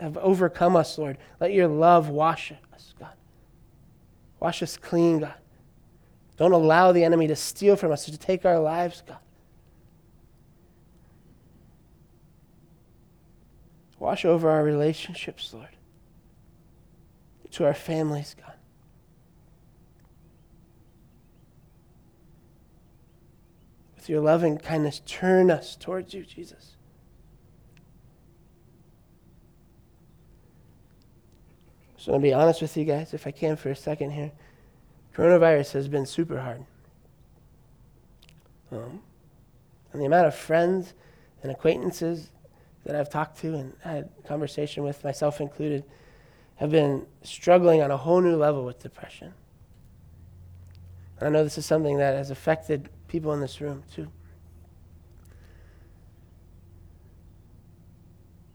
have 0.00 0.16
overcome 0.18 0.76
us, 0.76 0.98
Lord. 0.98 1.16
Let 1.40 1.52
your 1.52 1.68
love 1.68 2.08
wash 2.08 2.52
us, 2.74 2.94
God. 2.98 3.14
Wash 4.40 4.62
us 4.62 4.76
clean, 4.76 5.20
God. 5.20 5.34
Don't 6.36 6.52
allow 6.52 6.92
the 6.92 7.04
enemy 7.04 7.26
to 7.28 7.36
steal 7.36 7.76
from 7.76 7.92
us, 7.92 8.08
or 8.08 8.12
to 8.12 8.18
take 8.18 8.46
our 8.46 8.58
lives, 8.58 9.02
God. 9.06 9.18
Wash 14.00 14.24
over 14.24 14.48
our 14.48 14.64
relationships, 14.64 15.52
Lord, 15.52 15.76
to 17.50 17.66
our 17.66 17.74
families, 17.74 18.34
God. 18.34 18.54
With 23.94 24.08
your 24.08 24.22
loving 24.22 24.56
kindness, 24.56 25.02
turn 25.04 25.50
us 25.50 25.76
towards 25.76 26.14
you, 26.14 26.24
Jesus. 26.24 26.76
So 31.98 32.12
I'm 32.12 32.20
going 32.20 32.22
to 32.22 32.28
be 32.28 32.32
honest 32.32 32.62
with 32.62 32.78
you 32.78 32.86
guys, 32.86 33.12
if 33.12 33.26
I 33.26 33.30
can, 33.30 33.56
for 33.56 33.68
a 33.68 33.76
second 33.76 34.12
here. 34.12 34.32
Coronavirus 35.14 35.72
has 35.72 35.88
been 35.88 36.06
super 36.06 36.40
hard. 36.40 36.64
Um, 38.72 39.02
and 39.92 40.00
the 40.00 40.06
amount 40.06 40.26
of 40.26 40.34
friends 40.34 40.94
and 41.42 41.52
acquaintances 41.52 42.30
that 42.84 42.96
I've 42.96 43.10
talked 43.10 43.38
to 43.40 43.54
and 43.54 43.74
had 43.82 44.08
conversation 44.26 44.82
with, 44.82 45.04
myself 45.04 45.40
included, 45.40 45.84
have 46.56 46.70
been 46.70 47.06
struggling 47.22 47.82
on 47.82 47.90
a 47.90 47.96
whole 47.96 48.20
new 48.20 48.36
level 48.36 48.64
with 48.64 48.82
depression. 48.82 49.32
And 51.18 51.28
I 51.28 51.30
know 51.30 51.44
this 51.44 51.58
is 51.58 51.66
something 51.66 51.98
that 51.98 52.14
has 52.14 52.30
affected 52.30 52.88
people 53.08 53.32
in 53.32 53.40
this 53.40 53.60
room 53.60 53.82
too. 53.94 54.08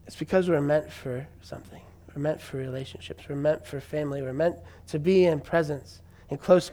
It's 0.06 0.16
because 0.16 0.48
we're 0.48 0.60
meant 0.60 0.92
for 0.92 1.26
something. 1.42 1.82
We're 2.14 2.22
meant 2.22 2.40
for 2.40 2.58
relationships. 2.58 3.24
We're 3.28 3.36
meant 3.36 3.66
for 3.66 3.80
family. 3.80 4.22
We're 4.22 4.32
meant 4.32 4.56
to 4.88 4.98
be 4.98 5.26
in 5.26 5.40
presence, 5.40 6.00
in 6.30 6.38
close 6.38 6.70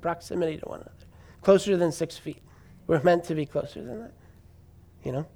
proximity 0.00 0.58
to 0.58 0.68
one 0.68 0.80
another, 0.80 1.06
closer 1.42 1.76
than 1.76 1.92
six 1.92 2.16
feet. 2.16 2.42
We're 2.86 3.02
meant 3.02 3.24
to 3.24 3.34
be 3.34 3.46
closer 3.46 3.82
than 3.82 4.00
that, 4.00 4.12
you 5.04 5.12
know? 5.12 5.26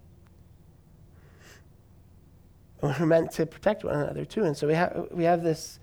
We're 2.84 3.06
meant 3.06 3.32
to 3.32 3.46
protect 3.46 3.84
one 3.84 3.96
another 3.96 4.24
too. 4.24 4.44
And 4.44 4.56
so 4.56 4.66
we 4.66 4.74
have 4.74 5.08
we 5.10 5.24
have 5.24 5.42
this 5.42 5.78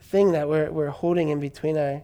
thing 0.00 0.32
that 0.32 0.48
we're 0.48 0.70
we're 0.70 0.90
holding 0.90 1.30
in 1.30 1.40
between 1.40 1.76
our 1.76 2.02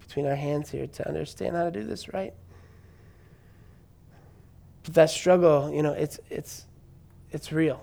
between 0.00 0.26
our 0.26 0.34
hands 0.34 0.70
here 0.70 0.86
to 0.86 1.08
understand 1.08 1.56
how 1.56 1.64
to 1.64 1.70
do 1.70 1.84
this 1.84 2.12
right. 2.12 2.34
But 4.82 4.94
that 4.94 5.10
struggle, 5.10 5.72
you 5.72 5.82
know, 5.82 5.92
it's 5.92 6.18
it's 6.28 6.66
it's 7.30 7.52
real. 7.52 7.82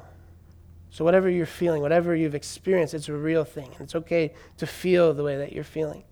So 0.92 1.06
whatever 1.06 1.30
you're 1.30 1.46
feeling, 1.46 1.82
whatever 1.82 2.16
you've 2.16 2.36
experienced, 2.36 2.94
it's 2.94 3.10
a 3.10 3.14
real 3.14 3.46
thing. 3.46 3.72
And 3.74 3.82
it's 3.82 3.96
okay 3.96 4.34
to 4.58 4.68
feel 4.68 5.14
the 5.14 5.24
way 5.24 5.38
that 5.38 5.54
you're 5.54 5.64
feeling. 5.64 6.04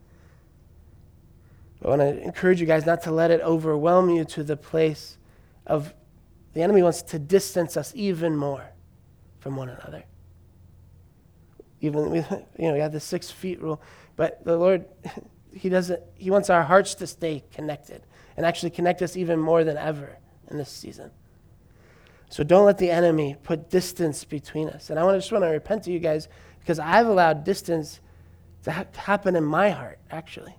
I 1.83 1.89
want 1.89 2.01
to 2.01 2.21
encourage 2.23 2.61
you 2.61 2.67
guys 2.67 2.85
not 2.85 3.01
to 3.03 3.11
let 3.11 3.31
it 3.31 3.41
overwhelm 3.41 4.09
you 4.09 4.23
to 4.25 4.43
the 4.43 4.57
place 4.57 5.17
of 5.65 5.93
the 6.53 6.61
enemy 6.61 6.81
wants 6.81 7.01
to 7.03 7.19
distance 7.19 7.75
us 7.77 7.91
even 7.95 8.35
more 8.35 8.71
from 9.47 9.55
one 9.55 9.69
another. 9.69 10.03
Even, 11.79 12.09
we, 12.09 12.17
you 12.59 12.67
know, 12.67 12.73
we 12.73 12.79
have 12.79 12.91
the 12.91 12.99
six 12.99 13.31
feet 13.31 13.61
rule. 13.61 13.81
But 14.17 14.43
the 14.43 14.57
Lord, 14.57 14.85
He 15.53 15.69
doesn't, 15.69 16.03
He 16.15 16.29
wants 16.29 16.49
our 16.49 16.63
hearts 16.63 16.95
to 16.95 17.07
stay 17.07 17.45
connected 17.53 18.03
and 18.35 18.45
actually 18.45 18.71
connect 18.71 19.01
us 19.01 19.15
even 19.15 19.39
more 19.39 19.63
than 19.63 19.77
ever 19.77 20.17
in 20.51 20.57
this 20.57 20.69
season. 20.69 21.11
So 22.29 22.43
don't 22.43 22.65
let 22.65 22.77
the 22.77 22.91
enemy 22.91 23.37
put 23.41 23.69
distance 23.69 24.25
between 24.25 24.67
us. 24.67 24.89
And 24.89 24.99
I 24.99 25.15
just 25.15 25.31
want 25.31 25.45
to 25.45 25.49
repent 25.49 25.83
to 25.83 25.91
you 25.91 25.99
guys 25.99 26.27
because 26.59 26.77
I've 26.77 27.07
allowed 27.07 27.45
distance 27.45 28.01
to 28.63 28.71
ha- 28.73 28.85
happen 28.95 29.37
in 29.37 29.45
my 29.45 29.69
heart, 29.69 29.99
actually, 30.11 30.55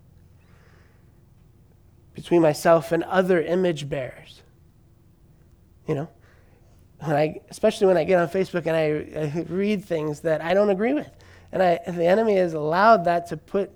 between 2.15 2.41
myself 2.41 2.91
and 2.91 3.05
other 3.05 3.39
image 3.43 3.87
bearers. 3.91 4.43
You 5.87 5.95
know, 5.95 6.09
when 7.01 7.17
I, 7.17 7.41
especially 7.51 7.87
when 7.87 7.97
I 7.97 8.05
get 8.05 8.19
on 8.19 8.29
Facebook 8.29 8.67
and 8.67 8.77
I, 8.77 9.21
I 9.21 9.47
read 9.49 9.85
things 9.85 10.21
that 10.21 10.41
I 10.41 10.55
don't 10.55 10.71
agree 10.71 10.95
with, 10.95 11.11
and, 11.53 11.63
I, 11.63 11.79
and 11.87 11.97
the 11.97 12.07
enemy 12.07 12.37
has 12.37 12.55
allowed 12.55 13.05
that 13.05 13.29
to 13.29 13.37
put 13.37 13.71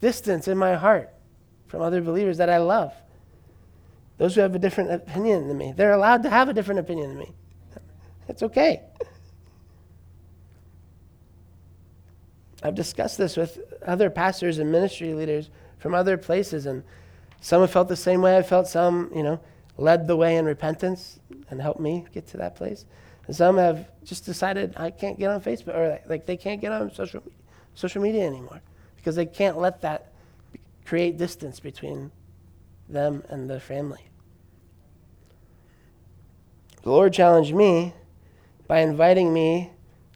distance 0.00 0.46
in 0.46 0.56
my 0.56 0.74
heart 0.74 1.12
from 1.66 1.82
other 1.82 2.00
believers 2.00 2.38
that 2.38 2.48
I 2.48 2.58
love. 2.58 2.92
Those 4.18 4.34
who 4.34 4.40
have 4.40 4.54
a 4.54 4.58
different 4.58 4.92
opinion 4.92 5.48
than 5.48 5.58
me, 5.58 5.74
they're 5.76 5.92
allowed 5.92 6.22
to 6.22 6.30
have 6.30 6.48
a 6.48 6.54
different 6.54 6.80
opinion 6.80 7.08
than 7.08 7.18
me. 7.18 7.32
It's 8.28 8.42
okay. 8.42 8.82
I've 12.62 12.74
discussed 12.74 13.18
this 13.18 13.36
with 13.36 13.60
other 13.84 14.08
pastors 14.08 14.58
and 14.58 14.72
ministry 14.72 15.14
leaders 15.14 15.50
from 15.78 15.94
other 15.94 16.16
places, 16.16 16.66
and 16.66 16.82
some 17.40 17.60
have 17.60 17.70
felt 17.70 17.88
the 17.88 17.96
same 17.96 18.22
way 18.22 18.36
I 18.36 18.42
felt. 18.42 18.66
Some, 18.66 19.10
you 19.14 19.22
know, 19.22 19.40
led 19.78 20.06
the 20.06 20.16
way 20.16 20.36
in 20.36 20.44
repentance 20.44 21.20
and 21.50 21.60
helped 21.60 21.80
me 21.80 22.04
get 22.12 22.26
to 22.28 22.36
that 22.38 22.56
place. 22.56 22.84
And 23.26 23.34
some 23.34 23.58
have 23.58 23.88
just 24.04 24.24
decided 24.24 24.74
I 24.76 24.90
can't 24.90 25.18
get 25.18 25.30
on 25.30 25.40
Facebook, 25.40 25.74
or 25.74 26.00
like 26.06 26.26
they 26.26 26.36
can't 26.36 26.60
get 26.60 26.72
on 26.72 26.92
social 26.92 27.22
social 27.74 28.00
media 28.00 28.26
anymore 28.26 28.62
because 28.96 29.16
they 29.16 29.26
can't 29.26 29.58
let 29.58 29.82
that 29.82 30.12
create 30.84 31.18
distance 31.18 31.60
between 31.60 32.10
them 32.88 33.22
and 33.28 33.50
their 33.50 33.60
family. 33.60 34.08
The 36.82 36.90
Lord 36.90 37.12
challenged 37.12 37.54
me 37.54 37.94
by 38.66 38.78
inviting 38.80 39.32
me 39.32 39.72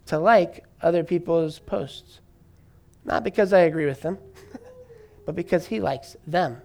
to 0.07 0.19
like 0.19 0.65
other 0.81 1.05
people's 1.05 1.59
posts. 1.59 2.21
Not 3.05 3.25
because 3.25 3.53
I 3.53 3.61
agree 3.61 3.87
with 3.87 4.03
them, 4.03 4.19
but 5.27 5.35
because 5.35 5.67
He 5.67 5.81
likes 5.81 6.17
them. 6.27 6.63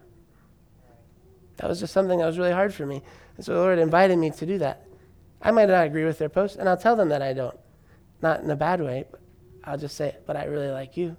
That 1.58 1.70
was 1.70 1.80
just 1.80 1.93
something 1.93 2.20
that 2.20 2.26
was 2.26 2.38
really 2.38 2.51
hard 2.51 2.74
for 2.74 2.86
me. 2.86 3.01
And 3.38 3.45
so 3.45 3.53
the 3.53 3.60
Lord 3.60 3.80
invited 3.80 4.18
me 4.18 4.32
to 4.32 4.45
do 4.45 4.58
that. 4.60 4.86
I 5.41 5.51
might 5.51 5.70
not 5.70 5.86
agree 5.86 6.06
with 6.06 6.18
their 6.18 6.30
post, 6.30 6.58
and 6.58 6.68
I'll 6.68 6.78
tell 6.78 6.95
them 6.95 7.10
that 7.10 7.22
I 7.22 7.34
don't. 7.34 7.58
Not 8.22 8.41
in 8.41 8.49
a 8.49 8.56
bad 8.56 8.82
way, 8.82 9.06
but 9.10 9.22
I'll 9.64 9.78
just 9.78 9.95
say, 9.95 10.16
but 10.26 10.36
I 10.36 10.45
really 10.45 10.70
like 10.70 10.97
you. 10.97 11.16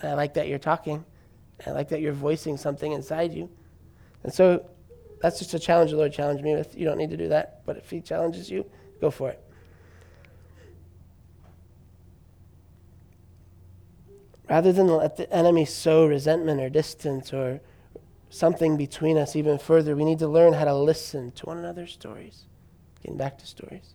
And 0.00 0.10
I 0.10 0.14
like 0.14 0.34
that 0.34 0.48
you're 0.48 0.58
talking. 0.58 1.04
I 1.66 1.70
like 1.70 1.88
that 1.88 2.00
you're 2.00 2.12
voicing 2.12 2.56
something 2.56 2.92
inside 2.92 3.32
you. 3.32 3.48
And 4.22 4.32
so 4.32 4.68
that's 5.20 5.38
just 5.38 5.54
a 5.54 5.58
challenge 5.58 5.90
the 5.90 5.96
Lord 5.96 6.12
challenged 6.12 6.44
me 6.44 6.54
with. 6.54 6.76
You 6.76 6.84
don't 6.84 6.98
need 6.98 7.10
to 7.10 7.16
do 7.16 7.28
that, 7.28 7.62
but 7.64 7.76
if 7.76 7.90
He 7.90 8.00
challenges 8.00 8.50
you, 8.50 8.66
go 9.00 9.10
for 9.10 9.30
it. 9.30 9.42
Rather 14.48 14.72
than 14.72 14.86
let 14.86 15.16
the 15.16 15.30
enemy 15.32 15.64
sow 15.64 16.06
resentment 16.06 16.60
or 16.60 16.68
distance 16.68 17.32
or 17.32 17.60
something 18.30 18.76
between 18.76 19.16
us 19.16 19.36
even 19.36 19.58
further, 19.58 19.96
we 19.96 20.04
need 20.04 20.18
to 20.18 20.28
learn 20.28 20.52
how 20.52 20.64
to 20.64 20.74
listen 20.74 21.32
to 21.32 21.46
one 21.46 21.58
another's 21.58 21.92
stories. 21.92 22.44
Getting 23.02 23.16
back 23.16 23.38
to 23.38 23.46
stories. 23.46 23.94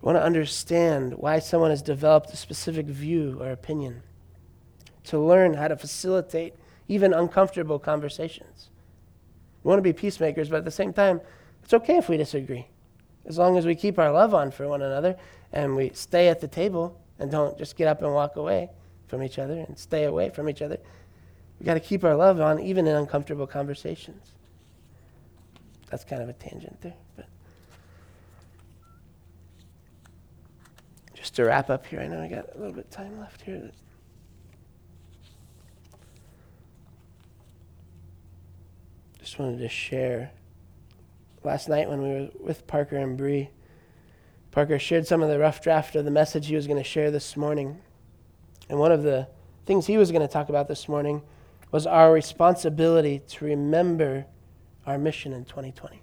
We 0.00 0.06
want 0.06 0.18
to 0.18 0.22
understand 0.22 1.14
why 1.14 1.38
someone 1.38 1.70
has 1.70 1.82
developed 1.82 2.32
a 2.32 2.36
specific 2.36 2.86
view 2.86 3.38
or 3.40 3.50
opinion. 3.50 4.02
To 5.04 5.18
learn 5.18 5.54
how 5.54 5.68
to 5.68 5.76
facilitate 5.76 6.54
even 6.88 7.12
uncomfortable 7.12 7.78
conversations. 7.78 8.70
We 9.62 9.68
want 9.68 9.78
to 9.78 9.82
be 9.82 9.92
peacemakers, 9.92 10.48
but 10.48 10.56
at 10.56 10.64
the 10.64 10.70
same 10.70 10.92
time, 10.92 11.20
it's 11.62 11.72
okay 11.72 11.96
if 11.96 12.08
we 12.08 12.16
disagree. 12.16 12.68
As 13.26 13.38
long 13.38 13.56
as 13.56 13.64
we 13.64 13.74
keep 13.74 13.98
our 13.98 14.12
love 14.12 14.34
on 14.34 14.50
for 14.50 14.68
one 14.68 14.82
another 14.82 15.16
and 15.52 15.74
we 15.76 15.90
stay 15.94 16.28
at 16.28 16.40
the 16.40 16.48
table 16.48 17.00
and 17.18 17.30
don't 17.30 17.56
just 17.56 17.76
get 17.76 17.88
up 17.88 18.02
and 18.02 18.12
walk 18.12 18.36
away 18.36 18.70
from 19.06 19.22
each 19.22 19.38
other 19.38 19.64
and 19.66 19.78
stay 19.78 20.04
away 20.04 20.28
from 20.28 20.48
each 20.48 20.60
other. 20.60 20.78
We've 21.58 21.66
got 21.66 21.74
to 21.74 21.80
keep 21.80 22.04
our 22.04 22.14
love 22.14 22.40
on 22.40 22.60
even 22.60 22.86
in 22.86 22.96
uncomfortable 22.96 23.46
conversations. 23.46 24.32
That's 25.90 26.04
kind 26.04 26.22
of 26.22 26.28
a 26.28 26.32
tangent 26.32 26.80
there. 26.80 26.94
But 27.16 27.26
just 31.14 31.36
to 31.36 31.44
wrap 31.44 31.70
up 31.70 31.86
here, 31.86 32.00
I 32.00 32.08
know 32.08 32.20
I 32.20 32.28
got 32.28 32.54
a 32.54 32.58
little 32.58 32.74
bit 32.74 32.86
of 32.86 32.90
time 32.90 33.18
left 33.20 33.42
here. 33.42 33.70
Just 39.20 39.38
wanted 39.38 39.58
to 39.60 39.68
share. 39.68 40.32
Last 41.44 41.68
night 41.68 41.88
when 41.88 42.02
we 42.02 42.08
were 42.08 42.28
with 42.40 42.66
Parker 42.66 42.96
and 42.96 43.16
Bree, 43.16 43.50
Parker 44.50 44.78
shared 44.78 45.06
some 45.06 45.22
of 45.22 45.28
the 45.28 45.38
rough 45.38 45.62
draft 45.62 45.96
of 45.96 46.04
the 46.04 46.10
message 46.10 46.46
he 46.46 46.56
was 46.56 46.66
going 46.66 46.78
to 46.78 46.88
share 46.88 47.10
this 47.10 47.36
morning. 47.36 47.80
And 48.68 48.78
one 48.78 48.92
of 48.92 49.02
the 49.02 49.28
things 49.66 49.86
he 49.86 49.96
was 49.96 50.10
going 50.10 50.22
to 50.22 50.28
talk 50.28 50.48
about 50.48 50.68
this 50.68 50.88
morning 50.88 51.22
was 51.74 51.88
our 51.88 52.12
responsibility 52.12 53.20
to 53.26 53.44
remember 53.44 54.24
our 54.86 54.96
mission 54.96 55.32
in 55.32 55.44
2020. 55.44 56.00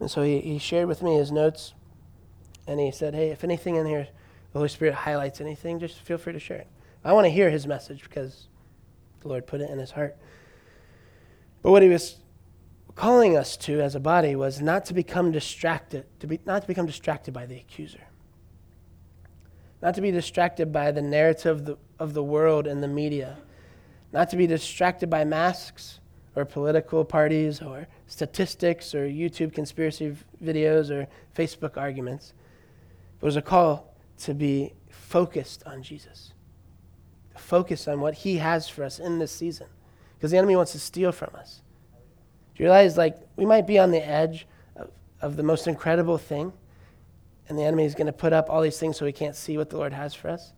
And 0.00 0.10
so 0.10 0.22
he, 0.22 0.40
he 0.40 0.58
shared 0.58 0.88
with 0.88 1.02
me 1.02 1.16
his 1.16 1.30
notes, 1.30 1.74
and 2.66 2.80
he 2.80 2.90
said, 2.90 3.14
Hey, 3.14 3.32
if 3.32 3.44
anything 3.44 3.76
in 3.76 3.84
here, 3.84 4.08
the 4.54 4.58
Holy 4.58 4.70
Spirit 4.70 4.94
highlights 4.94 5.42
anything, 5.42 5.78
just 5.78 5.98
feel 5.98 6.16
free 6.16 6.32
to 6.32 6.38
share 6.38 6.56
it. 6.56 6.68
I 7.04 7.12
want 7.12 7.26
to 7.26 7.30
hear 7.30 7.50
his 7.50 7.66
message 7.66 8.02
because 8.02 8.48
the 9.20 9.28
Lord 9.28 9.46
put 9.46 9.60
it 9.60 9.68
in 9.68 9.78
his 9.78 9.90
heart. 9.90 10.16
But 11.60 11.72
what 11.72 11.82
he 11.82 11.90
was 11.90 12.16
calling 12.94 13.36
us 13.36 13.58
to 13.58 13.82
as 13.82 13.94
a 13.94 14.00
body 14.00 14.36
was 14.36 14.58
not 14.58 14.86
to 14.86 14.94
become 14.94 15.32
distracted, 15.32 16.06
to 16.20 16.26
be, 16.26 16.40
not 16.46 16.62
to 16.62 16.66
become 16.66 16.86
distracted 16.86 17.34
by 17.34 17.44
the 17.44 17.56
accuser, 17.56 18.04
not 19.82 19.94
to 19.96 20.00
be 20.00 20.12
distracted 20.12 20.72
by 20.72 20.92
the 20.92 21.02
narrative 21.02 21.58
of 21.58 21.64
the, 21.66 21.76
of 21.98 22.14
the 22.14 22.22
world 22.22 22.66
and 22.66 22.82
the 22.82 22.88
media, 22.88 23.36
not 24.12 24.30
to 24.30 24.36
be 24.36 24.46
distracted 24.46 25.10
by 25.10 25.24
masks 25.24 25.98
or 26.36 26.44
political 26.44 27.04
parties 27.04 27.60
or 27.60 27.86
statistics 28.06 28.94
or 28.94 29.06
YouTube 29.06 29.52
conspiracy 29.52 30.16
videos 30.42 30.90
or 30.90 31.08
Facebook 31.34 31.76
arguments. 31.76 32.32
It 33.20 33.24
was 33.24 33.36
a 33.36 33.42
call 33.42 33.94
to 34.18 34.34
be 34.34 34.72
focused 34.88 35.64
on 35.66 35.82
Jesus, 35.82 36.32
focus 37.36 37.88
on 37.88 38.00
what 38.00 38.14
he 38.14 38.36
has 38.38 38.68
for 38.68 38.84
us 38.84 38.98
in 38.98 39.18
this 39.18 39.32
season, 39.32 39.66
because 40.16 40.30
the 40.30 40.38
enemy 40.38 40.56
wants 40.56 40.72
to 40.72 40.78
steal 40.78 41.12
from 41.12 41.34
us. 41.34 41.60
Do 42.54 42.62
you 42.62 42.66
realize, 42.66 42.96
like, 42.96 43.16
we 43.36 43.44
might 43.44 43.66
be 43.66 43.78
on 43.78 43.90
the 43.90 44.06
edge 44.06 44.46
of, 44.76 44.90
of 45.20 45.36
the 45.36 45.42
most 45.42 45.66
incredible 45.66 46.18
thing, 46.18 46.52
and 47.52 47.58
the 47.58 47.64
enemy 47.64 47.84
is 47.84 47.94
going 47.94 48.06
to 48.06 48.14
put 48.14 48.32
up 48.32 48.48
all 48.48 48.62
these 48.62 48.78
things 48.78 48.96
so 48.96 49.04
we 49.04 49.12
can't 49.12 49.36
see 49.36 49.58
what 49.58 49.68
the 49.68 49.76
Lord 49.76 49.92
has 49.92 50.14
for 50.14 50.30
us, 50.30 50.54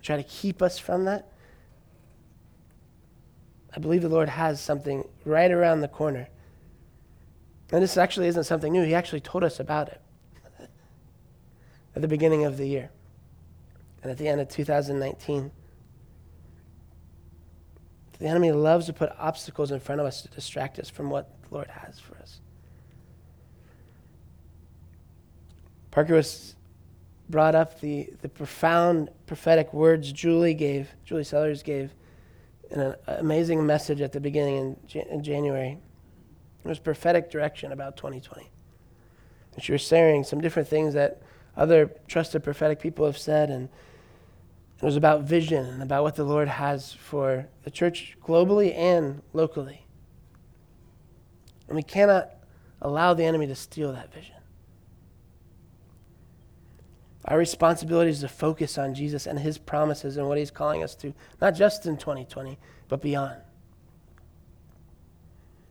try 0.00 0.16
to 0.16 0.22
keep 0.22 0.62
us 0.62 0.78
from 0.78 1.04
that? 1.06 1.26
I 3.74 3.80
believe 3.80 4.02
the 4.02 4.08
Lord 4.08 4.28
has 4.28 4.60
something 4.60 5.08
right 5.24 5.50
around 5.50 5.80
the 5.80 5.88
corner. 5.88 6.28
And 7.72 7.82
this 7.82 7.96
actually 7.96 8.28
isn't 8.28 8.44
something 8.44 8.72
new. 8.72 8.84
He 8.84 8.94
actually 8.94 9.22
told 9.22 9.42
us 9.42 9.58
about 9.58 9.88
it 9.88 10.00
at 11.96 12.02
the 12.02 12.06
beginning 12.06 12.44
of 12.44 12.58
the 12.58 12.68
year 12.68 12.90
and 14.04 14.12
at 14.12 14.16
the 14.16 14.28
end 14.28 14.40
of 14.40 14.48
2019. 14.48 15.50
The 18.20 18.26
enemy 18.28 18.52
loves 18.52 18.86
to 18.86 18.92
put 18.92 19.10
obstacles 19.18 19.72
in 19.72 19.80
front 19.80 20.00
of 20.00 20.06
us 20.06 20.22
to 20.22 20.28
distract 20.28 20.78
us 20.78 20.88
from 20.88 21.10
what 21.10 21.28
the 21.42 21.52
Lord 21.52 21.66
has 21.66 21.98
for 21.98 22.16
us. 22.18 22.38
Parker 25.96 26.12
was 26.12 26.56
brought 27.30 27.54
up 27.54 27.80
the, 27.80 28.10
the 28.20 28.28
profound 28.28 29.08
prophetic 29.26 29.72
words 29.72 30.12
Julie 30.12 30.52
gave, 30.52 30.90
Julie 31.06 31.24
Sellers 31.24 31.62
gave, 31.62 31.94
in 32.70 32.80
an 32.80 32.96
amazing 33.06 33.64
message 33.64 34.02
at 34.02 34.12
the 34.12 34.20
beginning 34.20 34.76
in, 34.92 35.00
in 35.08 35.22
January. 35.22 35.78
It 36.62 36.68
was 36.68 36.78
prophetic 36.78 37.30
direction 37.30 37.72
about 37.72 37.96
2020. 37.96 38.46
And 39.54 39.64
she 39.64 39.72
was 39.72 39.80
sharing 39.80 40.22
some 40.22 40.38
different 40.38 40.68
things 40.68 40.92
that 40.92 41.22
other 41.56 41.90
trusted 42.08 42.44
prophetic 42.44 42.78
people 42.78 43.06
have 43.06 43.16
said, 43.16 43.48
and 43.48 43.70
it 44.76 44.84
was 44.84 44.96
about 44.96 45.22
vision 45.22 45.64
and 45.64 45.82
about 45.82 46.02
what 46.02 46.14
the 46.14 46.24
Lord 46.24 46.48
has 46.48 46.92
for 46.92 47.48
the 47.62 47.70
church 47.70 48.18
globally 48.22 48.76
and 48.76 49.22
locally. 49.32 49.86
And 51.68 51.74
we 51.74 51.82
cannot 51.82 52.34
allow 52.82 53.14
the 53.14 53.24
enemy 53.24 53.46
to 53.46 53.54
steal 53.54 53.94
that 53.94 54.12
vision. 54.12 54.35
Our 57.28 57.38
responsibility 57.38 58.10
is 58.10 58.20
to 58.20 58.28
focus 58.28 58.78
on 58.78 58.94
Jesus 58.94 59.26
and 59.26 59.38
his 59.38 59.58
promises 59.58 60.16
and 60.16 60.28
what 60.28 60.38
he's 60.38 60.50
calling 60.50 60.84
us 60.84 60.94
to, 60.96 61.12
not 61.40 61.54
just 61.54 61.84
in 61.86 61.96
2020, 61.96 62.56
but 62.88 63.02
beyond. 63.02 63.36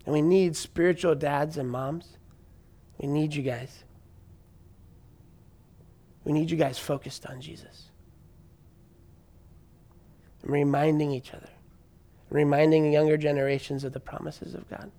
And 0.05 0.13
we 0.13 0.21
need 0.21 0.55
spiritual 0.55 1.15
dads 1.15 1.57
and 1.57 1.69
moms. 1.69 2.17
We 2.97 3.07
need 3.07 3.33
you 3.33 3.41
guys. 3.41 3.83
We 6.25 6.33
need 6.33 6.51
you 6.51 6.57
guys 6.57 6.77
focused 6.77 7.25
on 7.25 7.39
Jesus. 7.39 7.89
And 10.41 10.51
reminding 10.51 11.11
each 11.11 11.33
other, 11.33 11.49
reminding 12.29 12.91
younger 12.91 13.15
generations 13.15 13.83
of 13.83 13.93
the 13.93 13.99
promises 13.99 14.55
of 14.55 14.69
God. 14.69 14.91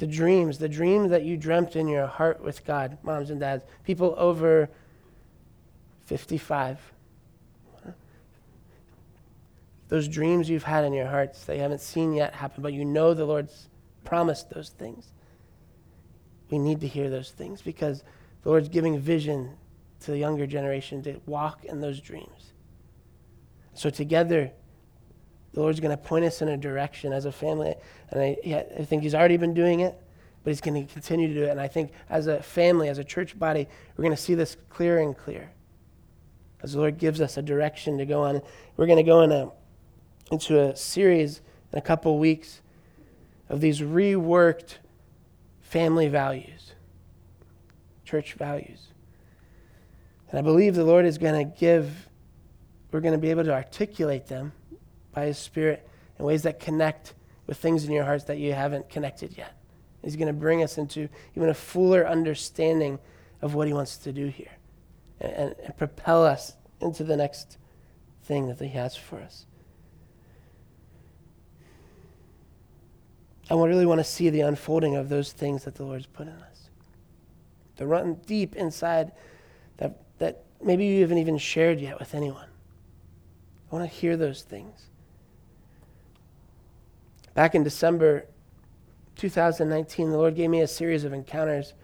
The 0.00 0.06
dreams, 0.06 0.56
the 0.56 0.68
dreams 0.68 1.10
that 1.10 1.24
you 1.24 1.36
dreamt 1.36 1.76
in 1.76 1.86
your 1.86 2.06
heart 2.06 2.42
with 2.42 2.64
God, 2.64 2.96
moms 3.02 3.28
and 3.28 3.38
dads, 3.38 3.64
people 3.84 4.14
over 4.16 4.70
55. 6.06 6.78
Those 9.88 10.08
dreams 10.08 10.48
you've 10.48 10.62
had 10.62 10.86
in 10.86 10.94
your 10.94 11.06
hearts 11.06 11.44
that 11.44 11.56
you 11.56 11.60
haven't 11.60 11.82
seen 11.82 12.14
yet 12.14 12.32
happen, 12.32 12.62
but 12.62 12.72
you 12.72 12.82
know 12.82 13.12
the 13.12 13.26
Lord's 13.26 13.68
promised 14.02 14.48
those 14.48 14.70
things. 14.70 15.12
We 16.48 16.58
need 16.58 16.80
to 16.80 16.86
hear 16.86 17.10
those 17.10 17.32
things 17.32 17.60
because 17.60 18.02
the 18.42 18.48
Lord's 18.48 18.70
giving 18.70 18.98
vision 18.98 19.50
to 20.00 20.12
the 20.12 20.18
younger 20.18 20.46
generation 20.46 21.02
to 21.02 21.20
walk 21.26 21.66
in 21.66 21.82
those 21.82 22.00
dreams. 22.00 22.52
So, 23.74 23.90
together, 23.90 24.52
the 25.52 25.60
Lord's 25.60 25.80
going 25.80 25.90
to 25.90 26.02
point 26.02 26.24
us 26.24 26.42
in 26.42 26.48
a 26.48 26.56
direction 26.56 27.12
as 27.12 27.24
a 27.24 27.32
family. 27.32 27.74
And 28.10 28.20
I, 28.20 28.36
yeah, 28.44 28.62
I 28.78 28.84
think 28.84 29.02
He's 29.02 29.14
already 29.14 29.36
been 29.36 29.54
doing 29.54 29.80
it, 29.80 30.00
but 30.44 30.50
He's 30.50 30.60
going 30.60 30.86
to 30.86 30.92
continue 30.92 31.28
to 31.28 31.34
do 31.34 31.44
it. 31.44 31.50
And 31.50 31.60
I 31.60 31.68
think 31.68 31.92
as 32.08 32.26
a 32.26 32.42
family, 32.42 32.88
as 32.88 32.98
a 32.98 33.04
church 33.04 33.38
body, 33.38 33.66
we're 33.96 34.02
going 34.02 34.16
to 34.16 34.22
see 34.22 34.34
this 34.34 34.56
clear 34.68 35.00
and 35.00 35.16
clear. 35.16 35.50
As 36.62 36.74
the 36.74 36.78
Lord 36.78 36.98
gives 36.98 37.20
us 37.20 37.36
a 37.36 37.42
direction 37.42 37.98
to 37.98 38.06
go 38.06 38.22
on, 38.22 38.42
we're 38.76 38.86
going 38.86 38.98
to 38.98 39.02
go 39.02 39.22
in 39.22 39.32
a, 39.32 39.50
into 40.30 40.60
a 40.60 40.76
series 40.76 41.40
in 41.72 41.78
a 41.78 41.82
couple 41.82 42.18
weeks 42.18 42.60
of 43.48 43.60
these 43.60 43.80
reworked 43.80 44.76
family 45.60 46.08
values, 46.08 46.74
church 48.04 48.34
values. 48.34 48.88
And 50.30 50.38
I 50.38 50.42
believe 50.42 50.76
the 50.76 50.84
Lord 50.84 51.06
is 51.06 51.18
going 51.18 51.50
to 51.50 51.58
give, 51.58 52.08
we're 52.92 53.00
going 53.00 53.14
to 53.14 53.18
be 53.18 53.30
able 53.30 53.44
to 53.44 53.52
articulate 53.52 54.26
them 54.28 54.52
by 55.12 55.26
His 55.26 55.38
Spirit 55.38 55.88
in 56.18 56.24
ways 56.24 56.42
that 56.42 56.60
connect 56.60 57.14
with 57.46 57.58
things 57.58 57.84
in 57.84 57.92
your 57.92 58.04
hearts 58.04 58.24
that 58.24 58.38
you 58.38 58.52
haven't 58.52 58.88
connected 58.88 59.36
yet. 59.36 59.54
He's 60.02 60.16
going 60.16 60.28
to 60.28 60.32
bring 60.32 60.62
us 60.62 60.78
into 60.78 61.08
even 61.36 61.48
a 61.48 61.54
fuller 61.54 62.06
understanding 62.06 62.98
of 63.42 63.54
what 63.54 63.66
He 63.66 63.72
wants 63.72 63.96
to 63.98 64.12
do 64.12 64.26
here 64.26 64.52
and, 65.20 65.32
and, 65.32 65.54
and 65.64 65.76
propel 65.76 66.24
us 66.24 66.54
into 66.80 67.04
the 67.04 67.16
next 67.16 67.58
thing 68.22 68.48
that 68.48 68.60
He 68.60 68.68
has 68.68 68.96
for 68.96 69.20
us. 69.20 69.46
I 73.50 73.54
really 73.54 73.86
want 73.86 73.98
to 73.98 74.04
see 74.04 74.30
the 74.30 74.42
unfolding 74.42 74.94
of 74.94 75.08
those 75.08 75.32
things 75.32 75.64
that 75.64 75.74
the 75.74 75.84
Lord's 75.84 76.06
put 76.06 76.28
in 76.28 76.34
us. 76.34 76.70
To 77.78 77.86
run 77.86 78.14
deep 78.26 78.54
inside 78.54 79.10
that, 79.78 79.98
that 80.18 80.44
maybe 80.62 80.86
you 80.86 81.00
haven't 81.00 81.18
even 81.18 81.36
shared 81.36 81.80
yet 81.80 81.98
with 81.98 82.14
anyone. 82.14 82.46
I 83.70 83.74
want 83.74 83.90
to 83.90 83.96
hear 83.96 84.16
those 84.16 84.42
things. 84.42 84.89
Back 87.34 87.54
in 87.54 87.62
December 87.62 88.26
2019, 89.16 90.10
the 90.10 90.16
Lord 90.16 90.34
gave 90.34 90.50
me 90.50 90.60
a 90.60 90.66
series 90.66 91.04
of 91.04 91.12
encounters 91.12 91.74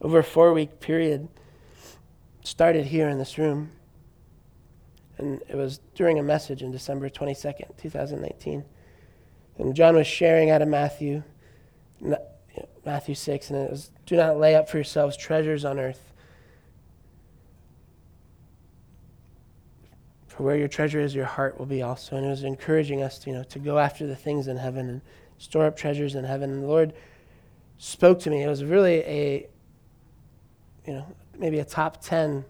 over 0.00 0.20
a 0.20 0.24
four 0.24 0.52
week 0.52 0.80
period. 0.80 1.28
Started 2.42 2.86
here 2.86 3.08
in 3.08 3.18
this 3.18 3.38
room. 3.38 3.70
And 5.16 5.42
it 5.48 5.56
was 5.56 5.80
during 5.94 6.18
a 6.18 6.22
message 6.22 6.62
in 6.62 6.72
December 6.72 7.08
22nd, 7.08 7.76
2019. 7.78 8.64
And 9.58 9.74
John 9.74 9.94
was 9.94 10.06
sharing 10.06 10.50
out 10.50 10.60
of 10.60 10.68
Matthew, 10.68 11.22
Matthew 12.84 13.14
6, 13.14 13.50
and 13.50 13.58
it 13.58 13.70
was 13.70 13.90
Do 14.06 14.16
not 14.16 14.38
lay 14.38 14.56
up 14.56 14.68
for 14.68 14.78
yourselves 14.78 15.16
treasures 15.16 15.64
on 15.64 15.78
earth. 15.78 16.12
For 20.36 20.42
where 20.42 20.56
your 20.56 20.68
treasure 20.68 21.00
is, 21.00 21.14
your 21.14 21.26
heart 21.26 21.58
will 21.58 21.66
be 21.66 21.82
also. 21.82 22.16
And 22.16 22.26
it 22.26 22.28
was 22.28 22.42
encouraging 22.42 23.02
us 23.02 23.18
to, 23.20 23.30
you 23.30 23.36
know, 23.36 23.44
to 23.44 23.58
go 23.58 23.78
after 23.78 24.06
the 24.06 24.16
things 24.16 24.48
in 24.48 24.56
heaven 24.56 24.88
and 24.88 25.00
store 25.38 25.66
up 25.66 25.76
treasures 25.76 26.16
in 26.16 26.24
heaven. 26.24 26.50
And 26.50 26.62
the 26.62 26.66
Lord 26.66 26.92
spoke 27.78 28.18
to 28.20 28.30
me. 28.30 28.42
It 28.42 28.48
was 28.48 28.64
really 28.64 29.00
a, 29.00 29.46
you 30.86 30.94
know, 30.94 31.06
maybe 31.38 31.60
a 31.60 31.64
top 31.64 32.02
10 32.02 32.44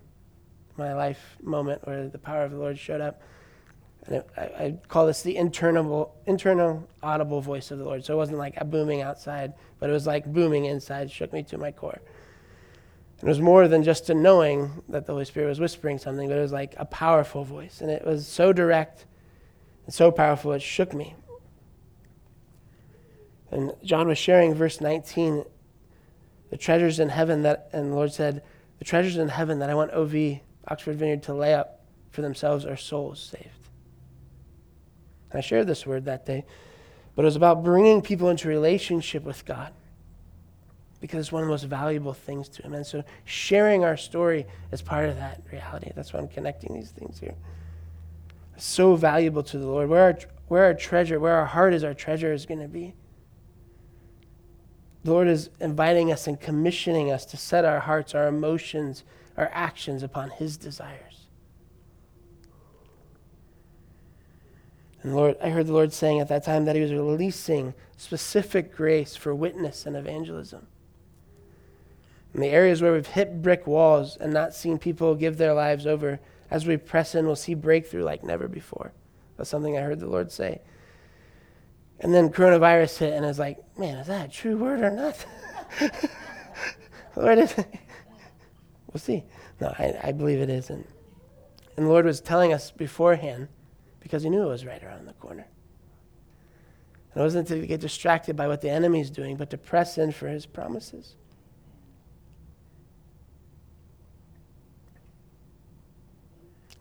my 0.77 0.95
life 0.95 1.37
moment 1.43 1.87
where 1.87 2.09
the 2.09 2.19
power 2.19 2.43
of 2.43 2.51
the 2.51 2.57
Lord 2.57 2.79
showed 2.79 3.01
up. 3.01 3.23
And 4.07 4.17
it, 4.17 4.29
I, 4.37 4.41
I, 4.41 4.79
call 4.89 5.07
this 5.07 5.23
the 5.23 5.37
internal, 5.37 6.15
internal 6.27 6.87
audible 7.03 7.41
voice 7.41 7.71
of 7.71 7.79
the 7.79 7.85
Lord. 7.85 8.05
So 8.05 8.15
it 8.15 8.17
wasn't 8.17 8.39
like 8.39 8.55
a 8.59 8.65
booming 8.65 9.03
outside, 9.03 9.55
but 9.79 9.89
it 9.89 9.93
was 9.93 10.07
like 10.07 10.27
booming 10.27 10.67
inside, 10.67 11.11
shook 11.11 11.33
me 11.33 11.43
to 11.45 11.59
my 11.59 11.71
core. 11.71 12.01
It 13.25 13.29
was 13.29 13.41
more 13.41 13.69
than 13.69 13.83
just 13.83 14.11
a 14.11 14.15
knowing 14.15 14.83
that 14.91 15.07
the 15.07 15.13
Holy 15.13 15.25
Spirit 15.25 15.49
was 15.49 15.59
whispering 15.59 15.97
something, 15.97 16.29
but 16.29 16.37
it 16.37 16.43
was 16.43 16.53
like 16.53 16.75
a 16.77 16.85
powerful 16.85 17.43
voice. 17.43 17.81
And 17.81 17.91
it 17.91 18.05
was 18.05 18.29
so 18.29 18.53
direct 18.53 19.07
and 19.87 19.95
so 19.95 20.11
powerful, 20.11 20.53
it 20.53 20.61
shook 20.61 20.93
me. 20.93 21.15
And 23.51 23.73
John 23.83 24.09
was 24.09 24.19
sharing 24.19 24.55
verse 24.55 24.79
19 24.79 25.47
the 26.51 26.59
treasures 26.59 27.01
in 27.01 27.09
heaven 27.09 27.45
that, 27.45 27.71
and 27.73 27.93
the 27.93 27.97
Lord 27.97 28.13
said, 28.13 28.43
the 28.79 28.85
treasures 28.85 29.17
in 29.17 29.29
heaven 29.29 29.59
that 29.61 29.71
I 29.71 29.75
want 29.75 29.93
OV, 29.93 30.41
Oxford 30.69 30.97
Vineyard, 30.97 31.23
to 31.23 31.33
lay 31.33 31.55
up 31.55 31.81
for 32.11 32.21
themselves 32.21 32.67
are 32.67 32.77
souls 32.77 33.23
saved. 33.23 33.71
And 35.31 35.39
I 35.39 35.41
shared 35.41 35.67
this 35.67 35.87
word 35.87 36.05
that 36.05 36.27
day, 36.27 36.45
but 37.17 37.23
it 37.23 37.25
was 37.25 37.37
about 37.37 37.65
bringing 37.65 38.03
people 38.03 38.29
into 38.29 38.49
relationship 38.49 39.23
with 39.23 39.47
God 39.47 39.73
because 41.05 41.21
it's 41.21 41.33
one 41.33 41.43
of 41.43 41.49
the 41.49 41.53
most 41.53 41.65
valuable 41.65 42.15
things 42.15 42.49
to 42.49 42.63
Him. 42.63 42.73
And 42.73 42.87
so 42.87 43.05
sharing 43.27 43.85
our 43.85 43.95
story 43.95 44.47
is 44.73 44.81
part 44.81 45.07
of 45.07 45.17
that 45.19 45.43
reality. 45.53 45.93
That's 45.95 46.15
why 46.15 46.19
I'm 46.19 46.29
connecting 46.29 46.73
these 46.73 46.93
things 46.93 47.19
here. 47.19 47.35
So 48.57 48.97
valuable 48.97 49.43
to 49.43 49.59
the 49.59 49.67
Lord. 49.67 49.91
Where 49.91 50.03
our, 50.03 50.19
where 50.49 50.65
our 50.65 50.73
treasure, 50.73 51.21
where 51.21 51.35
our 51.35 51.45
heart 51.45 51.75
is, 51.75 51.85
our 51.85 51.93
treasure 51.93 52.33
is 52.33 52.47
going 52.47 52.61
to 52.61 52.69
be. 52.69 52.95
The 55.03 55.11
Lord 55.11 55.29
is 55.29 55.51
inviting 55.61 56.11
us 56.11 56.27
and 56.27 56.41
commissioning 56.41 57.13
us 57.13 57.27
to 57.27 57.37
set 57.37 57.67
our 57.67 57.81
hearts, 57.81 58.15
our 58.15 58.27
emotions, 58.27 59.05
our 59.37 59.51
actions 59.53 60.03
upon 60.03 60.31
His 60.31 60.57
desires. 60.57 61.27
And 65.03 65.15
Lord, 65.15 65.37
I 65.43 65.51
heard 65.51 65.67
the 65.67 65.75
Lord 65.75 65.93
saying 65.93 66.21
at 66.21 66.29
that 66.29 66.45
time 66.45 66.65
that 66.65 66.77
He 66.77 66.81
was 66.81 66.95
releasing 66.95 67.75
specific 67.99 68.75
grace 68.75 69.15
for 69.17 69.35
witness 69.35 69.85
and 69.85 69.97
evangelism. 69.97 70.67
In 72.35 72.41
the 72.41 72.49
areas 72.49 72.83
where 72.83 72.93
we've 72.93 73.07
hit 73.07 73.43
brick 73.43 73.67
walls 73.67 74.17
and 74.17 74.33
not 74.33 74.55
seen 74.55 74.79
people 74.79 75.15
give 75.15 75.39
their 75.39 75.55
lives 75.55 75.87
over, 75.87 76.19
as 76.51 76.67
we 76.67 76.77
press 76.77 77.15
in, 77.15 77.27
we'll 77.27 77.37
see 77.37 77.55
breakthrough 77.55 78.03
like 78.03 78.25
never 78.25 78.49
before. 78.49 78.93
That's 79.37 79.49
something 79.49 79.79
I 79.79 79.83
heard 79.83 80.01
the 80.01 80.09
Lord 80.09 80.33
say. 80.33 80.61
And 82.01 82.13
then 82.13 82.31
coronavirus 82.31 82.99
hit, 82.99 83.13
and 83.13 83.25
I 83.25 83.29
was 83.29 83.39
like, 83.39 83.59
man, 83.79 83.99
is 83.99 84.09
that 84.09 84.29
a 84.29 84.33
true 84.33 84.57
word 84.57 84.81
or 84.81 84.91
not? 84.91 85.25
Lord, 87.17 87.39
is 87.39 87.55
we'll 88.93 89.01
see. 89.01 89.25
No, 89.61 89.69
I, 89.79 89.95
I 90.03 90.13
believe 90.13 90.41
it 90.41 90.51
is. 90.51 90.71
And, 90.71 90.85
and 91.77 91.87
the 91.87 91.91
Lord 91.91 92.05
was 92.05 92.21
telling 92.21 92.53
us 92.53 92.73
beforehand 92.73 93.49
because 94.01 94.25
he 94.25 94.29
knew 94.29 94.43
it 94.43 94.49
was 94.49 94.67
right 94.67 94.83
around 94.83 95.07
the 95.07 95.13
corner. 95.15 95.47
And 97.13 97.21
it 97.21 97.25
wasn't 97.25 97.47
to 97.49 97.65
get 97.65 97.81
distracted 97.81 98.35
by 98.35 98.49
what 98.49 98.61
the 98.61 98.71
enemy's 98.71 99.11
doing, 99.11 99.37
but 99.37 99.51
to 99.51 99.59
press 99.59 99.99
in 99.99 100.11
for 100.11 100.27
his 100.27 100.47
promises. 100.47 101.15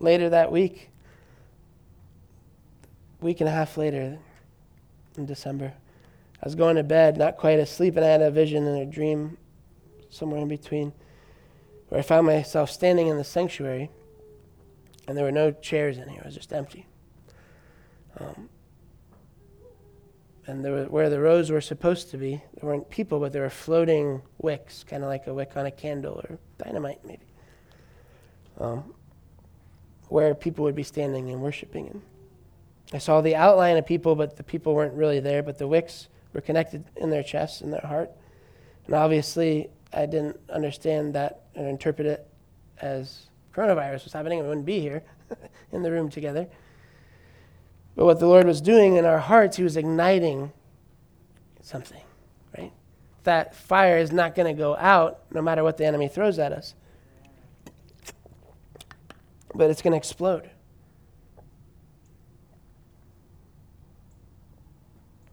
Later 0.03 0.31
that 0.31 0.51
week, 0.51 0.89
week 3.21 3.39
and 3.39 3.47
a 3.47 3.53
half 3.53 3.77
later 3.77 4.19
in 5.15 5.25
December, 5.25 5.71
I 6.41 6.45
was 6.45 6.55
going 6.55 6.75
to 6.75 6.83
bed, 6.83 7.15
not 7.15 7.37
quite 7.37 7.57
asleep, 7.57 7.95
and 7.95 8.03
I 8.03 8.09
had 8.09 8.21
a 8.21 8.29
vision 8.29 8.67
and 8.67 8.79
a 8.79 8.85
dream 8.85 9.37
somewhere 10.09 10.41
in 10.41 10.49
between 10.49 10.91
where 11.87 11.99
I 11.99 12.01
found 12.01 12.27
myself 12.27 12.69
standing 12.69 13.07
in 13.07 13.15
the 13.15 13.23
sanctuary 13.23 13.89
and 15.07 15.15
there 15.17 15.23
were 15.23 15.31
no 15.31 15.51
chairs 15.53 15.97
in 15.97 16.09
here, 16.09 16.19
it 16.19 16.25
was 16.25 16.35
just 16.35 16.51
empty. 16.51 16.85
Um, 18.19 18.49
and 20.47 20.65
were, 20.65 20.83
where 20.87 21.09
the 21.09 21.21
rows 21.21 21.49
were 21.49 21.61
supposed 21.61 22.11
to 22.11 22.17
be, 22.17 22.43
there 22.55 22.69
weren't 22.69 22.89
people, 22.89 23.21
but 23.21 23.31
there 23.31 23.43
were 23.43 23.49
floating 23.49 24.21
wicks, 24.37 24.83
kind 24.83 25.01
of 25.01 25.07
like 25.07 25.27
a 25.27 25.33
wick 25.33 25.55
on 25.55 25.65
a 25.65 25.71
candle 25.71 26.21
or 26.29 26.37
dynamite, 26.57 26.99
maybe, 27.05 27.23
um, 28.59 28.93
where 30.13 30.35
people 30.35 30.63
would 30.63 30.75
be 30.75 30.83
standing 30.83 31.31
and 31.31 31.41
worshiping. 31.41 31.87
And 31.87 32.01
I 32.93 32.99
saw 32.99 33.19
the 33.19 33.35
outline 33.35 33.77
of 33.77 33.87
people, 33.87 34.13
but 34.13 34.37
the 34.37 34.43
people 34.43 34.75
weren't 34.75 34.93
really 34.93 35.19
there, 35.19 35.41
but 35.41 35.57
the 35.57 35.67
wicks 35.67 36.07
were 36.33 36.41
connected 36.41 36.83
in 36.95 37.09
their 37.09 37.23
chests, 37.23 37.61
in 37.61 37.71
their 37.71 37.81
heart. 37.81 38.11
And 38.85 38.93
obviously, 38.93 39.71
I 39.91 40.05
didn't 40.05 40.39
understand 40.51 41.15
that 41.15 41.45
and 41.55 41.67
interpret 41.67 42.05
it 42.05 42.27
as 42.79 43.25
coronavirus 43.55 44.03
was 44.03 44.13
happening. 44.13 44.39
We 44.39 44.47
wouldn't 44.47 44.67
be 44.67 44.81
here 44.81 45.03
in 45.71 45.81
the 45.81 45.89
room 45.89 46.11
together. 46.11 46.47
But 47.95 48.05
what 48.05 48.19
the 48.19 48.27
Lord 48.27 48.45
was 48.45 48.61
doing 48.61 48.97
in 48.97 49.05
our 49.05 49.19
hearts, 49.19 49.57
He 49.57 49.63
was 49.63 49.77
igniting 49.77 50.51
something, 51.63 52.03
right? 52.55 52.71
that 53.23 53.55
fire 53.55 53.97
is 53.97 54.11
not 54.11 54.35
going 54.35 54.53
to 54.53 54.59
go 54.59 54.75
out 54.75 55.21
no 55.31 55.41
matter 55.41 55.63
what 55.63 55.77
the 55.77 55.85
enemy 55.85 56.07
throws 56.07 56.37
at 56.37 56.51
us. 56.51 56.75
But 59.55 59.69
it's 59.69 59.81
going 59.81 59.91
to 59.91 59.97
explode. 59.97 60.49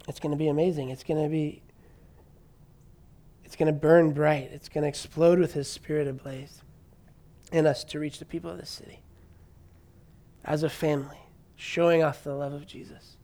It's 0.09 0.21
going 0.21 0.33
to 0.33 0.39
be 0.39 0.49
amazing. 0.49 0.91
It's 0.91 1.05
going 1.05 1.23
to 1.23 1.29
be 1.29 1.63
it's 3.45 3.57
going 3.57 3.67
to 3.67 3.73
burn 3.73 4.13
bright. 4.13 4.51
It's 4.53 4.69
going 4.69 4.83
to 4.83 4.89
explode 4.89 5.41
with 5.41 5.55
his 5.55 5.69
spirit 5.69 6.07
ablaze 6.07 6.63
in 7.51 7.67
us 7.67 7.83
to 7.85 7.99
reach 7.99 8.21
the 8.21 8.25
people 8.25 8.49
of 8.49 8.59
the 8.59 8.67
city 8.67 9.01
as 10.45 10.63
a 10.63 10.71
family, 10.71 11.19
showing 11.57 12.03
off 12.03 12.23
the 12.23 12.33
love 12.33 12.53
of 12.53 12.67
Jesus 12.67 13.17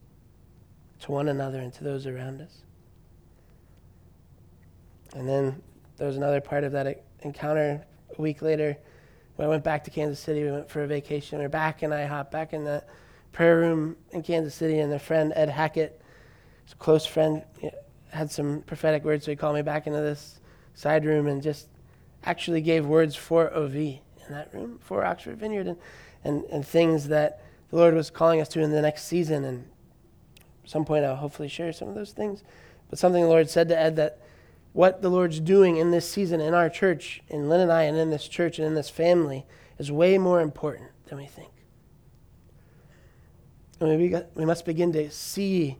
to 0.99 1.11
one 1.11 1.29
another 1.29 1.59
and 1.59 1.73
to 1.73 1.83
those 1.83 2.05
around 2.05 2.41
us. 2.41 2.63
And 5.13 5.27
then 5.27 5.61
there 5.95 6.07
was 6.07 6.17
another 6.17 6.41
part 6.41 6.63
of 6.63 6.73
that 6.73 7.03
encounter 7.21 7.85
a 8.17 8.21
week 8.21 8.41
later 8.41 8.77
when 9.37 9.45
I 9.45 9.49
went 9.49 9.63
back 9.63 9.83
to 9.85 9.91
Kansas 9.91 10.19
City. 10.19 10.43
We 10.43 10.51
went 10.51 10.69
for 10.69 10.83
a 10.83 10.87
vacation. 10.87 11.39
We 11.39 11.45
are 11.45 11.49
back 11.49 11.83
in 11.83 11.91
IHOP, 11.91 12.31
back 12.31 12.53
in 12.53 12.65
the 12.65 12.83
prayer 13.31 13.57
room 13.57 13.95
in 14.11 14.23
Kansas 14.23 14.53
City, 14.53 14.79
and 14.79 14.91
a 14.91 14.99
friend, 14.99 15.31
Ed 15.35 15.49
Hackett, 15.49 16.01
a 16.71 16.75
close 16.75 17.05
friend, 17.05 17.43
had 18.09 18.31
some 18.31 18.63
prophetic 18.63 19.03
words, 19.03 19.25
so 19.25 19.31
he 19.31 19.35
called 19.35 19.55
me 19.55 19.61
back 19.61 19.85
into 19.85 20.01
this 20.01 20.39
side 20.73 21.05
room 21.05 21.27
and 21.27 21.41
just 21.41 21.67
actually 22.23 22.61
gave 22.61 22.85
words 22.85 23.15
for 23.15 23.53
OV 23.53 23.75
in 23.75 24.01
that 24.29 24.51
room, 24.53 24.79
for 24.81 25.05
Oxford 25.05 25.37
Vineyard, 25.37 25.67
and, 25.67 25.77
and, 26.23 26.43
and 26.45 26.65
things 26.65 27.07
that 27.09 27.43
the 27.69 27.75
Lord 27.75 27.93
was 27.93 28.09
calling 28.09 28.41
us 28.41 28.49
to 28.49 28.61
in 28.61 28.71
the 28.71 28.81
next 28.81 29.03
season. 29.03 29.45
And 29.45 29.67
some 30.65 30.83
point, 30.83 31.05
I'll 31.05 31.15
hopefully 31.15 31.47
share 31.47 31.71
some 31.71 31.87
of 31.89 31.95
those 31.95 32.11
things. 32.11 32.43
But 32.89 32.97
something 32.97 33.21
the 33.21 33.29
Lord 33.29 33.49
said 33.51 33.69
to 33.69 33.79
Ed 33.79 33.97
that 33.97 34.19
what 34.77 35.01
the 35.01 35.09
Lord's 35.09 35.39
doing 35.39 35.77
in 35.77 35.89
this 35.89 36.07
season 36.07 36.39
in 36.39 36.53
our 36.53 36.69
church, 36.69 37.23
in 37.29 37.49
Lynn 37.49 37.61
and 37.61 37.71
I, 37.71 37.81
and 37.85 37.97
in 37.97 38.11
this 38.11 38.27
church 38.27 38.59
and 38.59 38.67
in 38.67 38.75
this 38.75 38.91
family 38.91 39.43
is 39.79 39.91
way 39.91 40.19
more 40.19 40.39
important 40.39 40.91
than 41.07 41.17
we 41.17 41.25
think. 41.25 41.49
And 43.79 43.99
we, 43.99 44.15
we 44.35 44.45
must 44.45 44.65
begin 44.65 44.93
to 44.93 45.09
see 45.09 45.79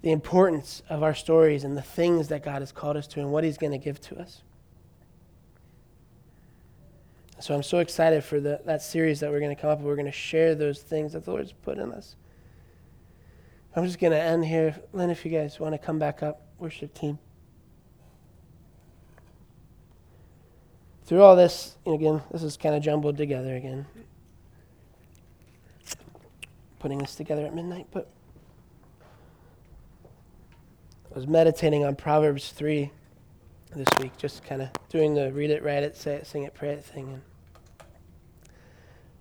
the 0.00 0.12
importance 0.12 0.82
of 0.88 1.02
our 1.02 1.14
stories 1.14 1.62
and 1.62 1.76
the 1.76 1.82
things 1.82 2.28
that 2.28 2.42
God 2.42 2.62
has 2.62 2.72
called 2.72 2.96
us 2.96 3.06
to 3.08 3.20
and 3.20 3.32
what 3.32 3.44
He's 3.44 3.58
going 3.58 3.72
to 3.72 3.78
give 3.78 4.00
to 4.00 4.18
us. 4.18 4.40
So 7.38 7.54
I'm 7.54 7.62
so 7.62 7.80
excited 7.80 8.24
for 8.24 8.40
the, 8.40 8.62
that 8.64 8.80
series 8.80 9.20
that 9.20 9.30
we're 9.30 9.40
going 9.40 9.54
to 9.54 9.60
come 9.60 9.68
up 9.68 9.80
with. 9.80 9.88
We're 9.88 9.94
going 9.94 10.06
to 10.06 10.10
share 10.10 10.54
those 10.54 10.80
things 10.80 11.12
that 11.12 11.26
the 11.26 11.32
Lord's 11.32 11.52
put 11.52 11.76
in 11.76 11.92
us. 11.92 12.16
I'm 13.74 13.84
just 13.84 13.98
going 13.98 14.12
to 14.12 14.18
end 14.18 14.46
here. 14.46 14.74
Lynn, 14.94 15.10
if 15.10 15.26
you 15.26 15.30
guys 15.30 15.60
want 15.60 15.74
to 15.74 15.78
come 15.78 15.98
back 15.98 16.22
up, 16.22 16.46
worship 16.58 16.94
team. 16.94 17.18
Through 21.06 21.22
all 21.22 21.36
this, 21.36 21.76
again, 21.86 22.22
this 22.32 22.42
is 22.42 22.56
kind 22.56 22.74
of 22.74 22.82
jumbled 22.82 23.16
together 23.16 23.54
again. 23.54 23.86
Putting 26.80 26.98
this 26.98 27.14
together 27.14 27.46
at 27.46 27.54
midnight, 27.54 27.86
but 27.92 28.10
I 31.10 31.14
was 31.14 31.26
meditating 31.26 31.84
on 31.84 31.96
Proverbs 31.96 32.50
3 32.50 32.90
this 33.74 33.88
week, 34.00 34.16
just 34.18 34.44
kind 34.44 34.62
of 34.62 34.68
doing 34.88 35.14
the 35.14 35.32
read 35.32 35.50
it, 35.50 35.62
write 35.62 35.82
it, 35.82 35.96
say 35.96 36.14
it, 36.14 36.26
sing 36.26 36.42
it, 36.42 36.54
pray 36.54 36.70
it 36.70 36.84
thing. 36.84 37.08
And 37.08 37.22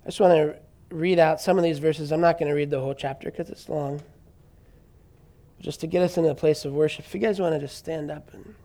I 0.03 0.07
just 0.07 0.19
want 0.19 0.33
to 0.33 0.55
read 0.89 1.19
out 1.19 1.39
some 1.39 1.57
of 1.57 1.63
these 1.63 1.79
verses. 1.79 2.11
I'm 2.11 2.21
not 2.21 2.37
going 2.37 2.49
to 2.49 2.55
read 2.55 2.69
the 2.69 2.79
whole 2.79 2.93
chapter 2.93 3.31
because 3.31 3.49
it's 3.49 3.69
long. 3.69 4.01
Just 5.61 5.79
to 5.81 5.87
get 5.87 6.01
us 6.03 6.17
into 6.17 6.29
a 6.29 6.35
place 6.35 6.65
of 6.65 6.73
worship. 6.73 7.05
If 7.05 7.13
you 7.13 7.19
guys 7.19 7.39
want 7.39 7.53
to 7.53 7.59
just 7.59 7.77
stand 7.77 8.11
up 8.11 8.33
and 8.33 8.55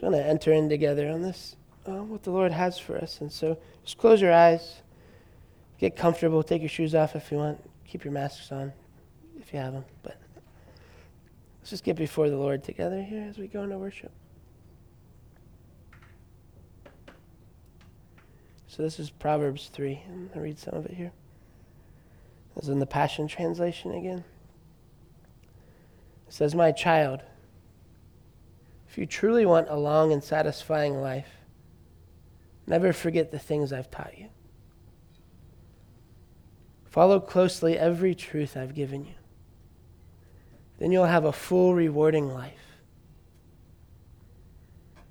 just 0.00 0.10
going 0.10 0.22
to 0.22 0.26
enter 0.26 0.50
in 0.50 0.70
together 0.70 1.10
on 1.10 1.20
this, 1.20 1.56
uh, 1.86 2.02
what 2.02 2.22
the 2.22 2.30
Lord 2.30 2.52
has 2.52 2.78
for 2.78 2.96
us. 2.96 3.20
And 3.20 3.30
so 3.30 3.58
just 3.84 3.98
close 3.98 4.20
your 4.22 4.32
eyes, 4.32 4.80
get 5.78 5.94
comfortable, 5.94 6.42
take 6.42 6.62
your 6.62 6.70
shoes 6.70 6.94
off 6.94 7.14
if 7.14 7.30
you 7.30 7.36
want, 7.36 7.62
keep 7.86 8.04
your 8.04 8.12
masks 8.12 8.50
on 8.50 8.72
if 9.38 9.52
you 9.52 9.58
have 9.58 9.74
them. 9.74 9.84
But 10.02 10.16
let's 11.60 11.68
just 11.68 11.84
get 11.84 11.96
before 11.96 12.30
the 12.30 12.36
Lord 12.36 12.64
together 12.64 13.02
here 13.02 13.26
as 13.28 13.36
we 13.36 13.46
go 13.46 13.62
into 13.62 13.76
worship. 13.76 14.10
So 18.68 18.82
this 18.82 18.98
is 18.98 19.10
Proverbs 19.10 19.70
3. 19.70 20.02
I'm 20.06 20.14
going 20.14 20.30
to 20.30 20.40
read 20.40 20.58
some 20.58 20.74
of 20.74 20.86
it 20.86 20.94
here. 20.94 21.12
This 22.54 22.64
is 22.64 22.70
in 22.70 22.78
the 22.78 22.86
Passion 22.86 23.28
Translation 23.28 23.92
again. 23.92 24.24
It 26.26 26.32
says, 26.32 26.54
My 26.54 26.72
child, 26.72 27.20
if 28.90 28.98
you 28.98 29.06
truly 29.06 29.46
want 29.46 29.68
a 29.68 29.76
long 29.76 30.12
and 30.12 30.22
satisfying 30.22 31.00
life, 31.00 31.28
never 32.66 32.92
forget 32.92 33.30
the 33.30 33.38
things 33.38 33.72
I've 33.72 33.88
taught 33.88 34.18
you. 34.18 34.30
Follow 36.86 37.20
closely 37.20 37.78
every 37.78 38.16
truth 38.16 38.56
I've 38.56 38.74
given 38.74 39.04
you. 39.04 39.14
Then 40.80 40.90
you'll 40.90 41.04
have 41.04 41.24
a 41.24 41.30
full, 41.30 41.72
rewarding 41.72 42.34
life. 42.34 42.80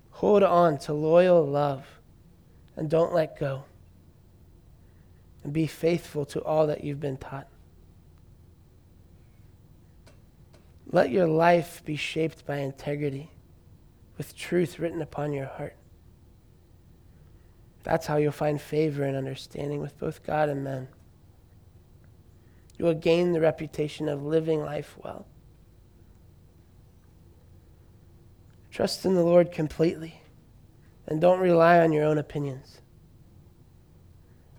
Hold 0.09 0.43
on 0.43 0.77
to 0.79 0.91
loyal 0.91 1.47
love 1.47 1.85
and 2.75 2.89
don't 2.89 3.13
let 3.13 3.39
go. 3.39 3.63
And 5.45 5.53
be 5.53 5.67
faithful 5.67 6.25
to 6.25 6.43
all 6.43 6.67
that 6.67 6.83
you've 6.83 6.99
been 6.99 7.15
taught. 7.15 7.47
Let 10.91 11.11
your 11.11 11.27
life 11.27 11.81
be 11.85 11.95
shaped 11.95 12.45
by 12.45 12.57
integrity 12.57 13.31
with 14.19 14.35
truth 14.35 14.79
written 14.79 15.01
upon 15.01 15.31
your 15.31 15.45
heart. 15.45 15.77
That's 17.83 18.05
how 18.05 18.17
you'll 18.17 18.33
find 18.33 18.61
favor 18.61 19.03
and 19.03 19.15
understanding 19.15 19.79
with 19.79 19.97
both 19.97 20.23
God 20.23 20.49
and 20.49 20.61
men. 20.61 20.89
You 22.77 22.83
will 22.83 22.95
gain 22.95 23.31
the 23.31 23.39
reputation 23.39 24.09
of 24.09 24.21
living 24.21 24.59
life 24.59 24.97
well. 25.01 25.25
Trust 28.69 29.05
in 29.05 29.15
the 29.15 29.23
Lord 29.23 29.53
completely 29.53 30.21
and 31.07 31.21
don't 31.21 31.39
rely 31.39 31.79
on 31.79 31.93
your 31.93 32.03
own 32.03 32.17
opinions. 32.17 32.81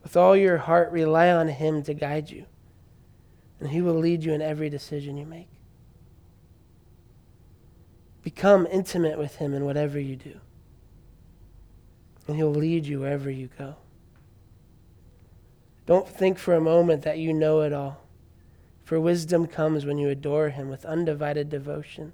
With 0.03 0.17
all 0.17 0.35
your 0.35 0.57
heart, 0.57 0.91
rely 0.91 1.31
on 1.31 1.49
Him 1.49 1.83
to 1.83 1.93
guide 1.93 2.31
you, 2.31 2.47
and 3.61 3.69
He 3.69 3.83
will 3.83 3.95
lead 3.95 4.25
you 4.25 4.33
in 4.33 4.41
every 4.41 4.71
decision 4.71 5.19
you 5.19 5.27
make. 5.27 5.51
Become 8.35 8.69
intimate 8.71 9.19
with 9.19 9.37
Him 9.37 9.55
in 9.55 9.65
whatever 9.65 9.99
you 9.99 10.15
do, 10.15 10.39
and 12.29 12.37
He'll 12.37 12.55
lead 12.55 12.87
you 12.87 13.01
wherever 13.01 13.29
you 13.29 13.51
go. 13.59 13.75
Don't 15.85 16.09
think 16.09 16.39
for 16.39 16.55
a 16.55 16.61
moment 16.61 17.03
that 17.03 17.19
you 17.19 17.35
know 17.35 17.63
it 17.63 17.73
all, 17.73 18.05
for 18.85 19.01
wisdom 19.01 19.49
comes 19.49 19.85
when 19.85 19.99
you 19.99 20.09
adore 20.09 20.51
Him 20.51 20.69
with 20.69 20.85
undivided 20.85 21.51
devotion 21.51 22.13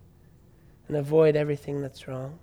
and 0.89 0.97
avoid 0.97 1.37
everything 1.37 1.83
that's 1.83 2.09
wrong. 2.09 2.39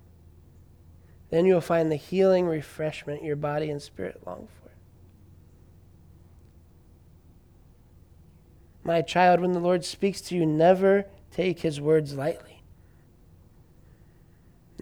Then 1.31 1.47
you'll 1.47 1.59
find 1.59 1.91
the 1.91 1.95
healing 1.95 2.45
refreshment 2.45 3.23
your 3.23 3.35
body 3.35 3.71
and 3.71 3.81
spirit 3.81 4.21
long 4.23 4.49
for. 4.61 4.69
My 8.83 9.01
child, 9.01 9.39
when 9.39 9.53
the 9.53 9.59
Lord 9.59 9.83
speaks 9.83 10.21
to 10.21 10.35
you, 10.35 10.45
never 10.45 11.05
take 11.31 11.61
his 11.61 11.81
words 11.81 12.13
lightly. 12.13 12.52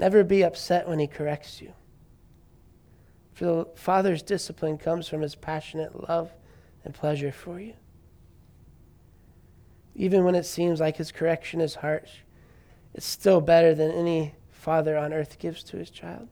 Never 0.01 0.23
be 0.23 0.41
upset 0.41 0.89
when 0.89 0.97
he 0.97 1.05
corrects 1.05 1.61
you. 1.61 1.73
For 3.33 3.45
the 3.45 3.67
Father's 3.75 4.23
discipline 4.23 4.79
comes 4.79 5.07
from 5.07 5.21
his 5.21 5.35
passionate 5.35 6.09
love 6.09 6.31
and 6.83 6.91
pleasure 6.91 7.31
for 7.31 7.59
you. 7.59 7.75
Even 9.93 10.23
when 10.23 10.33
it 10.33 10.47
seems 10.47 10.79
like 10.79 10.97
his 10.97 11.11
correction 11.11 11.61
is 11.61 11.75
harsh, 11.75 12.21
it's 12.95 13.05
still 13.05 13.41
better 13.41 13.75
than 13.75 13.91
any 13.91 14.33
father 14.49 14.97
on 14.97 15.13
earth 15.13 15.37
gives 15.37 15.61
to 15.65 15.77
his 15.77 15.91
child. 15.91 16.27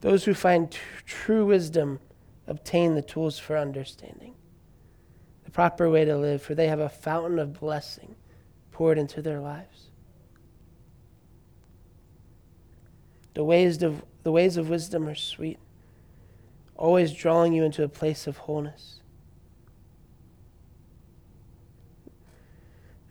Those 0.00 0.24
who 0.24 0.34
find 0.34 0.68
t- 0.68 0.80
true 1.06 1.46
wisdom 1.46 2.00
obtain 2.48 2.96
the 2.96 3.02
tools 3.02 3.38
for 3.38 3.56
understanding, 3.56 4.34
the 5.44 5.52
proper 5.52 5.88
way 5.88 6.04
to 6.04 6.16
live, 6.16 6.42
for 6.42 6.56
they 6.56 6.66
have 6.66 6.80
a 6.80 6.88
fountain 6.88 7.38
of 7.38 7.60
blessing 7.60 8.16
poured 8.72 8.98
into 8.98 9.22
their 9.22 9.38
lives. 9.38 9.91
The 13.34 13.44
ways 13.44 13.82
of, 13.82 14.02
the 14.22 14.32
ways 14.32 14.56
of 14.56 14.68
wisdom 14.68 15.08
are 15.08 15.14
sweet, 15.14 15.58
always 16.76 17.12
drawing 17.12 17.52
you 17.52 17.64
into 17.64 17.82
a 17.82 17.88
place 17.88 18.26
of 18.26 18.38
wholeness. 18.38 19.00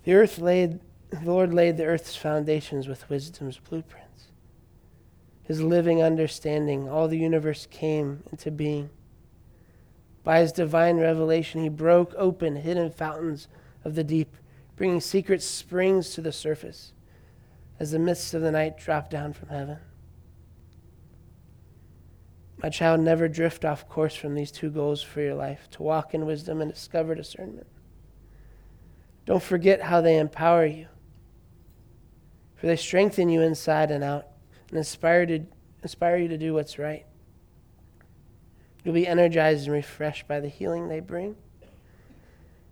The 0.04 0.14
earth 0.14 0.40
laid, 0.40 0.80
the 1.10 1.22
Lord 1.24 1.54
laid 1.54 1.78
the 1.78 1.86
earth's 1.86 2.16
foundations 2.16 2.88
with 2.88 3.10
wisdom's 3.10 3.58
blueprints. 3.58 4.28
His 5.44 5.62
living 5.62 6.02
understanding, 6.02 6.88
all 6.88 7.08
the 7.08 7.18
universe 7.18 7.68
came 7.70 8.24
into 8.32 8.52
being. 8.52 8.90
By 10.24 10.40
his 10.40 10.52
divine 10.52 10.98
revelation, 10.98 11.62
he 11.62 11.70
broke 11.70 12.14
open 12.16 12.58
hidden 12.58 12.92
fountains 12.92 13.48
of 13.84 13.96
the 13.96 14.04
deep 14.04 14.36
bringing 14.76 15.02
secret 15.02 15.44
springs 15.44 16.12
to 16.12 16.22
the 16.22 16.32
surface 16.32 16.94
as 17.80 17.92
the 17.92 18.00
mists 18.00 18.34
of 18.34 18.42
the 18.42 18.52
night 18.52 18.78
drop 18.78 19.10
down 19.10 19.34
from 19.34 19.50
heaven. 19.50 19.78
My 22.62 22.70
child, 22.70 23.00
never 23.00 23.28
drift 23.28 23.66
off 23.66 23.90
course 23.90 24.16
from 24.16 24.36
these 24.36 24.52
two 24.52 24.70
goals 24.70 25.02
for 25.02 25.20
your 25.22 25.34
life 25.34 25.68
to 25.72 25.84
walk 25.84 26.14
in 26.14 26.28
wisdom 26.28 26.62
and 26.62 26.72
discover 26.72 27.16
discernment. 27.16 27.68
Don't 29.26 29.42
forget 29.42 29.82
how 29.82 30.02
they 30.02 30.20
empower 30.20 30.66
you, 30.66 30.88
for 32.56 32.68
they 32.68 32.76
strengthen 32.76 33.30
you 33.30 33.42
inside 33.42 33.90
and 33.90 34.04
out 34.04 34.28
and 34.70 34.78
inspire, 34.78 35.26
to, 35.26 35.40
inspire 35.82 36.18
you 36.18 36.28
to 36.28 36.38
do 36.38 36.54
what's 36.54 36.78
right. 36.78 37.06
You'll 38.84 38.94
be 38.94 39.08
energized 39.08 39.66
and 39.66 39.74
refreshed 39.74 40.28
by 40.28 40.40
the 40.40 40.48
healing 40.48 40.88
they 40.88 41.00
bring. 41.00 41.36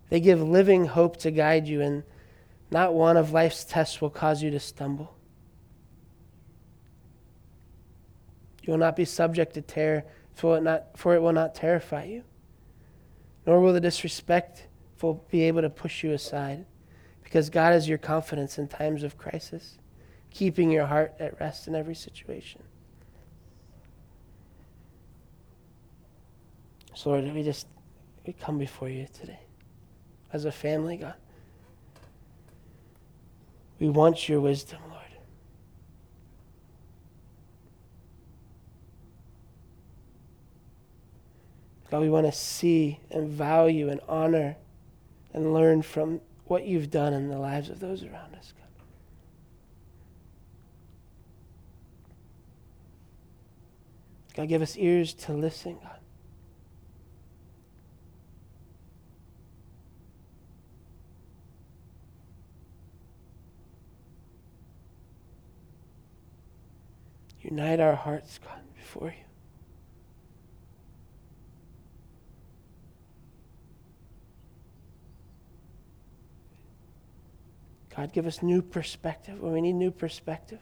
They 0.08 0.20
give 0.20 0.40
living 0.40 0.86
hope 0.86 1.16
to 1.18 1.30
guide 1.30 1.66
you, 1.66 1.80
and 1.80 2.04
not 2.70 2.94
one 2.94 3.16
of 3.16 3.32
life's 3.32 3.64
tests 3.64 4.00
will 4.00 4.10
cause 4.10 4.42
you 4.42 4.50
to 4.50 4.60
stumble. 4.60 5.16
You 8.62 8.72
will 8.72 8.78
not 8.78 8.96
be 8.96 9.04
subject 9.04 9.54
to 9.54 9.62
terror, 9.62 10.04
for 10.34 10.58
it, 10.58 10.62
not, 10.62 10.96
for 10.96 11.14
it 11.14 11.22
will 11.22 11.32
not 11.32 11.54
terrify 11.54 12.04
you, 12.04 12.24
nor 13.46 13.60
will 13.60 13.72
the 13.72 13.80
disrespectful 13.80 15.24
be 15.30 15.42
able 15.42 15.62
to 15.62 15.70
push 15.70 16.04
you 16.04 16.12
aside, 16.12 16.66
because 17.24 17.50
God 17.50 17.74
is 17.74 17.88
your 17.88 17.98
confidence 17.98 18.58
in 18.58 18.68
times 18.68 19.02
of 19.02 19.16
crisis, 19.16 19.78
keeping 20.30 20.70
your 20.70 20.86
heart 20.86 21.14
at 21.18 21.40
rest 21.40 21.68
in 21.68 21.74
every 21.74 21.94
situation. 21.94 22.62
So, 26.94 27.10
Lord, 27.10 27.32
we 27.32 27.42
just 27.42 27.66
we 28.26 28.34
come 28.34 28.58
before 28.58 28.90
you 28.90 29.06
today 29.18 29.40
as 30.32 30.44
a 30.44 30.52
family, 30.52 30.98
God. 30.98 31.14
We 33.78 33.88
want 33.88 34.28
your 34.28 34.40
wisdom, 34.42 34.80
Lord. 34.90 34.99
God, 41.90 42.02
we 42.02 42.08
want 42.08 42.26
to 42.26 42.32
see 42.32 43.00
and 43.10 43.28
value 43.28 43.88
and 43.88 44.00
honor 44.08 44.56
and 45.34 45.52
learn 45.52 45.82
from 45.82 46.20
what 46.44 46.64
you've 46.64 46.90
done 46.90 47.12
in 47.12 47.28
the 47.28 47.38
lives 47.38 47.68
of 47.68 47.80
those 47.80 48.02
around 48.04 48.34
us, 48.34 48.52
God. 48.56 48.66
God, 54.36 54.48
give 54.48 54.62
us 54.62 54.76
ears 54.76 55.12
to 55.14 55.32
listen, 55.32 55.78
God. 55.82 55.96
Unite 67.42 67.80
our 67.80 67.96
hearts, 67.96 68.38
God, 68.38 68.60
before 68.76 69.08
you. 69.08 69.29
God, 78.00 78.14
give 78.14 78.26
us 78.26 78.42
new 78.42 78.62
perspective 78.62 79.42
when 79.42 79.52
we 79.52 79.60
need 79.60 79.74
new 79.74 79.90
perspective. 79.90 80.58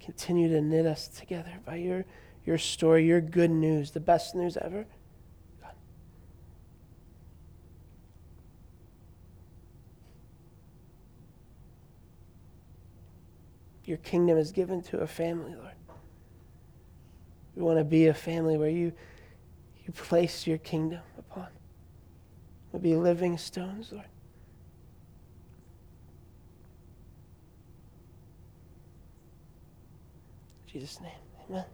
Continue 0.00 0.48
to 0.50 0.60
knit 0.60 0.86
us 0.86 1.08
together 1.08 1.50
by 1.66 1.74
your, 1.74 2.04
your 2.46 2.58
story, 2.58 3.04
your 3.04 3.20
good 3.20 3.50
news, 3.50 3.90
the 3.90 3.98
best 3.98 4.36
news 4.36 4.56
ever. 4.56 4.86
God. 5.60 5.72
Your 13.84 13.98
kingdom 13.98 14.38
is 14.38 14.52
given 14.52 14.80
to 14.82 15.00
a 15.00 15.08
family, 15.08 15.56
Lord. 15.56 15.72
We 17.56 17.62
want 17.62 17.80
to 17.80 17.84
be 17.84 18.06
a 18.06 18.14
family 18.14 18.56
where 18.56 18.70
you 18.70 18.92
you 19.86 19.92
place 19.92 20.46
your 20.46 20.58
kingdom 20.58 21.00
upon. 21.18 21.48
We'll 22.70 22.82
be 22.82 22.94
living 22.94 23.36
stones, 23.38 23.92
Lord. 23.92 24.06
Jesus' 30.66 31.00
name, 31.00 31.12
amen. 31.50 31.64